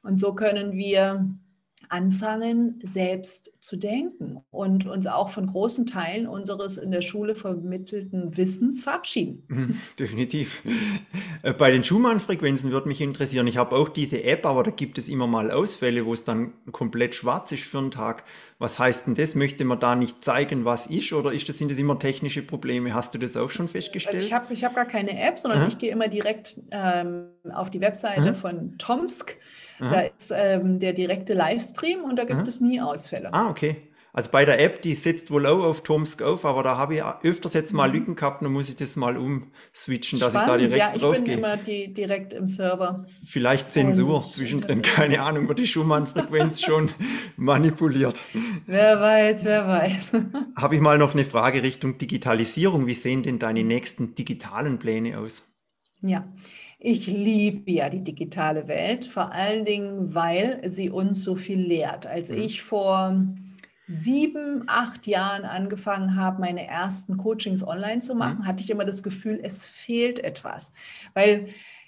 Und 0.03 0.19
so 0.19 0.33
können 0.33 0.73
wir 0.73 1.27
anfangen, 1.89 2.79
selbst 2.81 3.51
zu 3.65 3.78
denken 3.78 4.38
und 4.51 4.86
uns 4.86 5.08
auch 5.08 5.30
von 5.30 5.47
großen 5.47 5.86
Teilen 5.86 6.28
unseres 6.28 6.78
in 6.78 6.91
der 6.91 7.01
Schule 7.01 7.36
vermittelten 7.36 8.38
Wissens 8.38 8.84
verabschieden. 8.84 9.43
Mhm, 9.47 9.78
definitiv. 9.99 10.62
Äh, 11.43 11.54
bei 11.54 11.71
den 11.71 11.84
Schumann-Frequenzen 11.84 12.71
würde 12.71 12.88
mich 12.88 13.01
interessieren, 13.01 13.47
ich 13.47 13.58
habe 13.58 13.75
auch 13.75 13.89
diese 13.89 14.23
App, 14.23 14.45
aber 14.45 14.63
da 14.63 14.71
gibt 14.71 14.97
es 14.97 15.10
immer 15.10 15.28
mal 15.28 15.51
Ausfälle, 15.51 16.06
wo 16.06 16.13
es 16.13 16.23
dann 16.23 16.54
komplett 16.71 17.15
schwarz 17.15 17.51
ist 17.51 17.63
für 17.63 17.80
einen 17.80 17.91
Tag. 17.91 18.23
Was 18.60 18.80
heißt 18.80 19.08
denn 19.08 19.15
das? 19.15 19.36
Möchte 19.36 19.65
man 19.65 19.80
da 19.80 19.95
nicht 19.95 20.23
zeigen, 20.23 20.65
was 20.65 20.88
ist 20.88 21.12
oder 21.13 21.34
ist 21.34 21.49
das, 21.49 21.58
sind 21.58 21.71
das 21.71 21.80
immer 21.80 21.99
technische 21.99 22.41
Probleme? 22.41 22.93
Hast 22.93 23.13
du 23.15 23.17
das 23.17 23.36
auch 23.36 23.49
schon 23.49 23.67
festgestellt? 23.67 24.15
Also 24.15 24.28
ich 24.28 24.34
habe 24.34 24.54
ich 24.54 24.63
hab 24.63 24.75
gar 24.75 24.86
keine 24.86 25.19
App, 25.19 25.39
sondern 25.39 25.62
Aha. 25.62 25.67
ich 25.67 25.78
gehe 25.78 25.91
immer 25.91 26.08
direkt 26.08 26.62
ähm, 26.71 27.30
auf 27.51 27.69
die 27.69 27.82
Webseite 27.82 28.30
Aha. 28.30 28.34
von 28.34 28.78
Tomsk 28.78 29.38
Aha. 29.80 29.93
Da 29.93 30.01
ist 30.01 30.34
ähm, 30.34 30.80
der 30.80 30.93
direkte 30.93 31.34
Livestream 31.34 32.04
und 32.04 32.15
da 32.15 32.23
gibt 32.23 32.47
es 32.47 32.62
nie 32.62 32.80
Ausfälle. 32.80 33.34
Ah, 33.34 33.49
okay. 33.55 33.77
Also 34.15 34.31
bei 34.31 34.45
der 34.45 34.61
App, 34.61 34.81
die 34.81 34.95
setzt 34.95 35.29
wohl 35.29 35.45
auch 35.45 35.61
auf 35.61 35.83
Tomsk 35.83 36.21
auf, 36.21 36.45
aber 36.45 36.63
da 36.63 36.77
habe 36.77 36.95
ich 36.95 37.03
öfters 37.23 37.53
jetzt 37.53 37.73
mal 37.73 37.89
mhm. 37.89 37.95
Lücken 37.95 38.15
gehabt, 38.15 38.41
dann 38.41 38.53
muss 38.53 38.69
ich 38.69 38.77
das 38.77 38.95
mal 38.95 39.17
umswitchen, 39.17 40.19
dass 40.19 40.31
Spannend. 40.31 40.63
ich 40.63 40.69
da 40.69 40.77
direkt 40.77 40.95
ja, 40.95 41.01
drauf 41.01 41.15
gehe. 41.15 41.19
ich 41.19 41.29
bin 41.31 41.37
immer 41.37 41.57
die, 41.57 41.93
direkt 41.93 42.31
im 42.31 42.47
Server. 42.47 43.05
Vielleicht 43.25 43.73
Zensur 43.73 44.23
und 44.23 44.31
zwischendrin, 44.31 44.81
keine 44.83 45.21
Ahnung, 45.21 45.49
wird 45.49 45.59
die 45.59 45.67
Schumann-Frequenz 45.67 46.61
schon 46.65 46.91
manipuliert. 47.35 48.25
Wer 48.65 49.01
weiß, 49.01 49.43
wer 49.43 49.67
weiß. 49.67 50.13
habe 50.55 50.75
ich 50.75 50.81
mal 50.81 50.97
noch 50.97 51.13
eine 51.13 51.25
Frage 51.25 51.61
Richtung 51.61 51.97
Digitalisierung. 51.97 52.87
Wie 52.87 52.93
sehen 52.93 53.21
denn 53.21 53.37
deine 53.37 53.65
nächsten 53.65 54.15
digitalen 54.15 54.79
Pläne 54.79 55.19
aus? 55.19 55.45
Ja, 55.99 56.25
ich 56.79 57.07
liebe 57.07 57.69
ja 57.69 57.89
die 57.89 58.03
digitale 58.05 58.69
Welt, 58.69 59.03
vor 59.03 59.33
allen 59.33 59.65
Dingen, 59.65 60.15
weil 60.15 60.61
sie 60.69 60.89
uns 60.89 61.21
so 61.21 61.35
viel 61.35 61.59
lehrt. 61.59 62.07
Als 62.07 62.29
mhm. 62.29 62.37
ich 62.37 62.61
vor 62.61 63.13
sieben, 63.88 64.63
acht 64.67 65.08
Jahren 65.08 65.45
angefangen 65.45 66.15
habe, 66.15 66.41
meine 66.41 66.65
ersten 66.65 67.17
Coachings 67.17 67.65
online 67.65 68.00
zu 68.00 68.15
machen, 68.15 68.39
mhm. 68.39 68.48
hatte 68.48 68.63
ich 68.63 68.69
immer 68.69 68.86
das 68.86 69.04
Gefühl, 69.04 69.39
es 69.43 69.65
fehlt 69.65 70.19
etwas. 70.19 70.74
Weil 71.13 71.48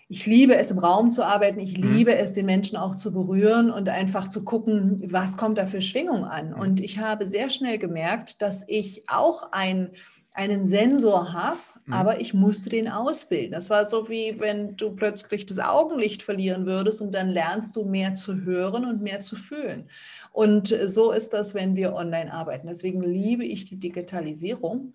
ich 0.10 0.26
liebe 0.26 0.56
es, 0.56 0.72
im 0.72 0.80
Raum 0.80 1.12
zu 1.12 1.26
arbeiten. 1.26 1.60
Ich 1.60 1.78
mhm. 1.78 1.94
liebe 1.94 2.16
es, 2.16 2.32
den 2.34 2.46
Menschen 2.46 2.78
auch 2.78 2.96
zu 2.96 3.12
berühren 3.12 3.70
und 3.70 3.90
einfach 3.90 4.28
zu 4.28 4.44
gucken, 4.44 5.02
was 5.12 5.36
kommt 5.36 5.58
da 5.58 5.66
für 5.66 5.82
Schwingung 5.82 6.24
an. 6.24 6.54
Und 6.54 6.80
ich 6.80 7.00
habe 7.00 7.28
sehr 7.28 7.50
schnell 7.50 7.78
gemerkt, 7.78 8.42
dass 8.42 8.64
ich 8.68 9.10
auch 9.10 9.52
ein, 9.52 9.90
einen 10.34 10.66
Sensor 10.66 11.34
habe, 11.34 11.58
Mhm. 11.88 11.94
aber 11.94 12.20
ich 12.22 12.34
musste 12.34 12.70
den 12.70 12.90
ausbilden. 12.90 13.52
Das 13.52 13.70
war 13.70 13.86
so 13.86 14.10
wie 14.10 14.40
wenn 14.40 14.76
du 14.76 14.92
plötzlich 14.92 15.46
das 15.46 15.60
Augenlicht 15.60 16.22
verlieren 16.22 16.66
würdest 16.66 17.02
und 17.02 17.14
dann 17.14 17.30
lernst 17.30 17.76
du 17.76 17.86
mehr 17.86 18.14
zu 18.14 18.42
hören 18.42 18.86
und 18.86 19.02
mehr 19.02 19.22
zu 19.22 19.36
fühlen. 19.36 19.90
Und 20.38 20.68
so 20.86 21.12
ist 21.12 21.34
das, 21.34 21.56
wenn 21.56 21.76
wir 21.76 21.96
online 21.96 22.32
arbeiten. 22.32 22.68
Deswegen 22.68 23.02
liebe 23.02 23.44
ich 23.44 23.66
die 23.66 23.80
Digitalisierung, 23.80 24.94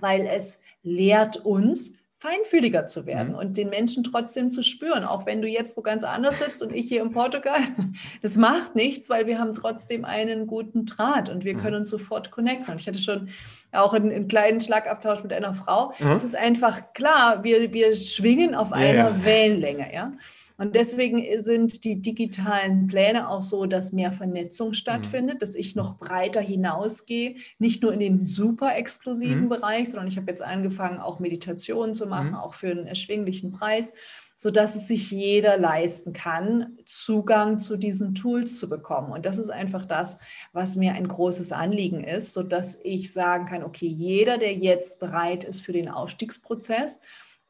weil 0.00 0.26
es 0.26 0.62
lehrt 0.82 1.44
uns, 1.44 1.92
feinfühliger 2.16 2.86
zu 2.86 3.04
werden 3.04 3.32
mhm. 3.32 3.34
und 3.34 3.58
den 3.58 3.68
Menschen 3.68 4.04
trotzdem 4.04 4.50
zu 4.50 4.62
spüren, 4.62 5.04
auch 5.04 5.26
wenn 5.26 5.42
du 5.42 5.48
jetzt 5.48 5.76
wo 5.76 5.82
ganz 5.82 6.02
anders 6.02 6.38
sitzt 6.38 6.62
und 6.62 6.74
ich 6.74 6.88
hier 6.88 7.02
in 7.02 7.10
Portugal. 7.10 7.60
Das 8.22 8.38
macht 8.38 8.74
nichts, 8.74 9.10
weil 9.10 9.26
wir 9.26 9.38
haben 9.38 9.54
trotzdem 9.54 10.06
einen 10.06 10.46
guten 10.46 10.86
Draht 10.86 11.28
und 11.28 11.44
wir 11.44 11.56
mhm. 11.56 11.60
können 11.60 11.76
uns 11.76 11.90
sofort 11.90 12.30
connecten. 12.30 12.72
Und 12.72 12.80
ich 12.80 12.86
hatte 12.86 12.98
schon 12.98 13.28
auch 13.72 13.92
einen, 13.92 14.10
einen 14.10 14.28
kleinen 14.28 14.62
Schlagabtausch 14.62 15.22
mit 15.22 15.34
einer 15.34 15.52
Frau. 15.52 15.92
Mhm. 15.98 16.08
Es 16.08 16.24
ist 16.24 16.36
einfach 16.36 16.94
klar, 16.94 17.44
wir, 17.44 17.74
wir 17.74 17.94
schwingen 17.94 18.54
auf 18.54 18.72
einer 18.72 19.10
ja. 19.10 19.24
Wellenlänge, 19.24 19.92
ja. 19.92 20.12
Und 20.60 20.74
deswegen 20.74 21.24
sind 21.42 21.84
die 21.84 22.02
digitalen 22.02 22.86
Pläne 22.86 23.30
auch 23.30 23.40
so, 23.40 23.64
dass 23.64 23.92
mehr 23.92 24.12
Vernetzung 24.12 24.74
stattfindet, 24.74 25.36
mhm. 25.36 25.38
dass 25.38 25.54
ich 25.54 25.74
noch 25.74 25.96
breiter 25.96 26.42
hinausgehe, 26.42 27.36
nicht 27.58 27.82
nur 27.82 27.94
in 27.94 28.00
den 28.00 28.26
super 28.26 28.76
exklusiven 28.76 29.44
mhm. 29.44 29.48
Bereich, 29.48 29.88
sondern 29.88 30.08
ich 30.08 30.18
habe 30.18 30.30
jetzt 30.30 30.42
angefangen, 30.42 31.00
auch 31.00 31.18
Meditationen 31.18 31.94
zu 31.94 32.06
machen, 32.06 32.32
mhm. 32.32 32.34
auch 32.34 32.52
für 32.52 32.70
einen 32.72 32.86
erschwinglichen 32.86 33.52
Preis, 33.52 33.94
sodass 34.36 34.76
es 34.76 34.86
sich 34.86 35.10
jeder 35.10 35.56
leisten 35.56 36.12
kann, 36.12 36.76
Zugang 36.84 37.58
zu 37.58 37.78
diesen 37.78 38.14
Tools 38.14 38.60
zu 38.60 38.68
bekommen. 38.68 39.12
Und 39.12 39.24
das 39.24 39.38
ist 39.38 39.50
einfach 39.50 39.86
das, 39.86 40.18
was 40.52 40.76
mir 40.76 40.92
ein 40.92 41.08
großes 41.08 41.52
Anliegen 41.52 42.04
ist, 42.04 42.34
sodass 42.34 42.78
ich 42.84 43.14
sagen 43.14 43.46
kann, 43.46 43.62
okay, 43.62 43.86
jeder, 43.86 44.36
der 44.36 44.52
jetzt 44.52 45.00
bereit 45.00 45.42
ist 45.42 45.62
für 45.62 45.72
den 45.72 45.88
Aufstiegsprozess, 45.88 47.00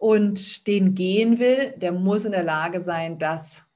und 0.00 0.66
den 0.66 0.94
gehen 0.94 1.38
will, 1.38 1.74
der 1.76 1.92
muss 1.92 2.24
in 2.24 2.32
der 2.32 2.42
Lage 2.42 2.80
sein, 2.80 3.18
das, 3.18 3.66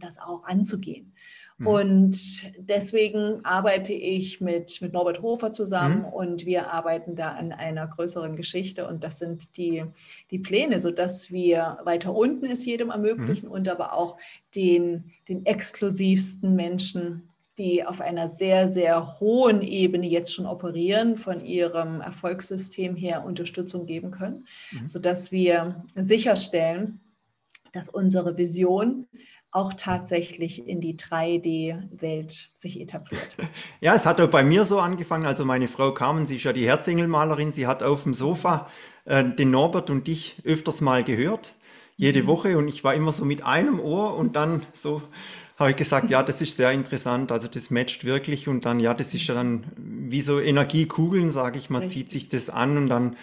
das 0.00 0.18
auch 0.18 0.44
anzugehen. 0.44 1.12
Mhm. 1.58 1.66
Und 1.66 2.52
deswegen 2.56 3.44
arbeite 3.44 3.92
ich 3.92 4.40
mit, 4.40 4.80
mit 4.80 4.94
Norbert 4.94 5.20
Hofer 5.20 5.52
zusammen 5.52 6.00
mhm. 6.00 6.04
und 6.06 6.46
wir 6.46 6.72
arbeiten 6.72 7.16
da 7.16 7.32
an 7.32 7.52
einer 7.52 7.86
größeren 7.86 8.34
Geschichte. 8.34 8.88
Und 8.88 9.04
das 9.04 9.18
sind 9.18 9.58
die, 9.58 9.84
die 10.30 10.38
Pläne, 10.38 10.78
sodass 10.78 11.30
wir 11.30 11.80
weiter 11.84 12.14
unten 12.14 12.46
es 12.46 12.64
jedem 12.64 12.88
ermöglichen 12.88 13.48
mhm. 13.48 13.52
und 13.52 13.68
aber 13.68 13.92
auch 13.92 14.16
den, 14.54 15.12
den 15.28 15.44
exklusivsten 15.44 16.56
Menschen 16.56 17.28
die 17.58 17.84
auf 17.84 18.00
einer 18.00 18.28
sehr, 18.28 18.70
sehr 18.70 19.18
hohen 19.20 19.62
Ebene 19.62 20.06
jetzt 20.06 20.34
schon 20.34 20.46
operieren, 20.46 21.16
von 21.16 21.44
ihrem 21.44 22.00
Erfolgssystem 22.00 22.96
her 22.96 23.24
Unterstützung 23.24 23.86
geben 23.86 24.10
können, 24.10 24.46
mhm. 24.72 24.86
sodass 24.86 25.32
wir 25.32 25.84
sicherstellen, 25.94 27.00
dass 27.72 27.88
unsere 27.88 28.36
Vision 28.36 29.06
auch 29.56 29.72
tatsächlich 29.72 30.68
in 30.68 30.82
die 30.82 30.96
3D-Welt 30.96 32.50
sich 32.52 32.80
etabliert. 32.80 33.36
Ja, 33.80 33.94
es 33.94 34.06
hat 34.06 34.20
auch 34.20 34.28
bei 34.28 34.42
mir 34.42 34.64
so 34.64 34.80
angefangen. 34.80 35.26
Also 35.26 35.44
meine 35.44 35.68
Frau 35.68 35.92
Carmen, 35.92 36.26
sie 36.26 36.36
ist 36.36 36.44
ja 36.44 36.52
die 36.52 36.66
Herzengelmalerin, 36.66 37.52
sie 37.52 37.66
hat 37.66 37.82
auf 37.82 38.02
dem 38.02 38.14
Sofa 38.14 38.66
äh, 39.04 39.24
den 39.24 39.50
Norbert 39.50 39.90
und 39.90 40.06
dich 40.06 40.36
öfters 40.44 40.80
mal 40.80 41.04
gehört, 41.04 41.54
jede 41.96 42.22
mhm. 42.22 42.26
Woche. 42.26 42.58
Und 42.58 42.68
ich 42.68 42.84
war 42.84 42.94
immer 42.94 43.12
so 43.12 43.24
mit 43.24 43.44
einem 43.44 43.80
Ohr 43.80 44.16
und 44.16 44.36
dann 44.36 44.62
so 44.72 45.02
habe 45.56 45.70
ich 45.70 45.76
gesagt, 45.76 46.10
ja, 46.10 46.22
das 46.22 46.42
ist 46.42 46.56
sehr 46.56 46.70
interessant. 46.72 47.32
Also 47.32 47.48
das 47.48 47.70
matcht 47.70 48.04
wirklich 48.04 48.46
und 48.46 48.64
dann, 48.64 48.78
ja, 48.78 48.92
das 48.94 49.14
ist 49.14 49.26
ja 49.26 49.34
dann 49.34 49.64
wie 49.76 50.20
so 50.20 50.38
Energiekugeln, 50.38 51.30
sage 51.30 51.58
ich, 51.58 51.70
man 51.70 51.82
Richtig. 51.82 52.02
zieht 52.02 52.10
sich 52.10 52.28
das 52.28 52.50
an 52.50 52.76
und 52.76 52.88
dann 52.88 53.16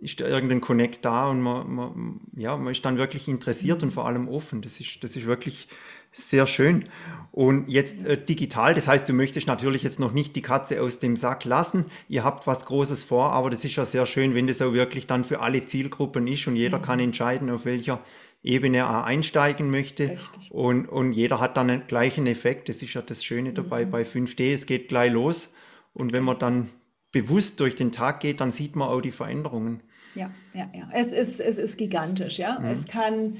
ist 0.00 0.20
da 0.20 0.26
irgendein 0.26 0.60
Connect 0.60 1.04
da 1.04 1.28
und 1.28 1.40
man, 1.40 1.74
man, 1.74 2.20
ja, 2.36 2.56
man 2.56 2.72
ist 2.72 2.84
dann 2.84 2.98
wirklich 2.98 3.26
interessiert 3.26 3.82
und 3.82 3.92
vor 3.92 4.06
allem 4.06 4.28
offen. 4.28 4.62
Das 4.62 4.80
ist, 4.80 5.02
das 5.02 5.16
ist 5.16 5.26
wirklich 5.26 5.68
sehr 6.12 6.46
schön. 6.46 6.84
Und 7.32 7.68
jetzt 7.68 8.04
äh, 8.04 8.22
digital, 8.22 8.74
das 8.74 8.86
heißt, 8.86 9.08
du 9.08 9.12
möchtest 9.12 9.46
natürlich 9.46 9.82
jetzt 9.82 9.98
noch 9.98 10.12
nicht 10.12 10.36
die 10.36 10.42
Katze 10.42 10.82
aus 10.82 10.98
dem 10.98 11.16
Sack 11.16 11.44
lassen. 11.44 11.86
Ihr 12.08 12.24
habt 12.24 12.46
was 12.46 12.64
Großes 12.66 13.02
vor, 13.02 13.32
aber 13.32 13.50
das 13.50 13.64
ist 13.64 13.76
ja 13.76 13.84
sehr 13.84 14.06
schön, 14.06 14.34
wenn 14.34 14.46
das 14.46 14.62
auch 14.62 14.72
wirklich 14.72 15.06
dann 15.06 15.24
für 15.24 15.40
alle 15.40 15.64
Zielgruppen 15.64 16.26
ist 16.26 16.46
und 16.46 16.56
jeder 16.56 16.78
mhm. 16.78 16.82
kann 16.82 17.00
entscheiden, 17.00 17.50
auf 17.50 17.64
welcher 17.64 18.00
Ebene 18.42 18.88
einsteigen 19.04 19.70
möchte. 19.70 20.18
Und, 20.50 20.86
und 20.86 21.12
jeder 21.12 21.40
hat 21.40 21.56
dann 21.56 21.70
einen 21.70 21.86
gleichen 21.86 22.26
Effekt. 22.26 22.68
Das 22.68 22.82
ist 22.82 22.94
ja 22.94 23.02
das 23.02 23.24
Schöne 23.24 23.52
dabei 23.52 23.84
mhm. 23.84 23.90
bei 23.90 24.02
5D. 24.02 24.54
Es 24.54 24.66
geht 24.66 24.88
gleich 24.88 25.12
los. 25.12 25.52
Und 25.92 26.12
wenn 26.12 26.22
man 26.22 26.38
dann 26.38 26.68
bewusst 27.10 27.60
durch 27.60 27.74
den 27.74 27.92
Tag 27.92 28.20
geht, 28.20 28.40
dann 28.40 28.52
sieht 28.52 28.76
man 28.76 28.88
auch 28.88 29.00
die 29.00 29.12
Veränderungen. 29.12 29.82
Ja, 30.14 30.30
ja, 30.54 30.70
ja. 30.74 30.88
Es 30.92 31.12
ist, 31.12 31.40
es 31.40 31.58
ist 31.58 31.76
gigantisch, 31.76 32.38
ja. 32.38 32.58
Mhm. 32.58 32.66
Es 32.66 32.86
kann 32.86 33.38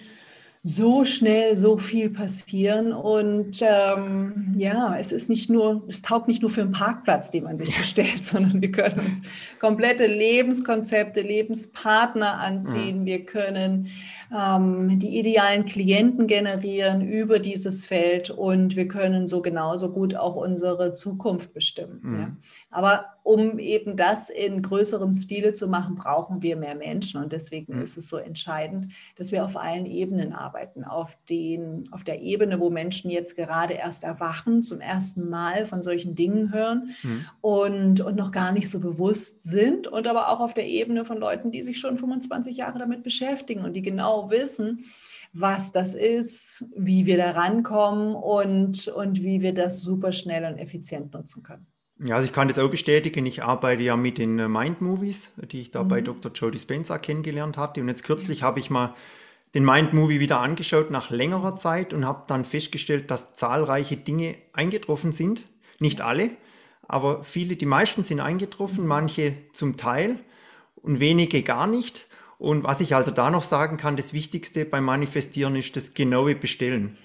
so 0.65 1.05
schnell 1.05 1.57
so 1.57 1.79
viel 1.79 2.11
passieren. 2.11 2.93
Und 2.93 3.59
ähm, 3.63 4.55
ja, 4.57 4.97
es 4.99 5.13
ist 5.13 5.29
nicht 5.29 5.49
nur, 5.49 5.85
es 5.89 6.03
taugt 6.03 6.29
nicht 6.29 6.43
nur 6.43 6.51
für 6.51 6.63
einen 6.63 6.73
Parkplatz, 6.73 7.31
den 7.31 7.45
man 7.45 7.59
sich 7.59 7.77
bestellt, 7.79 8.25
sondern 8.25 8.61
wir 8.61 8.73
können 8.73 8.99
uns 9.01 9.23
komplette 9.61 10.07
Lebenskonzepte, 10.07 11.21
Lebenspartner 11.21 12.39
anziehen. 12.39 13.01
Mhm. 13.01 13.07
Wir 13.07 13.25
können 13.25 13.89
ähm, 14.37 14.99
die 14.99 15.19
idealen 15.19 15.65
Klienten 15.65 16.27
generieren 16.27 17.07
über 17.07 17.39
dieses 17.39 17.87
Feld 17.87 18.31
und 18.31 18.77
wir 18.77 18.89
können 18.89 19.29
so 19.29 19.41
genauso 19.41 19.91
gut 19.91 20.15
auch 20.15 20.35
unsere 20.37 20.93
Zukunft 20.93 21.55
bestimmen. 21.55 22.01
Mhm. 22.03 22.19
Ja. 22.19 22.37
Aber 22.71 23.07
um 23.29 23.59
eben 23.59 23.99
das 23.99 24.31
in 24.31 24.63
größerem 24.63 25.13
Stile 25.13 25.53
zu 25.53 25.69
machen, 25.69 25.97
brauchen 25.97 26.41
wir 26.41 26.57
mehr 26.57 26.75
Menschen. 26.75 27.23
Und 27.23 27.31
deswegen 27.31 27.77
mhm. 27.77 27.83
ist 27.83 27.99
es 27.99 28.09
so 28.09 28.17
entscheidend, 28.17 28.91
dass 29.17 29.33
wir 29.33 29.45
auf 29.45 29.55
allen 29.59 29.85
Ebenen 29.85 30.33
arbeiten. 30.33 30.83
Auf, 30.83 31.19
den, 31.29 31.91
auf 31.93 32.05
der 32.05 32.23
Ebene, 32.23 32.59
wo 32.59 32.71
Menschen 32.71 33.11
jetzt 33.11 33.37
gerade 33.37 33.75
erst 33.75 34.03
erwachen, 34.03 34.63
zum 34.63 34.81
ersten 34.81 35.29
Mal 35.29 35.67
von 35.67 35.83
solchen 35.83 36.15
Dingen 36.15 36.55
hören 36.55 36.95
mhm. 37.03 37.27
und, 37.43 38.01
und 38.01 38.17
noch 38.17 38.33
gar 38.33 38.53
nicht 38.53 38.71
so 38.71 38.81
bewusst 38.81 39.43
sind. 39.43 39.89
Und 39.89 40.07
aber 40.07 40.31
auch 40.31 40.41
auf 40.41 40.55
der 40.55 40.67
Ebene 40.67 41.05
von 41.05 41.19
Leuten, 41.19 41.51
die 41.51 41.63
sich 41.63 41.79
schon 41.79 41.99
25 41.99 42.57
Jahre 42.57 42.79
damit 42.79 43.03
beschäftigen 43.03 43.63
und 43.63 43.75
die 43.75 43.83
genau 43.83 44.31
wissen, 44.31 44.87
was 45.35 45.71
das 45.71 45.95
ist, 45.95 46.65
wie 46.75 47.05
wir 47.05 47.19
da 47.19 47.33
rankommen 47.33 48.15
und, 48.15 48.89
und 48.89 49.23
wie 49.23 49.43
wir 49.43 49.53
das 49.53 49.83
super 49.83 50.13
schnell 50.13 50.47
und 50.47 50.57
effizient 50.57 51.13
nutzen 51.13 51.43
können. 51.43 51.67
Ja, 52.05 52.17
also 52.17 52.27
ich 52.27 52.33
kann 52.33 52.49
das 52.49 52.59
auch 52.59 52.71
bestätigen. 52.71 53.27
Ich 53.27 53.43
arbeite 53.43 53.83
ja 53.83 53.97
mit 53.97 54.19
den 54.19 54.39
äh, 54.39 54.49
Mind 54.49 54.81
Movies, 54.81 55.33
die 55.37 55.61
ich 55.61 55.71
da 55.71 55.83
mhm. 55.83 55.89
bei 55.89 56.01
Dr. 56.01 56.31
Joe 56.33 56.51
Dispenza 56.51 56.99
kennengelernt 56.99 57.57
hatte. 57.57 57.81
Und 57.81 57.89
jetzt 57.89 58.05
kürzlich 58.05 58.43
habe 58.43 58.61
ich 58.61 58.71
mal 58.71 58.95
den 59.55 59.65
Mind 59.65 59.95
Movie 59.95 60.21
wieder 60.21 60.41
angeschaut 60.41 60.91
nach 60.91 61.11
längerer 61.11 61.57
Zeit 61.57 61.93
und 61.93 62.07
habe 62.07 62.25
dann 62.27 62.45
festgestellt, 62.45 63.11
dass 63.11 63.35
zahlreiche 63.35 63.97
Dinge 63.97 64.37
eingetroffen 64.53 65.13
sind. 65.13 65.49
Nicht 65.81 66.01
alle, 66.01 66.31
aber 66.87 67.25
viele, 67.25 67.57
die 67.57 67.67
meisten 67.67 68.03
sind 68.03 68.21
eingetroffen, 68.21 68.83
mhm. 68.83 68.89
manche 68.89 69.35
zum 69.53 69.77
Teil 69.77 70.21
und 70.77 71.01
wenige 71.01 71.43
gar 71.43 71.67
nicht. 71.67 72.07
Und 72.39 72.63
was 72.63 72.81
ich 72.81 72.95
also 72.95 73.11
da 73.11 73.31
noch 73.31 73.43
sagen 73.43 73.77
kann, 73.77 73.97
das 73.97 74.13
Wichtigste 74.13 74.65
beim 74.65 74.85
Manifestieren 74.85 75.57
ist 75.57 75.77
das 75.77 75.95
genaue 75.95 76.37
Bestellen. 76.37 76.97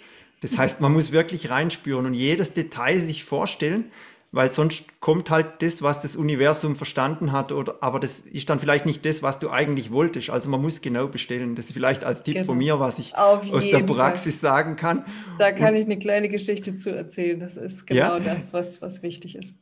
Das 0.41 0.57
heißt, 0.57 0.81
man 0.81 0.93
muss 0.93 1.11
wirklich 1.11 1.49
reinspüren 1.49 2.05
und 2.05 2.13
jedes 2.13 2.53
Detail 2.53 2.99
sich 2.99 3.23
vorstellen, 3.23 3.85
weil 4.33 4.51
sonst 4.51 4.99
kommt 4.99 5.29
halt 5.29 5.61
das, 5.61 5.83
was 5.83 6.01
das 6.01 6.15
Universum 6.15 6.75
verstanden 6.75 7.31
hat, 7.31 7.51
oder, 7.51 7.75
aber 7.81 7.99
das 7.99 8.19
ist 8.19 8.49
dann 8.49 8.57
vielleicht 8.57 8.87
nicht 8.87 9.05
das, 9.05 9.21
was 9.21 9.37
du 9.37 9.51
eigentlich 9.51 9.91
wolltest. 9.91 10.31
Also 10.31 10.49
man 10.49 10.59
muss 10.59 10.81
genau 10.81 11.07
bestellen. 11.07 11.55
Das 11.55 11.67
ist 11.67 11.73
vielleicht 11.73 12.03
als 12.03 12.23
Tipp 12.23 12.33
genau. 12.33 12.47
von 12.47 12.57
mir, 12.57 12.79
was 12.79 12.97
ich 12.97 13.15
aus 13.15 13.69
der 13.69 13.83
Praxis 13.83 14.39
Fall. 14.39 14.49
sagen 14.49 14.75
kann. 14.75 15.05
Da 15.37 15.51
kann 15.51 15.75
Und, 15.75 15.81
ich 15.81 15.85
eine 15.85 15.99
kleine 15.99 16.29
Geschichte 16.29 16.75
zu 16.75 16.89
erzählen. 16.89 17.39
Das 17.39 17.57
ist 17.57 17.85
genau 17.85 18.17
ja? 18.17 18.19
das, 18.19 18.53
was, 18.53 18.81
was 18.81 19.03
wichtig 19.03 19.35
ist. 19.35 19.53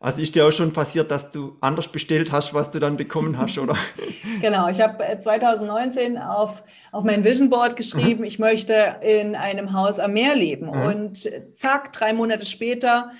Also 0.00 0.22
ist 0.22 0.36
dir 0.36 0.46
auch 0.46 0.52
schon 0.52 0.72
passiert, 0.72 1.10
dass 1.10 1.32
du 1.32 1.56
anders 1.60 1.88
bestellt 1.88 2.30
hast, 2.30 2.54
was 2.54 2.70
du 2.70 2.78
dann 2.78 2.96
bekommen 2.96 3.36
hast, 3.36 3.58
oder? 3.58 3.74
genau, 4.40 4.68
ich 4.68 4.80
habe 4.80 5.18
2019 5.18 6.16
auf, 6.18 6.62
auf 6.92 7.02
mein 7.02 7.24
Vision 7.24 7.50
Board 7.50 7.74
geschrieben, 7.74 8.20
mhm. 8.20 8.26
ich 8.26 8.38
möchte 8.38 8.98
in 9.00 9.34
einem 9.34 9.72
Haus 9.72 9.98
am 9.98 10.12
Meer 10.12 10.36
leben. 10.36 10.66
Mhm. 10.66 10.82
Und 10.82 11.30
zack, 11.54 11.92
drei 11.92 12.12
Monate 12.12 12.46
später 12.46 13.10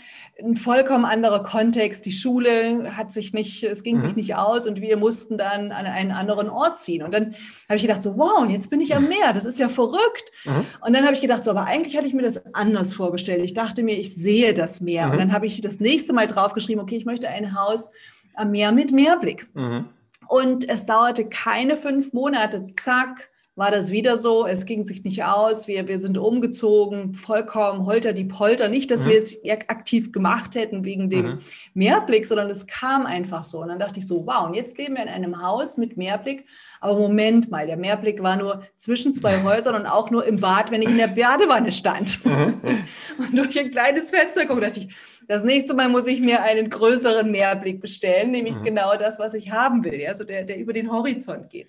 ein 0.41 0.57
vollkommen 0.57 1.05
anderer 1.05 1.43
Kontext. 1.43 2.07
Die 2.07 2.12
Schule 2.12 2.97
hat 2.97 3.12
sich 3.12 3.32
nicht, 3.32 3.64
es 3.64 3.82
ging 3.82 3.97
mhm. 3.97 4.01
sich 4.01 4.16
nicht 4.16 4.36
aus 4.36 4.66
und 4.66 4.80
wir 4.80 4.97
mussten 4.97 5.36
dann 5.36 5.72
an 5.72 5.86
einen 5.86 6.12
anderen 6.12 6.49
Ort 6.49 6.78
ziehen. 6.78 7.03
Und 7.03 7.12
dann 7.12 7.34
habe 7.68 7.76
ich 7.76 7.82
gedacht, 7.82 8.03
so, 8.03 8.16
wow, 8.16 8.43
und 8.43 8.51
jetzt 8.51 8.70
bin 8.70 8.80
ich 8.80 8.95
am 8.95 9.09
Meer, 9.09 9.32
das 9.32 9.45
ist 9.45 9.59
ja 9.59 9.68
verrückt. 9.68 10.30
Mhm. 10.45 10.64
Und 10.80 10.95
dann 10.95 11.05
habe 11.05 11.14
ich 11.14 11.20
gedacht, 11.20 11.45
so, 11.45 11.51
aber 11.51 11.64
eigentlich 11.64 11.97
hatte 11.97 12.07
ich 12.07 12.14
mir 12.14 12.22
das 12.22 12.55
anders 12.55 12.95
vorgestellt. 12.95 13.45
Ich 13.45 13.55
dachte 13.55 13.82
mir, 13.82 13.99
ich 13.99 14.14
sehe 14.14 14.55
das 14.55 14.80
Meer. 14.80 15.07
Mhm. 15.07 15.12
Und 15.12 15.18
dann 15.18 15.32
habe 15.32 15.47
ich 15.47 15.61
das 15.61 15.80
nächste 15.80 16.12
Mal 16.12 16.28
draufgeschrieben, 16.28 16.82
okay, 16.82 16.97
ich 16.97 17.05
möchte 17.05 17.28
ein 17.28 17.59
Haus 17.59 17.91
am 18.34 18.53
Meer 18.53 18.70
mit 18.70 18.93
Meerblick. 18.93 19.49
Mhm. 19.55 19.86
Und 20.28 20.68
es 20.68 20.86
dauerte 20.86 21.24
keine 21.24 21.76
fünf 21.76 22.12
Monate, 22.12 22.66
zack, 22.76 23.28
war 23.59 23.73
das 23.73 23.91
wieder 23.91 24.17
so. 24.17 24.47
Es 24.47 24.67
ging 24.67 24.85
sich 24.85 25.03
nicht 25.03 25.25
aus. 25.25 25.67
Wir, 25.67 25.89
wir 25.89 25.99
sind 25.99 26.17
umgezogen, 26.17 27.15
vollkommen 27.15 27.87
holter 27.87 28.13
die 28.13 28.25
Polter. 28.25 28.69
Nicht, 28.69 28.91
dass 28.93 29.05
mhm. 29.05 29.11
wir 29.11 29.19
es 29.19 29.39
aktiv 29.67 30.13
gemacht 30.13 30.55
hätten 30.55 30.85
wegen 30.85 31.11
dem 31.11 31.27
mhm. 31.27 31.39
Mehrblick, 31.75 32.27
sondern 32.29 32.49
es 32.51 32.69
kam 32.69 33.05
einfach 33.05 33.45
so. 33.45 33.59
Und 33.59 33.69
dann 33.69 33.81
dachte 33.81 33.99
ich 33.99 34.07
so, 34.07 34.25
wow, 34.27 34.47
und 34.47 34.55
jetzt 34.55 34.79
leben 34.79 34.95
wir 34.95 35.03
in 35.03 35.09
einem 35.09 35.43
Haus 35.43 35.77
mit 35.77 35.97
Mehrblick. 35.97 36.45
Aber 36.81 36.97
Moment 36.97 37.51
mal, 37.51 37.67
der 37.67 37.77
Mehrblick 37.77 38.23
war 38.23 38.37
nur 38.37 38.63
zwischen 38.77 39.13
zwei 39.13 39.43
Häusern 39.43 39.75
und 39.75 39.87
auch 39.87 40.13
nur 40.13 40.25
im 40.25 40.37
Bad, 40.37 40.71
wenn 40.71 40.83
ich 40.83 40.91
in 40.91 40.99
der 40.99 41.09
Badewanne 41.09 41.73
stand. 41.73 42.25
Mhm. 42.25 42.61
und 43.19 43.37
durch 43.37 43.59
ein 43.59 43.73
kleines 43.73 44.11
Fenster 44.11 44.47
guckte, 44.47 44.67
dachte 44.67 44.81
ich, 44.81 44.95
das 45.27 45.43
nächste 45.43 45.75
Mal 45.75 45.89
muss 45.89 46.07
ich 46.07 46.21
mir 46.21 46.43
einen 46.45 46.71
größeren 46.71 47.29
Mehrblick 47.31 47.81
bestellen, 47.81 48.31
nämlich 48.31 48.55
mhm. 48.55 48.65
genau 48.65 48.97
das, 48.97 49.19
was 49.19 49.35
ich 49.35 49.51
haben 49.51 49.83
will, 49.83 50.07
also 50.07 50.23
der, 50.23 50.45
der 50.45 50.59
über 50.59 50.73
den 50.73 50.93
Horizont 50.93 51.51
geht. 51.51 51.69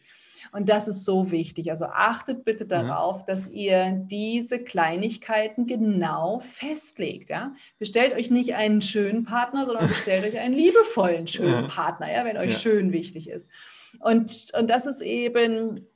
Und 0.52 0.70
das 0.70 0.88
ist 0.88 1.06
so 1.06 1.32
wichtig. 1.32 1.70
Also 1.70 1.86
achtet 1.86 2.46
bitte 2.46 2.66
darauf, 2.66 3.20
ja. 3.20 3.26
dass 3.28 3.48
ihr 3.50 3.92
diese 3.92 4.60
Kleinigkeiten 4.60 5.68
genau 5.68 6.40
festlegt. 6.40 7.30
Ja? 7.30 7.54
Bestellt 7.78 8.14
euch 8.14 8.32
nicht 8.32 8.56
einen 8.56 8.82
schönen 8.82 9.24
Partner, 9.24 9.66
sondern 9.66 9.88
bestellt 9.90 10.26
euch 10.26 10.40
einen 10.40 10.56
liebevollen, 10.56 11.28
schönen 11.28 11.64
ja. 11.64 11.68
Partner, 11.68 12.12
ja, 12.12 12.26
wenn 12.26 12.38
euch 12.38 12.54
ja. 12.54 12.58
schön 12.58 12.92
wichtig 12.92 13.30
ist. 13.30 13.50
Und, 14.00 14.52
und 14.58 14.70
das 14.70 14.86
ist 14.86 15.02
eben 15.02 15.88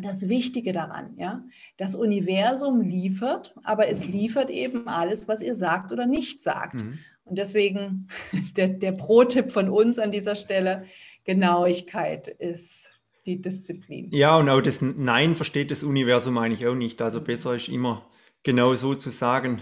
das 0.00 0.28
Wichtige 0.28 0.72
daran, 0.72 1.14
ja. 1.16 1.42
Das 1.76 1.94
Universum 1.94 2.80
liefert, 2.80 3.54
aber 3.64 3.88
es 3.88 4.04
liefert 4.04 4.50
eben 4.50 4.88
alles, 4.88 5.28
was 5.28 5.40
ihr 5.40 5.54
sagt 5.54 5.92
oder 5.92 6.06
nicht 6.06 6.40
sagt. 6.40 6.74
Mhm. 6.74 6.98
Und 7.24 7.38
deswegen 7.38 8.08
der, 8.56 8.68
der 8.68 8.92
Pro-Tipp 8.92 9.50
von 9.50 9.68
uns 9.68 9.98
an 9.98 10.12
dieser 10.12 10.34
Stelle, 10.34 10.84
Genauigkeit 11.24 12.28
ist 12.28 12.97
die 13.28 13.42
Disziplin. 13.42 14.08
Ja, 14.10 14.36
und 14.36 14.48
auch 14.48 14.60
das 14.60 14.80
Nein 14.80 15.34
versteht 15.34 15.70
das 15.70 15.82
Universum 15.82 16.38
eigentlich 16.38 16.66
auch 16.66 16.74
nicht. 16.74 17.02
Also 17.02 17.20
besser 17.20 17.54
ist 17.54 17.68
immer 17.68 18.06
genau 18.42 18.74
so 18.74 18.94
zu 18.94 19.10
sagen, 19.10 19.60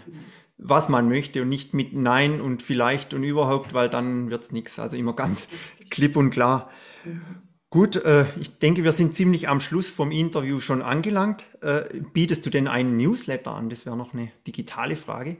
was 0.56 0.88
man 0.88 1.08
möchte 1.08 1.42
und 1.42 1.48
nicht 1.48 1.74
mit 1.74 1.92
Nein 1.92 2.40
und 2.40 2.62
vielleicht 2.62 3.12
und 3.12 3.24
überhaupt, 3.24 3.74
weil 3.74 3.90
dann 3.90 4.30
wird 4.30 4.44
es 4.44 4.52
nichts. 4.52 4.78
Also 4.78 4.96
immer 4.96 5.14
ganz 5.14 5.48
klipp 5.90 6.16
und 6.16 6.30
klar. 6.30 6.70
Gut, 7.70 7.96
äh, 7.96 8.26
ich 8.40 8.58
denke, 8.58 8.84
wir 8.84 8.92
sind 8.92 9.14
ziemlich 9.14 9.48
am 9.48 9.58
Schluss 9.58 9.88
vom 9.88 10.12
Interview 10.12 10.60
schon 10.60 10.80
angelangt. 10.80 11.48
Äh, 11.60 12.00
bietest 12.12 12.46
du 12.46 12.50
denn 12.50 12.68
einen 12.68 12.96
Newsletter 12.96 13.50
an? 13.50 13.68
Das 13.68 13.84
wäre 13.84 13.96
noch 13.96 14.14
eine 14.14 14.30
digitale 14.46 14.94
Frage. 14.94 15.36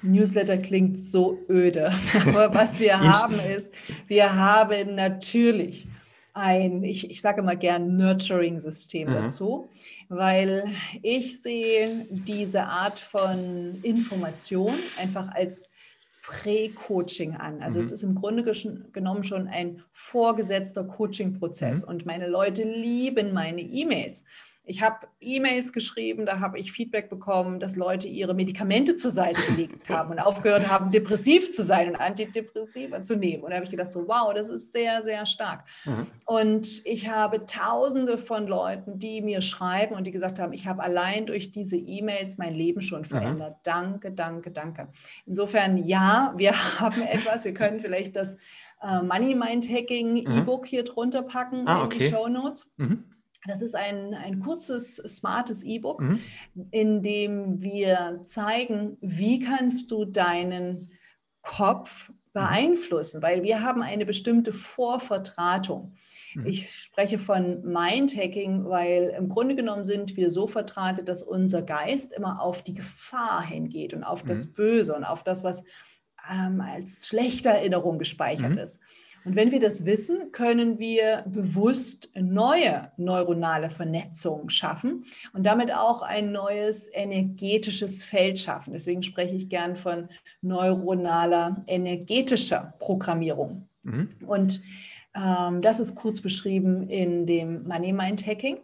Newsletter 0.00 0.58
klingt 0.58 0.98
so 0.98 1.40
öde. 1.48 1.92
Aber 2.26 2.54
was 2.54 2.78
wir 2.78 3.00
haben 3.00 3.38
ist, 3.40 3.72
wir 4.06 4.34
haben 4.34 4.94
natürlich 4.94 5.88
ein, 6.34 6.82
ich, 6.82 7.08
ich 7.10 7.22
sage 7.22 7.42
mal 7.42 7.56
gern, 7.56 7.96
Nurturing-System 7.96 9.08
mhm. 9.08 9.14
dazu, 9.14 9.70
weil 10.08 10.68
ich 11.02 11.40
sehe 11.40 12.06
diese 12.10 12.64
Art 12.64 12.98
von 12.98 13.78
Information 13.82 14.74
einfach 14.98 15.28
als 15.32 15.68
Prä-Coaching 16.22 17.36
an. 17.36 17.62
Also 17.62 17.78
mhm. 17.78 17.84
es 17.84 17.92
ist 17.92 18.02
im 18.02 18.14
Grunde 18.14 18.42
genommen 18.92 19.22
schon 19.22 19.46
ein 19.46 19.82
vorgesetzter 19.92 20.84
Coaching-Prozess 20.84 21.82
mhm. 21.82 21.88
und 21.88 22.06
meine 22.06 22.28
Leute 22.28 22.64
lieben 22.64 23.32
meine 23.32 23.60
E-Mails. 23.60 24.24
Ich 24.66 24.80
habe 24.80 25.06
E-Mails 25.20 25.74
geschrieben, 25.74 26.24
da 26.24 26.40
habe 26.40 26.58
ich 26.58 26.72
Feedback 26.72 27.10
bekommen, 27.10 27.60
dass 27.60 27.76
Leute 27.76 28.08
ihre 28.08 28.32
Medikamente 28.32 28.96
zur 28.96 29.10
Seite 29.10 29.40
gelegt 29.42 29.90
haben 29.90 30.12
und 30.12 30.18
aufgehört 30.18 30.70
haben, 30.70 30.90
depressiv 30.90 31.50
zu 31.50 31.62
sein 31.62 31.90
und 31.90 31.96
Antidepressiva 31.96 33.02
zu 33.02 33.14
nehmen. 33.14 33.42
Und 33.42 33.50
da 33.50 33.56
habe 33.56 33.64
ich 33.64 33.70
gedacht, 33.70 33.92
so 33.92 34.08
wow, 34.08 34.32
das 34.32 34.48
ist 34.48 34.72
sehr, 34.72 35.02
sehr 35.02 35.26
stark. 35.26 35.64
Mhm. 35.84 36.06
Und 36.24 36.86
ich 36.86 37.08
habe 37.08 37.44
tausende 37.44 38.16
von 38.16 38.46
Leuten, 38.46 38.98
die 38.98 39.20
mir 39.20 39.42
schreiben 39.42 39.94
und 39.94 40.06
die 40.06 40.12
gesagt 40.12 40.38
haben, 40.38 40.54
ich 40.54 40.66
habe 40.66 40.82
allein 40.82 41.26
durch 41.26 41.52
diese 41.52 41.76
E-Mails 41.76 42.38
mein 42.38 42.54
Leben 42.54 42.80
schon 42.80 43.00
mhm. 43.00 43.06
verändert. 43.06 43.56
Mhm. 43.56 43.60
Danke, 43.64 44.12
danke, 44.12 44.50
danke. 44.50 44.88
Insofern, 45.26 45.76
ja, 45.84 46.32
wir 46.38 46.52
haben 46.80 47.02
etwas. 47.02 47.44
Wir 47.44 47.52
können 47.52 47.80
vielleicht 47.80 48.16
das 48.16 48.38
äh, 48.82 49.02
Money 49.02 49.34
Mind 49.34 49.68
Hacking 49.68 50.24
mhm. 50.24 50.38
E-Book 50.38 50.66
hier 50.66 50.84
drunter 50.84 51.22
packen 51.22 51.66
ah, 51.66 51.76
in 51.76 51.82
okay. 51.82 51.98
die 51.98 52.08
Show 52.08 52.28
Notes. 52.28 52.66
Mhm. 52.78 53.04
Das 53.46 53.62
ist 53.62 53.74
ein, 53.74 54.14
ein 54.14 54.40
kurzes, 54.40 54.96
smartes 54.96 55.62
E-Book, 55.62 56.00
mhm. 56.00 56.20
in 56.70 57.02
dem 57.02 57.62
wir 57.62 58.20
zeigen, 58.24 58.96
wie 59.00 59.38
kannst 59.40 59.90
du 59.90 60.04
deinen 60.04 60.90
Kopf 61.42 62.08
mhm. 62.08 62.14
beeinflussen, 62.32 63.22
weil 63.22 63.42
wir 63.42 63.62
haben 63.62 63.82
eine 63.82 64.06
bestimmte 64.06 64.52
Vorvertratung. 64.52 65.94
Mhm. 66.34 66.46
Ich 66.46 66.70
spreche 66.70 67.18
von 67.18 67.62
Mindhacking, 67.62 68.64
weil 68.68 69.14
im 69.16 69.28
Grunde 69.28 69.54
genommen 69.54 69.84
sind 69.84 70.16
wir 70.16 70.30
so 70.30 70.46
vertratet, 70.46 71.08
dass 71.08 71.22
unser 71.22 71.62
Geist 71.62 72.12
immer 72.12 72.40
auf 72.40 72.62
die 72.62 72.74
Gefahr 72.74 73.42
hingeht 73.42 73.94
und 73.94 74.04
auf 74.04 74.22
das 74.22 74.48
mhm. 74.48 74.52
Böse 74.54 74.94
und 74.94 75.04
auf 75.04 75.22
das, 75.22 75.44
was 75.44 75.64
ähm, 76.30 76.60
als 76.60 77.06
schlechte 77.06 77.50
Erinnerung 77.50 77.98
gespeichert 77.98 78.52
mhm. 78.52 78.58
ist. 78.58 78.80
Und 79.24 79.36
wenn 79.36 79.50
wir 79.50 79.60
das 79.60 79.86
wissen, 79.86 80.32
können 80.32 80.78
wir 80.78 81.24
bewusst 81.26 82.10
neue 82.14 82.92
neuronale 82.96 83.70
Vernetzungen 83.70 84.50
schaffen 84.50 85.04
und 85.32 85.44
damit 85.44 85.72
auch 85.72 86.02
ein 86.02 86.30
neues 86.30 86.90
energetisches 86.92 88.04
Feld 88.04 88.38
schaffen. 88.38 88.74
Deswegen 88.74 89.02
spreche 89.02 89.34
ich 89.34 89.48
gern 89.48 89.76
von 89.76 90.08
neuronaler 90.42 91.64
energetischer 91.66 92.74
Programmierung. 92.78 93.68
Mhm. 93.82 94.08
Und 94.26 94.62
ähm, 95.14 95.62
das 95.62 95.80
ist 95.80 95.94
kurz 95.94 96.20
beschrieben 96.20 96.88
in 96.88 97.26
dem 97.26 97.66
Money 97.66 97.92
Mind 97.92 98.26
Hacking. 98.26 98.58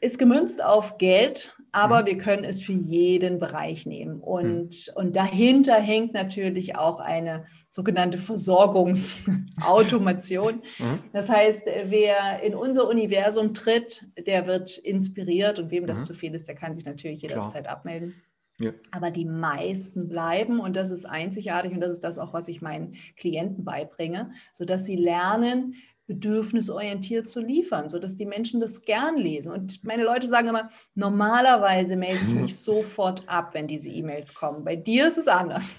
Ist 0.00 0.18
gemünzt 0.18 0.62
auf 0.62 0.98
Geld, 0.98 1.55
aber 1.72 2.02
mhm. 2.02 2.06
wir 2.06 2.18
können 2.18 2.44
es 2.44 2.62
für 2.62 2.72
jeden 2.72 3.38
Bereich 3.38 3.86
nehmen. 3.86 4.20
Und, 4.20 4.88
mhm. 4.88 4.92
und 4.94 5.16
dahinter 5.16 5.74
hängt 5.74 6.14
natürlich 6.14 6.76
auch 6.76 7.00
eine 7.00 7.46
sogenannte 7.70 8.18
Versorgungsautomation. 8.18 10.62
Mhm. 10.78 10.98
Das 11.12 11.30
heißt, 11.30 11.66
wer 11.86 12.42
in 12.42 12.54
unser 12.54 12.86
Universum 12.88 13.54
tritt, 13.54 14.04
der 14.26 14.46
wird 14.46 14.76
inspiriert 14.78 15.58
und 15.58 15.70
wem 15.70 15.86
das 15.86 16.00
mhm. 16.00 16.04
zu 16.04 16.14
viel 16.14 16.34
ist, 16.34 16.48
der 16.48 16.54
kann 16.54 16.74
sich 16.74 16.84
natürlich 16.84 17.22
jederzeit 17.22 17.64
Klar. 17.64 17.76
abmelden. 17.76 18.14
Ja. 18.58 18.72
Aber 18.90 19.10
die 19.10 19.24
meisten 19.24 20.08
bleiben 20.08 20.60
und 20.60 20.76
das 20.76 20.90
ist 20.90 21.04
einzigartig 21.04 21.72
und 21.72 21.80
das 21.80 21.92
ist 21.92 22.04
das 22.04 22.18
auch, 22.18 22.32
was 22.32 22.48
ich 22.48 22.62
meinen 22.62 22.96
Klienten 23.16 23.64
beibringe, 23.64 24.32
sodass 24.52 24.86
sie 24.86 24.96
lernen, 24.96 25.74
bedürfnisorientiert 26.06 27.26
zu 27.28 27.40
liefern, 27.40 27.88
sodass 27.88 28.16
die 28.16 28.26
Menschen 28.26 28.60
das 28.60 28.82
gern 28.82 29.16
lesen. 29.16 29.50
Und 29.50 29.82
meine 29.84 30.04
Leute 30.04 30.28
sagen 30.28 30.48
immer, 30.48 30.70
normalerweise 30.94 31.96
melde 31.96 32.20
ich 32.22 32.34
mich 32.34 32.56
sofort 32.60 33.28
ab, 33.28 33.54
wenn 33.54 33.66
diese 33.66 33.90
E-Mails 33.90 34.34
kommen. 34.34 34.64
Bei 34.64 34.76
dir 34.76 35.08
ist 35.08 35.18
es 35.18 35.28
anders. 35.28 35.74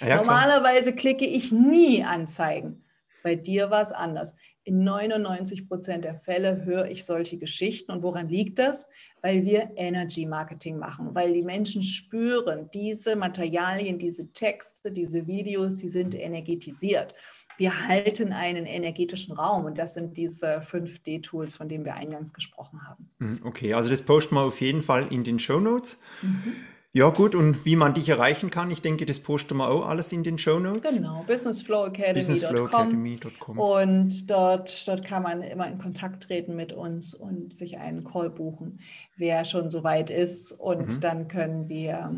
Ja, 0.00 0.16
normalerweise 0.16 0.94
klicke 0.94 1.26
ich 1.26 1.50
nie 1.50 2.04
Anzeigen. 2.04 2.84
Bei 3.22 3.34
dir 3.34 3.70
war 3.70 3.82
es 3.82 3.92
anders. 3.92 4.36
In 4.64 4.84
99 4.84 5.68
Prozent 5.68 6.04
der 6.04 6.14
Fälle 6.14 6.64
höre 6.64 6.88
ich 6.88 7.04
solche 7.04 7.36
Geschichten. 7.36 7.90
Und 7.90 8.04
woran 8.04 8.28
liegt 8.28 8.60
das? 8.60 8.88
Weil 9.20 9.44
wir 9.44 9.72
Energy 9.74 10.26
Marketing 10.26 10.78
machen, 10.78 11.14
weil 11.14 11.32
die 11.32 11.42
Menschen 11.42 11.82
spüren, 11.82 12.70
diese 12.72 13.16
Materialien, 13.16 13.98
diese 13.98 14.32
Texte, 14.32 14.92
diese 14.92 15.26
Videos, 15.26 15.76
die 15.76 15.88
sind 15.88 16.14
energetisiert 16.14 17.14
wir 17.58 17.88
halten 17.88 18.32
einen 18.32 18.66
energetischen 18.66 19.34
Raum 19.34 19.64
und 19.64 19.78
das 19.78 19.94
sind 19.94 20.16
diese 20.16 20.58
5D-Tools, 20.58 21.54
von 21.54 21.68
denen 21.68 21.84
wir 21.84 21.94
eingangs 21.94 22.32
gesprochen 22.32 22.80
haben. 22.86 23.10
Hm, 23.18 23.40
okay, 23.44 23.74
also 23.74 23.90
das 23.90 24.02
posten 24.02 24.34
wir 24.34 24.42
auf 24.42 24.60
jeden 24.60 24.82
Fall 24.82 25.06
in 25.10 25.24
den 25.24 25.38
Show 25.38 25.60
Notes. 25.60 25.98
Mhm. 26.22 26.54
Ja, 26.94 27.08
gut, 27.08 27.34
und 27.34 27.64
wie 27.64 27.74
man 27.74 27.94
dich 27.94 28.10
erreichen 28.10 28.50
kann, 28.50 28.70
ich 28.70 28.82
denke, 28.82 29.06
das 29.06 29.18
posten 29.18 29.56
wir 29.56 29.68
auch 29.68 29.88
alles 29.88 30.12
in 30.12 30.24
den 30.24 30.36
Show 30.36 30.58
Notes. 30.58 30.94
Genau, 30.94 31.24
businessflowacademy.com. 31.26 33.58
und 33.58 34.30
dort, 34.30 34.86
dort 34.86 35.02
kann 35.02 35.22
man 35.22 35.40
immer 35.40 35.68
in 35.68 35.78
Kontakt 35.78 36.24
treten 36.24 36.54
mit 36.54 36.74
uns 36.74 37.14
und 37.14 37.54
sich 37.54 37.78
einen 37.78 38.04
Call 38.04 38.28
buchen, 38.28 38.80
wer 39.16 39.46
schon 39.46 39.70
soweit 39.70 40.10
ist. 40.10 40.52
Und 40.52 40.88
mhm. 40.88 41.00
dann 41.00 41.28
können 41.28 41.70
wir 41.70 42.10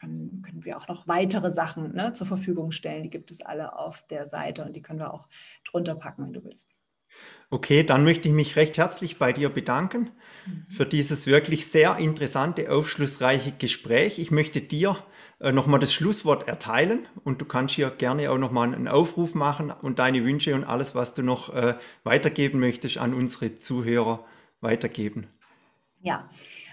können, 0.00 0.42
können 0.42 0.64
wir 0.64 0.76
auch 0.76 0.88
noch 0.88 1.06
weitere 1.06 1.50
Sachen 1.50 1.94
ne, 1.94 2.12
zur 2.12 2.26
Verfügung 2.26 2.72
stellen. 2.72 3.04
Die 3.04 3.10
gibt 3.10 3.30
es 3.30 3.42
alle 3.42 3.78
auf 3.78 4.02
der 4.08 4.26
Seite 4.26 4.64
und 4.64 4.74
die 4.74 4.82
können 4.82 4.98
wir 4.98 5.14
auch 5.14 5.28
drunter 5.64 5.94
packen, 5.94 6.24
wenn 6.24 6.32
du 6.32 6.44
willst. 6.44 6.68
Okay, 7.50 7.82
dann 7.82 8.04
möchte 8.04 8.28
ich 8.28 8.34
mich 8.34 8.54
recht 8.54 8.78
herzlich 8.78 9.18
bei 9.18 9.32
dir 9.32 9.48
bedanken 9.48 10.10
mhm. 10.46 10.66
für 10.68 10.86
dieses 10.86 11.26
wirklich 11.26 11.66
sehr 11.66 11.96
interessante, 11.96 12.70
aufschlussreiche 12.70 13.52
Gespräch. 13.52 14.20
Ich 14.20 14.30
möchte 14.30 14.60
dir 14.60 14.96
äh, 15.40 15.50
nochmal 15.50 15.80
das 15.80 15.92
Schlusswort 15.92 16.46
erteilen 16.46 17.06
und 17.24 17.40
du 17.40 17.44
kannst 17.44 17.74
hier 17.74 17.90
gerne 17.90 18.30
auch 18.30 18.38
nochmal 18.38 18.72
einen 18.72 18.86
Aufruf 18.86 19.34
machen 19.34 19.72
und 19.72 19.98
deine 19.98 20.24
Wünsche 20.24 20.54
und 20.54 20.64
alles, 20.64 20.94
was 20.94 21.14
du 21.14 21.22
noch 21.22 21.52
äh, 21.52 21.74
weitergeben 22.04 22.60
möchtest, 22.60 22.98
an 22.98 23.12
unsere 23.12 23.58
Zuhörer 23.58 24.24
weitergeben. 24.60 25.26
Ja, 26.02 26.30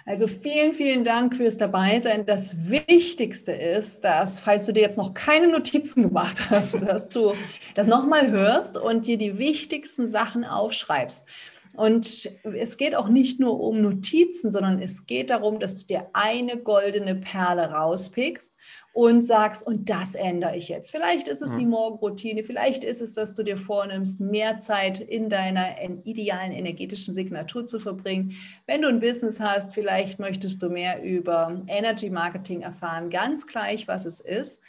also 0.08 0.26
vielen, 0.26 0.74
vielen 0.74 1.04
Dank 1.04 1.36
fürs 1.36 1.58
Dabeisein. 1.58 2.26
Das 2.26 2.70
Wichtigste 2.70 3.52
ist, 3.52 4.06
dass, 4.06 4.40
falls 4.40 4.66
du 4.66 4.72
dir 4.72 4.80
jetzt 4.80 4.98
noch 4.98 5.14
keine 5.14 5.50
Notizen 5.50 6.02
gemacht 6.02 6.50
hast, 6.50 6.76
dass 6.82 7.10
du 7.10 7.34
das 7.76 7.88
nochmal 7.88 8.32
hörst 8.32 8.78
und 8.78 9.06
dir 9.06 9.18
die 9.18 9.38
wichtigsten 9.38 10.08
Sachen 10.08 10.46
aufschreibst. 10.46 11.28
Und 11.76 12.32
es 12.44 12.78
geht 12.78 12.96
auch 12.96 13.10
nicht 13.10 13.42
nur 13.42 13.60
um 13.60 13.82
Notizen, 13.82 14.50
sondern 14.50 14.82
es 14.82 15.06
geht 15.06 15.30
darum, 15.30 15.60
dass 15.60 15.78
du 15.78 15.86
dir 15.86 16.08
eine 16.14 16.58
goldene 16.58 17.14
Perle 17.14 17.70
rauspickst 17.70 18.54
und 18.98 19.22
sagst, 19.22 19.62
und 19.62 19.92
das 19.92 20.16
ändere 20.16 20.56
ich 20.56 20.70
jetzt. 20.70 20.90
Vielleicht 20.90 21.28
ist 21.28 21.44
es 21.44 21.56
die 21.56 21.68
Morgenroutine, 21.68 22.42
vielleicht 22.42 22.84
ist 22.84 23.00
es, 23.00 23.14
dass 23.14 23.36
du 23.36 23.44
dir 23.44 23.56
vornimmst, 23.56 24.20
mehr 24.20 24.58
Zeit 24.58 25.00
in 25.00 25.30
deiner 25.30 25.76
idealen 26.04 26.52
energetischen 26.52 27.14
Signatur 27.14 27.68
zu 27.68 27.80
verbringen. 27.80 28.34
Wenn 28.66 28.82
du 28.82 28.88
ein 28.88 29.00
Business 29.00 29.40
hast, 29.40 29.76
vielleicht 29.76 30.18
möchtest 30.18 30.64
du 30.64 30.70
mehr 30.70 31.04
über 31.04 31.62
Energy 31.68 32.10
Marketing 32.10 32.62
erfahren, 32.62 33.12
ganz 33.12 33.46
gleich, 33.46 33.88
was 33.88 34.08
es 34.08 34.20
ist 34.20 34.64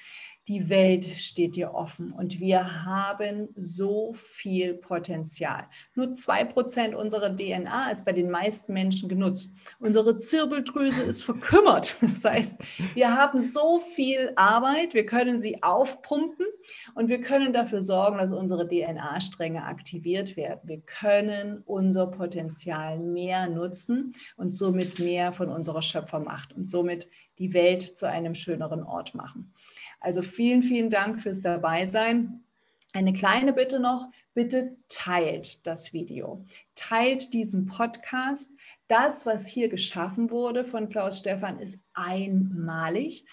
die 0.49 0.71
Welt 0.71 1.07
steht 1.19 1.57
dir 1.57 1.75
offen 1.75 2.11
und 2.11 2.41
wir 2.41 2.85
haben 2.87 3.49
so 3.55 4.15
viel 4.15 4.75
Potenzial. 4.75 5.67
Nur 5.95 6.15
zwei 6.15 6.45
Prozent 6.45 6.95
unserer 6.95 7.37
DNA 7.37 7.91
ist 7.91 8.07
bei 8.07 8.13
den 8.13 8.31
meisten 8.31 8.73
Menschen 8.73 9.11
genutzt. 9.11 9.53
Unsere 9.79 10.17
Zirbeldrüse 10.17 11.03
ist 11.03 11.23
verkümmert. 11.23 11.97
Das 12.19 12.25
heißt, 12.25 12.59
wir 12.95 13.15
haben 13.15 13.41
so 13.41 13.81
viel 13.95 14.33
Arbeit, 14.35 14.95
wir 14.95 15.07
können 15.07 15.41
sie 15.41 15.63
aufpumpen 15.63 16.47
und 16.95 17.09
wir 17.09 17.21
können 17.21 17.53
dafür 17.53 17.83
sorgen, 17.83 18.19
dass 18.19 18.33
unsere 18.33 18.67
DNA-Stränge 18.67 19.65
aktiviert 19.65 20.37
werden. 20.37 20.61
Wir 20.65 20.81
können 20.81 21.63
unser 21.67 22.07
Potenzial 22.07 22.99
mehr 22.99 23.49
nutzen 23.49 24.15
und 24.37 24.57
somit 24.57 24.99
mehr 24.99 25.33
von 25.33 25.49
unserer 25.51 25.83
Schöpfermacht 25.83 26.55
und 26.55 26.69
somit 26.69 27.09
die 27.39 27.53
Welt 27.53 27.97
zu 27.97 28.09
einem 28.09 28.35
schöneren 28.35 28.83
Ort 28.83 29.15
machen. 29.15 29.53
Also 30.01 30.23
vielen, 30.23 30.63
vielen 30.63 30.91
Dank 30.91 31.21
fürs 31.21 31.41
Dabeisein. 31.41 32.45
Eine 32.93 33.13
kleine 33.13 33.53
Bitte 33.53 33.81
noch, 33.81 34.09
bitte 34.33 34.77
teilt 34.89 35.67
das 35.67 35.93
Video, 35.93 36.45
teilt 36.75 37.35
diesen 37.35 37.67
Podcast. 37.67 38.51
Das, 38.87 39.27
was 39.27 39.47
hier 39.47 39.69
geschaffen 39.69 40.31
wurde 40.31 40.65
von 40.65 40.89
Klaus 40.89 41.19
Stefan, 41.19 41.59
ist 41.59 41.81
einmalig. 41.93 43.27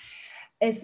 Es 0.60 0.84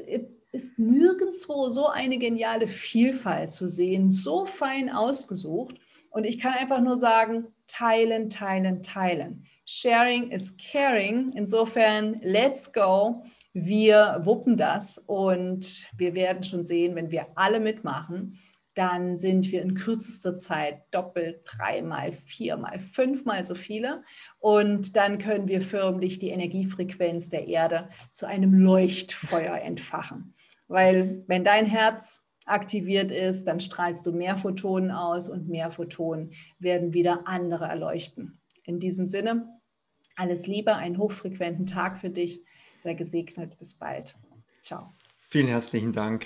ist 0.51 0.79
nirgendwo 0.79 1.69
so 1.69 1.87
eine 1.87 2.17
geniale 2.17 2.67
Vielfalt 2.67 3.51
zu 3.51 3.67
sehen, 3.67 4.11
so 4.11 4.45
fein 4.45 4.89
ausgesucht. 4.89 5.75
Und 6.09 6.25
ich 6.25 6.39
kann 6.39 6.53
einfach 6.53 6.81
nur 6.81 6.97
sagen, 6.97 7.47
teilen, 7.67 8.29
teilen, 8.29 8.83
teilen. 8.83 9.45
Sharing 9.65 10.31
is 10.31 10.55
caring. 10.57 11.31
Insofern, 11.33 12.19
let's 12.21 12.71
go. 12.71 13.23
Wir 13.53 14.21
wuppen 14.23 14.57
das 14.57 14.97
und 14.97 15.87
wir 15.97 16.15
werden 16.15 16.43
schon 16.43 16.63
sehen, 16.63 16.95
wenn 16.95 17.11
wir 17.11 17.27
alle 17.35 17.59
mitmachen, 17.59 18.39
dann 18.73 19.17
sind 19.17 19.51
wir 19.51 19.61
in 19.61 19.75
kürzester 19.75 20.37
Zeit 20.37 20.83
doppelt, 20.91 21.41
dreimal, 21.43 22.13
viermal, 22.13 22.79
fünfmal 22.79 23.43
so 23.43 23.53
viele. 23.53 24.03
Und 24.39 24.95
dann 24.95 25.17
können 25.17 25.49
wir 25.49 25.61
förmlich 25.61 26.19
die 26.19 26.29
Energiefrequenz 26.29 27.27
der 27.27 27.47
Erde 27.47 27.89
zu 28.11 28.25
einem 28.27 28.53
Leuchtfeuer 28.53 29.57
entfachen. 29.57 30.35
Weil 30.69 31.23
wenn 31.27 31.43
dein 31.43 31.65
Herz 31.65 32.25
aktiviert 32.45 33.11
ist, 33.11 33.45
dann 33.45 33.59
strahlst 33.59 34.05
du 34.07 34.13
mehr 34.13 34.37
Photonen 34.37 34.91
aus 34.91 35.27
und 35.27 35.49
mehr 35.49 35.69
Photonen 35.69 36.31
werden 36.59 36.93
wieder 36.93 37.27
andere 37.27 37.65
erleuchten. 37.65 38.39
In 38.63 38.79
diesem 38.79 39.05
Sinne, 39.05 39.47
alles 40.15 40.47
Liebe, 40.47 40.75
einen 40.75 40.97
hochfrequenten 40.97 41.65
Tag 41.65 41.97
für 41.97 42.09
dich. 42.09 42.41
Sei 42.81 42.95
gesegnet. 42.95 43.59
Bis 43.59 43.75
bald. 43.75 44.15
Ciao. 44.63 44.93
Vielen 45.29 45.47
herzlichen 45.47 45.93
Dank. 45.93 46.25